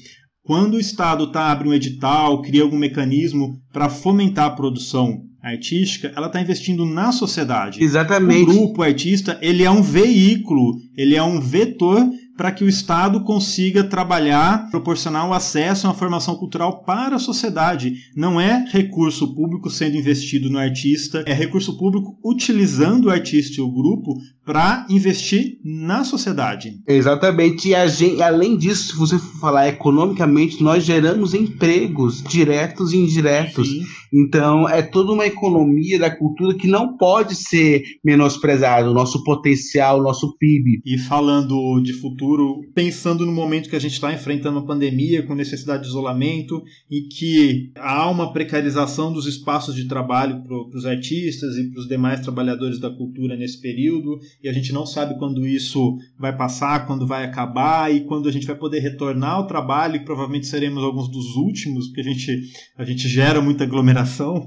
Quando 0.45 0.75
o 0.75 0.81
Estado 0.81 1.33
tá, 1.33 1.51
abre 1.51 1.69
um 1.69 1.75
edital, 1.75 2.41
cria 2.43 2.63
algum 2.63 2.79
mecanismo 2.79 3.61
para 3.73 3.89
fomentar 3.89 4.45
a 4.45 4.51
produção 4.51 5.23
artística, 5.43 6.13
ela 6.15 6.29
está 6.29 6.41
investindo 6.41 6.87
na 6.87 7.11
sociedade. 7.11 7.83
Exatamente. 7.83 8.43
O 8.43 8.55
grupo 8.55 8.83
artista, 8.83 9.37
ele 9.43 9.65
é 9.65 9.71
um 9.71 9.83
veículo, 9.83 10.77
ele 10.97 11.17
é 11.17 11.23
um 11.23 11.41
vetor 11.41 12.09
para 12.37 12.51
que 12.53 12.65
o 12.65 12.69
Estado 12.69 13.23
consiga 13.23 13.85
trabalhar, 13.85 14.71
proporcionar 14.71 15.29
o 15.29 15.35
acesso 15.35 15.87
a 15.87 15.91
uma 15.91 15.97
formação 15.97 16.35
cultural 16.37 16.83
para 16.83 17.17
a 17.17 17.19
sociedade. 17.19 18.11
Não 18.17 18.41
é 18.41 18.65
recurso 18.71 19.35
público 19.35 19.71
sendo 19.71 19.97
investido 19.97 20.51
no 20.51 20.59
artista, 20.59 21.23
é 21.27 21.33
recurso 21.33 21.77
público 21.77 22.19
utilizando 22.25 23.07
o 23.07 23.11
artista 23.11 23.61
e 23.61 23.63
o 23.63 23.71
grupo 23.71 24.19
para 24.45 24.87
investir 24.91 25.59
na 25.65 26.05
sociedade. 26.05 26.81
Exatamente. 26.87 27.73
E 27.73 27.89
gente, 27.89 28.23
além 28.23 28.57
disso, 28.57 28.93
se 28.93 28.97
você 28.97 29.19
for 29.19 29.41
falar 29.41 29.69
economicamente, 29.69 30.63
nós 30.63 30.85
geramos 30.85 31.35
empregos 31.35 32.23
diretos 32.23 32.93
e 32.93 32.97
indiretos. 32.97 33.69
Sim. 33.69 33.83
Então, 34.13 34.69
é 34.69 34.83
toda 34.83 35.13
uma 35.13 35.27
economia 35.27 35.99
da 35.99 36.15
cultura 36.15 36.55
que 36.55 36.67
não 36.67 36.97
pode 36.99 37.35
ser 37.35 37.83
menosprezada, 38.05 38.91
o 38.91 38.95
nosso 38.95 39.25
potencial, 39.25 40.01
o 40.01 40.03
nosso 40.03 40.37
PIB. 40.37 40.83
E 40.85 40.99
falando 40.99 41.81
de 41.81 41.95
futuro, 41.95 42.61
pensando 42.75 43.25
no 43.25 43.33
momento 43.33 43.71
que 43.71 43.77
a 43.77 43.81
gente 43.81 43.95
está 43.95 44.13
enfrentando 44.13 44.59
a 44.59 44.67
pandemia, 44.67 45.23
com 45.23 45.35
necessidade 45.35 45.85
de 45.85 45.89
isolamento, 45.89 46.63
e 46.91 47.03
que 47.03 47.73
há 47.77 48.11
uma 48.11 48.33
precarização 48.33 49.11
dos 49.13 49.27
espaços 49.27 49.75
de 49.75 49.89
trabalho 49.89 50.43
para 50.43 50.79
os 50.79 50.85
artistas 50.85 51.57
e 51.57 51.71
para 51.71 51.81
os 51.81 51.89
demais 51.89 52.21
trabalhadores 52.21 52.79
da 52.79 52.91
cultura 52.91 53.35
nesse 53.35 53.61
período, 53.61 54.19
e 54.43 54.49
a 54.49 54.53
gente 54.53 54.73
não 54.73 54.87
sabe 54.87 55.19
quando 55.19 55.47
isso 55.47 55.97
vai 56.19 56.37
passar, 56.37 56.87
quando 56.87 57.07
vai 57.07 57.25
acabar 57.25 57.93
e 57.93 58.05
quando 58.05 58.29
a 58.29 58.33
gente 58.33 58.47
vai 58.47 58.57
poder 58.57 58.81
retornar 58.81 59.33
ao 59.33 59.47
trabalho, 59.47 59.97
e 59.97 60.05
provavelmente 60.05 60.47
seremos 60.47 60.83
alguns 60.83 61.09
dos 61.11 61.37
últimos, 61.37 61.87
porque 61.87 62.01
a 62.01 62.05
gente, 62.05 62.43
a 62.77 62.85
gente 62.85 63.09
gera 63.09 63.41
muita 63.41 63.65
aglomeração. 63.65 64.47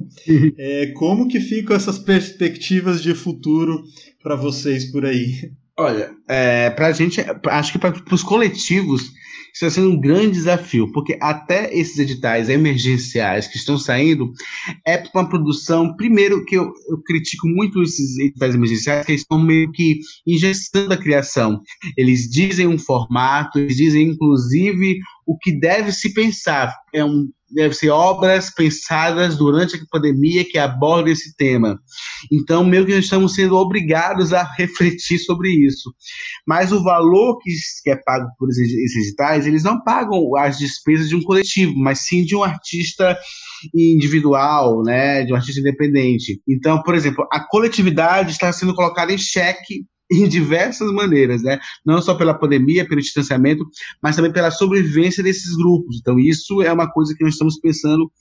é, 0.58 0.88
como 0.88 1.28
que 1.28 1.40
ficam 1.40 1.76
essas 1.76 2.00
perspectivas 2.00 3.02
de 3.02 3.14
futuro 3.14 3.84
para 4.22 4.36
vocês 4.36 4.92
por 4.92 5.06
aí? 5.06 5.52
Olha, 5.78 6.16
é, 6.28 6.70
para 6.70 6.88
a 6.88 6.92
gente, 6.92 7.20
acho 7.48 7.72
que 7.72 7.80
para 7.80 7.94
os 8.14 8.24
coletivos, 8.24 9.12
está 9.56 9.70
sendo 9.70 9.92
um 9.92 10.00
grande 10.00 10.32
desafio, 10.32 10.92
porque 10.92 11.18
até 11.22 11.74
esses 11.74 11.98
editais 11.98 12.50
emergenciais 12.50 13.48
que 13.48 13.56
estão 13.56 13.78
saindo 13.78 14.32
é 14.86 15.02
uma 15.14 15.30
produção, 15.30 15.96
primeiro 15.96 16.44
que 16.44 16.56
eu, 16.56 16.74
eu 16.90 17.02
critico 17.04 17.48
muito 17.48 17.82
esses 17.82 18.18
editais 18.18 18.54
emergenciais, 18.54 19.06
que 19.06 19.14
eles 19.14 19.22
estão 19.22 19.42
meio 19.42 19.72
que 19.72 20.00
ingestando 20.28 20.94
a 20.94 20.98
criação. 20.98 21.62
Eles 21.98 22.30
dizem 22.30 22.68
um 22.68 22.78
formato, 22.78 23.58
eles 23.58 23.78
dizem 23.78 24.10
inclusive 24.10 25.00
o 25.26 25.38
que 25.38 25.58
deve 25.58 25.92
se 25.94 26.14
pensar. 26.14 26.76
É 26.94 27.04
um 27.04 27.30
deve 27.56 27.74
ser 27.74 27.90
obras 27.90 28.54
pensadas 28.54 29.38
durante 29.38 29.78
a 29.78 29.80
pandemia 29.90 30.44
que 30.44 30.58
abordem 30.58 31.14
esse 31.14 31.36
tema. 31.36 31.80
Então, 32.32 32.64
meio 32.64 32.86
que 32.86 32.94
nós 32.94 33.06
estamos 33.06 33.34
sendo 33.34 33.56
obrigados 33.56 34.34
a 34.34 34.44
refletir 34.44 35.18
sobre 35.20 35.50
isso. 35.50 35.94
Mas 36.46 36.72
o 36.72 36.84
valor 36.84 37.40
que, 37.40 37.52
é 37.90 37.96
pago 37.96 38.28
por 38.38 38.50
esses 38.50 39.08
editais, 39.08 39.48
eles 39.48 39.64
não 39.64 39.82
pagam 39.82 40.36
as 40.38 40.58
despesas 40.58 41.08
de 41.08 41.16
um 41.16 41.24
coletivo, 41.24 41.74
mas 41.78 42.00
sim 42.00 42.24
de 42.26 42.36
um 42.36 42.44
artista 42.44 43.18
individual, 43.74 44.84
né, 44.84 45.24
de 45.24 45.32
um 45.32 45.36
artista 45.36 45.62
independente. 45.62 46.42
Então, 46.48 46.84
por 46.84 46.94
exemplo, 46.94 47.26
a 47.32 47.40
coletividade 47.40 48.32
está 48.32 48.52
sendo 48.52 48.76
colocada 48.76 49.14
em 49.14 49.18
xeque 49.18 49.86
em 50.12 50.28
diversas 50.28 50.92
maneiras, 50.92 51.42
né? 51.42 51.60
Não 51.86 52.02
só 52.02 52.16
pela 52.16 52.34
pandemia, 52.34 52.88
pelo 52.88 53.02
distanciamento, 53.02 53.66
mas 54.02 54.16
também 54.16 54.32
pela 54.32 54.52
sobrevivência 54.52 55.24
desses 55.24 55.56
grupos. 55.56 55.98
Então, 56.00 56.20
isso 56.20 56.62
é 56.62 56.72
uma 56.72 56.92
coisa 56.92 57.16
que 57.16 57.24
nós 57.24 57.34
estamos 57.34 57.60
pensando 57.60 58.12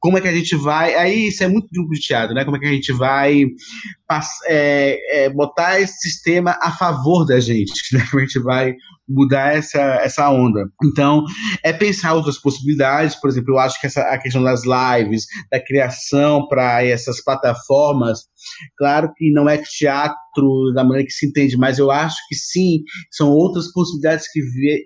como 0.00 0.18
é 0.18 0.20
que 0.20 0.28
a 0.28 0.34
gente 0.34 0.54
vai. 0.56 0.94
Aí 0.94 1.28
isso 1.28 1.42
é 1.42 1.48
muito 1.48 1.68
grupo 1.72 1.92
de 1.94 2.00
teatro, 2.00 2.34
né? 2.34 2.44
Como 2.44 2.56
é 2.56 2.60
que 2.60 2.66
a 2.66 2.72
gente 2.72 2.92
vai 2.92 3.46
é, 4.46 5.24
é, 5.24 5.30
botar 5.30 5.80
esse 5.80 5.98
sistema 5.98 6.58
a 6.60 6.70
favor 6.70 7.24
da 7.24 7.40
gente, 7.40 7.72
né? 7.96 8.06
Como 8.10 8.22
a 8.22 8.26
gente 8.26 8.38
vai 8.40 8.74
mudar 9.08 9.56
essa, 9.56 9.80
essa 10.02 10.28
onda. 10.30 10.68
Então, 10.84 11.24
é 11.64 11.72
pensar 11.72 12.12
outras 12.12 12.38
possibilidades, 12.38 13.16
por 13.16 13.30
exemplo, 13.30 13.54
eu 13.54 13.58
acho 13.58 13.80
que 13.80 13.86
essa, 13.86 14.02
a 14.02 14.18
questão 14.18 14.42
das 14.42 14.62
lives, 14.64 15.24
da 15.50 15.58
criação 15.58 16.46
para 16.46 16.84
essas 16.84 17.24
plataformas, 17.24 18.24
claro 18.76 19.10
que 19.16 19.32
não 19.32 19.48
é 19.48 19.56
teatro 19.56 20.72
da 20.74 20.84
maneira 20.84 21.06
que 21.06 21.12
se 21.12 21.26
entende, 21.26 21.56
mas 21.56 21.78
eu 21.78 21.90
acho 21.90 22.16
que 22.28 22.34
sim, 22.34 22.82
são 23.10 23.30
outras 23.30 23.72
possibilidades 23.72 24.30
que, 24.30 24.40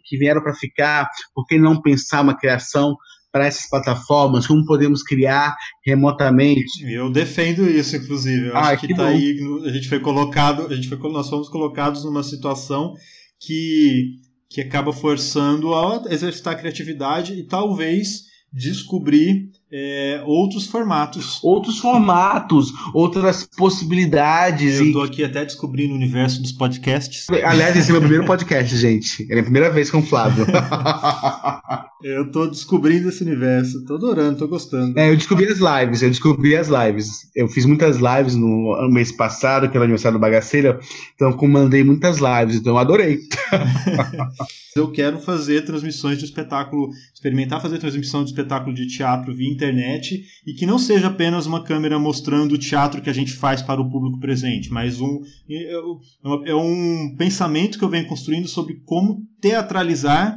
que 0.04 0.16
vieram 0.16 0.40
para 0.40 0.54
ficar, 0.54 1.08
por 1.34 1.44
que 1.46 1.58
não 1.58 1.82
pensar 1.82 2.20
uma 2.20 2.38
criação 2.38 2.94
para 3.32 3.46
essas 3.46 3.68
plataformas, 3.68 4.46
como 4.46 4.64
podemos 4.66 5.02
criar 5.02 5.56
remotamente. 5.84 6.84
Eu 6.84 7.10
defendo 7.10 7.68
isso, 7.68 7.96
inclusive. 7.96 8.48
Eu 8.48 8.56
ah, 8.56 8.68
acho 8.68 8.82
que, 8.82 8.88
que 8.88 8.94
tá 8.94 9.06
aí, 9.06 9.40
a 9.64 9.70
gente 9.70 9.88
foi 9.88 9.98
colocado, 9.98 10.66
a 10.66 10.74
gente 10.76 10.88
foi, 10.88 10.98
nós 11.10 11.30
fomos 11.30 11.48
colocados 11.48 12.04
numa 12.04 12.22
situação 12.22 12.92
que, 13.40 14.18
que 14.50 14.60
acaba 14.60 14.92
forçando 14.92 15.74
a 15.74 16.04
exercitar 16.10 16.52
a 16.52 16.58
criatividade 16.58 17.32
e 17.32 17.44
talvez 17.44 18.24
descobrir 18.52 19.50
é, 19.72 20.22
outros 20.26 20.66
formatos. 20.66 21.40
Outros 21.42 21.78
formatos, 21.78 22.72
outras 22.92 23.48
possibilidades. 23.56 24.78
Eu 24.78 24.86
estou 24.86 25.02
aqui 25.02 25.24
até 25.24 25.44
descobrindo 25.44 25.94
o 25.94 25.96
universo 25.96 26.42
dos 26.42 26.52
podcasts. 26.52 27.26
Aliás, 27.30 27.74
esse 27.76 27.88
é 27.88 27.92
meu 27.92 28.00
primeiro 28.02 28.26
podcast, 28.26 28.76
gente. 28.76 29.22
É 29.22 29.32
a 29.32 29.34
minha 29.36 29.44
primeira 29.44 29.70
vez 29.70 29.90
com 29.90 29.98
o 29.98 30.02
Flávio. 30.02 30.44
eu 32.04 32.24
estou 32.24 32.50
descobrindo 32.50 33.08
esse 33.08 33.22
universo. 33.22 33.78
Estou 33.78 33.96
adorando, 33.96 34.32
estou 34.32 34.48
gostando. 34.48 34.98
É, 34.98 35.08
eu 35.08 35.16
descobri 35.16 35.46
as 35.46 35.58
lives, 35.58 36.02
eu 36.02 36.10
descobri 36.10 36.56
as 36.56 36.68
lives. 36.68 37.30
Eu 37.34 37.48
fiz 37.48 37.64
muitas 37.64 37.96
lives 37.96 38.34
no, 38.34 38.76
no 38.82 38.90
mês 38.90 39.10
passado, 39.10 39.70
que 39.70 39.76
era 39.76 39.80
o 39.80 39.84
aniversário 39.84 40.18
do 40.18 40.20
Bagaceira, 40.20 40.78
então 41.14 41.32
comandei 41.32 41.82
muitas 41.82 42.18
lives, 42.18 42.56
então 42.56 42.74
eu 42.74 42.78
adorei. 42.78 43.20
eu 44.76 44.90
quero 44.90 45.18
fazer 45.18 45.64
transmissões 45.64 46.18
de 46.18 46.24
espetáculo, 46.24 46.90
experimentar 47.14 47.60
fazer 47.60 47.78
transmissão 47.78 48.24
de 48.24 48.30
espetáculo 48.30 48.74
de 48.74 48.86
teatro 48.86 49.34
via 49.34 49.50
internet 49.62 50.24
e 50.46 50.54
que 50.54 50.66
não 50.66 50.78
seja 50.78 51.06
apenas 51.06 51.46
uma 51.46 51.62
câmera 51.62 51.98
mostrando 51.98 52.52
o 52.52 52.58
teatro 52.58 53.00
que 53.00 53.10
a 53.10 53.14
gente 53.14 53.32
faz 53.32 53.62
para 53.62 53.80
o 53.80 53.90
público 53.90 54.18
presente, 54.18 54.70
mas 54.70 55.00
um, 55.00 55.20
é, 55.48 55.74
é, 55.74 56.50
é 56.50 56.54
um 56.54 57.14
pensamento 57.16 57.78
que 57.78 57.84
eu 57.84 57.88
venho 57.88 58.06
construindo 58.06 58.48
sobre 58.48 58.80
como 58.84 59.20
teatralizar 59.40 60.36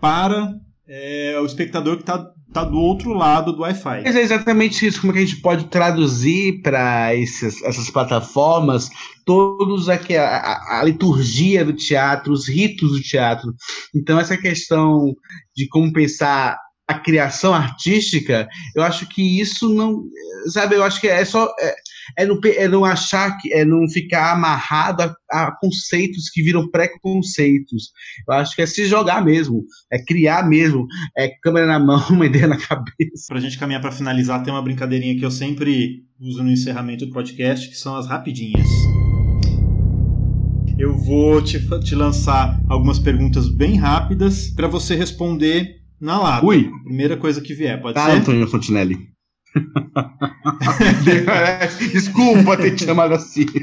para 0.00 0.54
é, 0.86 1.38
o 1.40 1.46
espectador 1.46 1.96
que 1.96 2.02
está 2.02 2.30
tá 2.52 2.64
do 2.64 2.78
outro 2.78 3.12
lado 3.12 3.52
do 3.52 3.62
Wi-Fi. 3.62 4.02
Mas 4.04 4.16
é 4.16 4.22
exatamente 4.22 4.86
isso, 4.86 5.00
como 5.00 5.12
é 5.12 5.16
que 5.16 5.22
a 5.22 5.26
gente 5.26 5.40
pode 5.40 5.64
traduzir 5.66 6.62
para 6.62 7.14
essas 7.14 7.90
plataformas 7.90 8.88
todos 9.24 9.88
aqui 9.88 10.16
a, 10.16 10.24
a, 10.24 10.80
a, 10.80 10.84
liturgia 10.84 11.64
do 11.64 11.72
teatro, 11.72 12.32
os 12.32 12.48
ritos 12.48 12.92
do 12.92 13.02
teatro. 13.02 13.52
Então 13.94 14.18
essa 14.18 14.36
questão 14.36 15.12
de 15.54 15.66
como 15.68 15.92
pensar 15.92 16.56
a 16.88 16.94
criação 16.94 17.52
artística, 17.52 18.48
eu 18.74 18.82
acho 18.82 19.08
que 19.08 19.40
isso 19.40 19.74
não, 19.74 20.04
sabe, 20.48 20.76
eu 20.76 20.84
acho 20.84 21.00
que 21.00 21.08
é 21.08 21.24
só 21.24 21.52
é, 21.60 21.74
é, 22.18 22.26
não, 22.26 22.38
é 22.44 22.68
não 22.68 22.84
achar 22.84 23.36
que 23.38 23.52
é 23.52 23.64
não 23.64 23.88
ficar 23.88 24.32
amarrado 24.32 25.02
a, 25.02 25.14
a 25.30 25.56
conceitos 25.60 26.30
que 26.30 26.42
viram 26.42 26.70
preconceitos. 26.70 27.90
Eu 28.28 28.34
acho 28.34 28.54
que 28.54 28.62
é 28.62 28.66
se 28.66 28.86
jogar 28.86 29.24
mesmo, 29.24 29.64
é 29.92 29.98
criar 29.98 30.48
mesmo, 30.48 30.86
é 31.16 31.28
câmera 31.42 31.66
na 31.66 31.80
mão, 31.80 32.06
uma 32.10 32.26
ideia 32.26 32.46
na 32.46 32.56
cabeça. 32.56 33.26
Pra 33.28 33.40
gente 33.40 33.58
caminhar 33.58 33.80
para 33.80 33.90
finalizar, 33.90 34.42
tem 34.44 34.52
uma 34.52 34.62
brincadeirinha 34.62 35.18
que 35.18 35.24
eu 35.24 35.30
sempre 35.30 36.04
uso 36.20 36.42
no 36.42 36.52
encerramento 36.52 37.04
do 37.04 37.12
podcast, 37.12 37.68
que 37.68 37.76
são 37.76 37.96
as 37.96 38.06
rapidinhas. 38.06 38.68
Eu 40.78 40.96
vou 40.96 41.42
te, 41.42 41.58
te 41.80 41.94
lançar 41.94 42.60
algumas 42.68 42.98
perguntas 42.98 43.48
bem 43.48 43.76
rápidas 43.76 44.50
para 44.50 44.68
você 44.68 44.94
responder 44.94 45.85
na 46.00 46.20
lata. 46.20 46.46
Ui. 46.46 46.70
Primeira 46.84 47.16
coisa 47.16 47.40
que 47.40 47.54
vier, 47.54 47.80
pode 47.80 47.94
tá, 47.94 48.06
ser? 48.06 48.12
Antônio 48.12 48.46
Fontinelli. 48.46 48.96
Desculpa 51.92 52.56
ter 52.56 52.74
te 52.74 52.84
chamado 52.84 53.14
assim. 53.14 53.46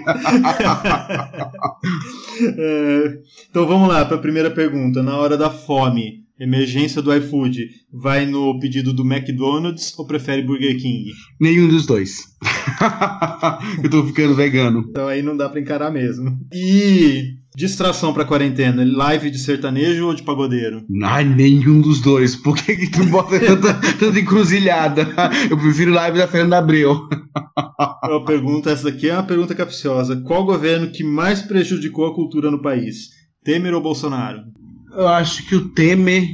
é, 2.57 3.19
então 3.49 3.67
vamos 3.67 3.87
lá 3.87 4.05
para 4.05 4.17
a 4.17 4.21
primeira 4.21 4.51
pergunta. 4.51 5.03
Na 5.03 5.17
hora 5.17 5.37
da 5.37 5.51
fome, 5.51 6.23
emergência 6.39 7.01
do 7.01 7.15
iFood, 7.15 7.69
vai 7.91 8.25
no 8.25 8.59
pedido 8.59 8.93
do 8.93 9.03
McDonald's 9.03 9.93
ou 9.97 10.07
prefere 10.07 10.41
Burger 10.41 10.79
King? 10.79 11.11
Nenhum 11.39 11.67
dos 11.67 11.85
dois. 11.85 12.23
Eu 13.83 13.89
tô 13.89 14.05
ficando 14.05 14.35
vegano. 14.35 14.85
Então 14.89 15.07
aí 15.07 15.21
não 15.21 15.37
dá 15.37 15.47
para 15.47 15.59
encarar 15.59 15.91
mesmo. 15.91 16.39
E 16.51 17.42
Distração 17.55 18.11
pra 18.11 18.25
quarentena, 18.25 18.83
live 18.83 19.29
de 19.29 19.37
sertanejo 19.37 20.07
ou 20.07 20.15
de 20.15 20.23
pagodeiro? 20.23 20.83
Ai, 21.03 21.23
nenhum 21.23 21.81
dos 21.81 22.01
dois. 22.01 22.35
Por 22.35 22.55
que, 22.55 22.75
que 22.75 22.89
tu 22.89 23.05
bota 23.11 23.39
tanta, 23.39 23.73
tanta 23.99 24.19
encruzilhada? 24.19 25.07
Eu 25.49 25.57
prefiro 25.57 25.91
live 25.91 26.17
da 26.17 26.27
Fernanda 26.27 26.57
Abreu. 26.57 27.07
A 27.77 28.19
pergunta, 28.25 28.71
essa 28.71 28.85
daqui 28.91 29.07
é 29.07 29.13
uma 29.13 29.23
pergunta 29.23 29.53
capciosa. 29.53 30.21
Qual 30.21 30.45
governo 30.45 30.91
que 30.91 31.03
mais 31.03 31.41
prejudicou 31.41 32.05
a 32.07 32.15
cultura 32.15 32.49
no 32.49 32.61
país? 32.61 33.09
Temer 33.43 33.73
ou 33.73 33.81
Bolsonaro? 33.81 34.41
Eu 34.91 35.07
acho 35.07 35.47
que 35.47 35.55
o 35.55 35.69
Temer, 35.69 36.27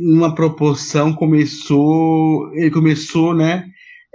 numa 0.00 0.34
proporção, 0.34 1.12
começou. 1.12 2.50
Ele 2.54 2.70
começou, 2.70 3.34
né? 3.34 3.64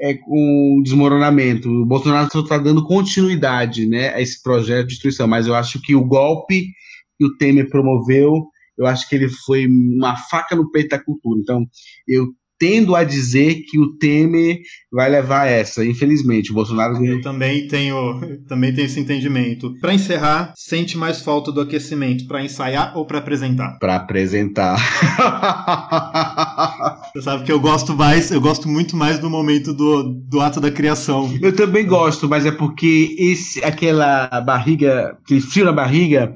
É, 0.05 0.15
com 0.15 0.81
desmoronamento. 0.83 1.69
O 1.69 1.85
Bolsonaro 1.85 2.29
só 2.29 2.41
está 2.41 2.57
dando 2.57 2.85
continuidade 2.85 3.87
né, 3.87 4.09
a 4.09 4.19
esse 4.19 4.43
projeto 4.43 4.87
de 4.87 4.93
destruição, 4.95 5.27
mas 5.27 5.47
eu 5.47 5.55
acho 5.55 5.81
que 5.81 5.95
o 5.95 6.03
golpe 6.03 6.67
que 7.17 7.25
o 7.25 7.37
Temer 7.37 7.69
promoveu, 7.69 8.45
eu 8.77 8.85
acho 8.85 9.07
que 9.07 9.15
ele 9.15 9.29
foi 9.29 9.65
uma 9.65 10.17
faca 10.29 10.57
no 10.57 10.69
peito 10.71 10.89
da 10.89 10.99
cultura. 11.01 11.39
Então, 11.39 11.65
eu 12.05 12.27
tendo 12.64 12.95
a 12.95 13.03
dizer 13.03 13.64
que 13.68 13.78
o 13.78 13.97
Temer 13.97 14.61
vai 14.89 15.09
levar 15.09 15.47
essa, 15.47 15.86
infelizmente. 15.86 16.49
O 16.49 16.53
Bolsonaro. 16.53 17.05
Eu 17.05 17.20
também 17.20 17.68
tenho, 17.68 18.22
também 18.47 18.74
tenho 18.74 18.86
esse 18.86 19.01
entendimento. 19.01 19.78
Para 19.82 19.93
encerrar, 19.93 20.53
sente 20.55 20.97
mais 20.97 21.22
falta 21.22 21.51
do 21.51 21.59
aquecimento 21.59 22.26
para 22.26 22.41
ensaiar 22.41 22.97
ou 22.97 23.05
para 23.05 23.18
apresentar? 23.18 23.78
Para 23.80 23.97
apresentar. 23.97 24.78
Você 27.14 27.22
sabe 27.22 27.43
que 27.43 27.51
eu 27.51 27.59
gosto 27.59 27.93
mais, 27.97 28.32
eu 28.32 28.39
gosto 28.39 28.70
muito 28.70 28.95
mais 28.95 29.20
do 29.20 29.30
momento 29.30 29.74
do, 29.74 30.03
do 30.03 30.39
ato 30.39 30.61
da 30.61 30.72
criação. 30.72 31.38
Eu 31.41 31.53
também 31.53 31.86
gosto, 31.86 32.30
mas 32.30 32.45
é 32.45 32.51
porque 32.51 33.14
esse, 33.20 33.61
aquela 33.61 34.28
barriga, 34.39 35.18
aquele 35.22 35.41
frio 35.41 35.66
na 35.66 35.74
barriga 35.74 36.34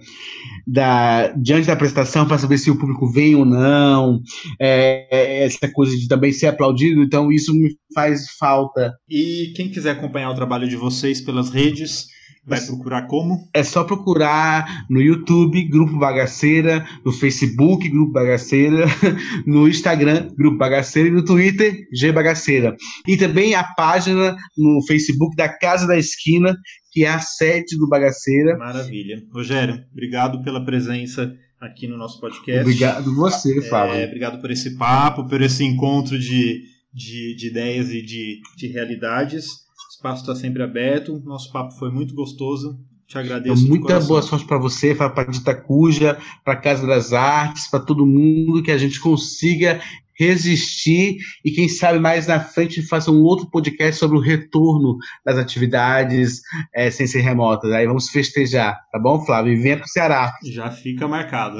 da, 0.67 1.29
diante 1.29 1.67
da 1.67 1.73
apresentação 1.73 2.27
para 2.27 2.37
saber 2.37 2.57
se 2.57 2.69
o 2.69 2.77
público 2.77 3.09
vem 3.09 3.35
ou 3.35 3.45
não, 3.45 4.21
é, 4.59 5.07
é, 5.09 5.45
essa 5.45 5.71
coisa 5.71 5.95
de 5.95 6.09
também 6.09 6.33
ser 6.33 6.47
aplaudido, 6.47 7.01
então 7.01 7.31
isso 7.31 7.53
me 7.53 7.69
faz 7.95 8.29
falta. 8.37 8.93
E 9.09 9.53
quem 9.55 9.69
quiser 9.69 9.91
acompanhar 9.91 10.29
o 10.29 10.35
trabalho 10.35 10.67
de 10.67 10.75
vocês 10.75 11.21
pelas 11.21 11.49
redes, 11.49 12.07
Vai 12.47 12.61
procurar 12.61 13.07
como? 13.07 13.49
É 13.53 13.61
só 13.61 13.83
procurar 13.83 14.85
no 14.89 15.01
YouTube, 15.01 15.67
Grupo 15.67 15.99
Bagaceira, 15.99 16.87
no 17.03 17.11
Facebook, 17.11 17.89
Grupo 17.89 18.13
Bagaceira, 18.13 18.85
no 19.45 19.67
Instagram, 19.67 20.29
Grupo 20.37 20.57
Bagaceira 20.57 21.09
e 21.09 21.11
no 21.11 21.25
Twitter, 21.25 21.85
G 21.93 22.09
Bagaceira. 22.13 22.73
E 23.05 23.17
também 23.17 23.53
a 23.53 23.65
página 23.65 24.33
no 24.57 24.81
Facebook 24.87 25.35
da 25.35 25.49
Casa 25.49 25.85
da 25.85 25.97
Esquina, 25.97 26.55
que 26.93 27.03
é 27.03 27.09
a 27.09 27.19
sede 27.19 27.77
do 27.77 27.89
Bagaceira. 27.89 28.57
Maravilha. 28.57 29.21
Rogério, 29.33 29.83
obrigado 29.91 30.41
pela 30.41 30.63
presença 30.63 31.29
aqui 31.59 31.85
no 31.85 31.97
nosso 31.97 32.21
podcast. 32.21 32.61
Obrigado 32.61 33.13
você, 33.13 33.61
Fábio. 33.63 33.95
É, 33.95 34.05
obrigado 34.05 34.39
por 34.39 34.49
esse 34.51 34.77
papo, 34.77 35.27
por 35.27 35.41
esse 35.41 35.65
encontro 35.65 36.17
de, 36.17 36.61
de, 36.93 37.35
de 37.35 37.47
ideias 37.47 37.89
e 37.89 38.01
de, 38.01 38.39
de 38.55 38.67
realidades 38.67 39.66
espaço 39.97 40.21
está 40.21 40.35
sempre 40.35 40.63
aberto. 40.63 41.21
Nosso 41.25 41.51
papo 41.51 41.73
foi 41.73 41.91
muito 41.91 42.13
gostoso. 42.13 42.79
Te 43.07 43.17
agradeço. 43.17 43.63
Então, 43.63 43.69
muita 43.69 43.99
boa 44.01 44.21
sorte 44.21 44.45
para 44.45 44.57
você, 44.57 44.93
para 44.93 45.21
a 45.21 45.25
Ditacuja, 45.25 46.17
para 46.43 46.53
a 46.53 46.61
Casa 46.61 46.85
das 46.85 47.13
Artes, 47.13 47.67
para 47.69 47.79
todo 47.79 48.05
mundo, 48.05 48.61
que 48.61 48.71
a 48.71 48.77
gente 48.77 48.99
consiga 48.99 49.81
resistir 50.19 51.17
e 51.45 51.51
quem 51.51 51.69
sabe 51.69 51.99
mais 51.99 52.25
na 52.25 52.39
frente 52.39 52.81
faça 52.81 53.11
um 53.11 53.21
outro 53.21 53.49
podcast 53.51 53.99
sobre 53.99 54.17
o 54.17 54.21
retorno 54.21 54.97
das 55.23 55.37
atividades 55.37 56.41
é, 56.73 56.89
sem 56.89 57.05
ser 57.05 57.21
remotas. 57.21 57.71
Aí 57.71 57.85
vamos 57.85 58.09
festejar, 58.09 58.79
tá 58.91 58.99
bom, 58.99 59.23
Flávio? 59.23 59.53
E 59.53 59.61
venha 59.61 59.77
para 59.77 59.85
o 59.85 59.89
Ceará. 59.89 60.33
Já 60.43 60.71
fica 60.71 61.07
marcado. 61.07 61.59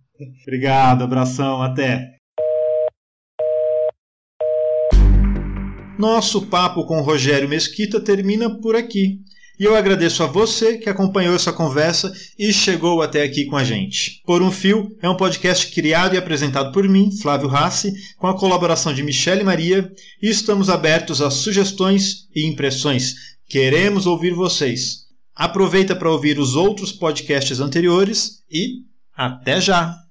Obrigado, 0.42 1.04
abração, 1.04 1.62
até. 1.62 2.17
Nosso 5.98 6.42
papo 6.42 6.84
com 6.84 7.00
Rogério 7.00 7.48
Mesquita 7.48 7.98
termina 8.00 8.48
por 8.60 8.76
aqui. 8.76 9.18
E 9.58 9.64
eu 9.64 9.74
agradeço 9.74 10.22
a 10.22 10.26
você 10.26 10.78
que 10.78 10.88
acompanhou 10.88 11.34
essa 11.34 11.52
conversa 11.52 12.12
e 12.38 12.52
chegou 12.52 13.02
até 13.02 13.24
aqui 13.24 13.46
com 13.46 13.56
a 13.56 13.64
gente. 13.64 14.22
Por 14.24 14.40
um 14.40 14.52
Fio 14.52 14.96
é 15.02 15.08
um 15.08 15.16
podcast 15.16 15.66
criado 15.72 16.14
e 16.14 16.18
apresentado 16.18 16.70
por 16.72 16.88
mim, 16.88 17.10
Flávio 17.20 17.48
Rassi, 17.48 17.92
com 18.16 18.28
a 18.28 18.38
colaboração 18.38 18.94
de 18.94 19.02
Michele 19.02 19.42
Maria, 19.42 19.92
e 20.22 20.30
estamos 20.30 20.70
abertos 20.70 21.20
a 21.20 21.32
sugestões 21.32 22.28
e 22.32 22.46
impressões. 22.46 23.16
Queremos 23.48 24.06
ouvir 24.06 24.32
vocês. 24.32 25.08
Aproveita 25.34 25.96
para 25.96 26.12
ouvir 26.12 26.38
os 26.38 26.54
outros 26.54 26.92
podcasts 26.92 27.58
anteriores 27.58 28.44
e 28.48 28.84
até 29.16 29.60
já! 29.60 30.07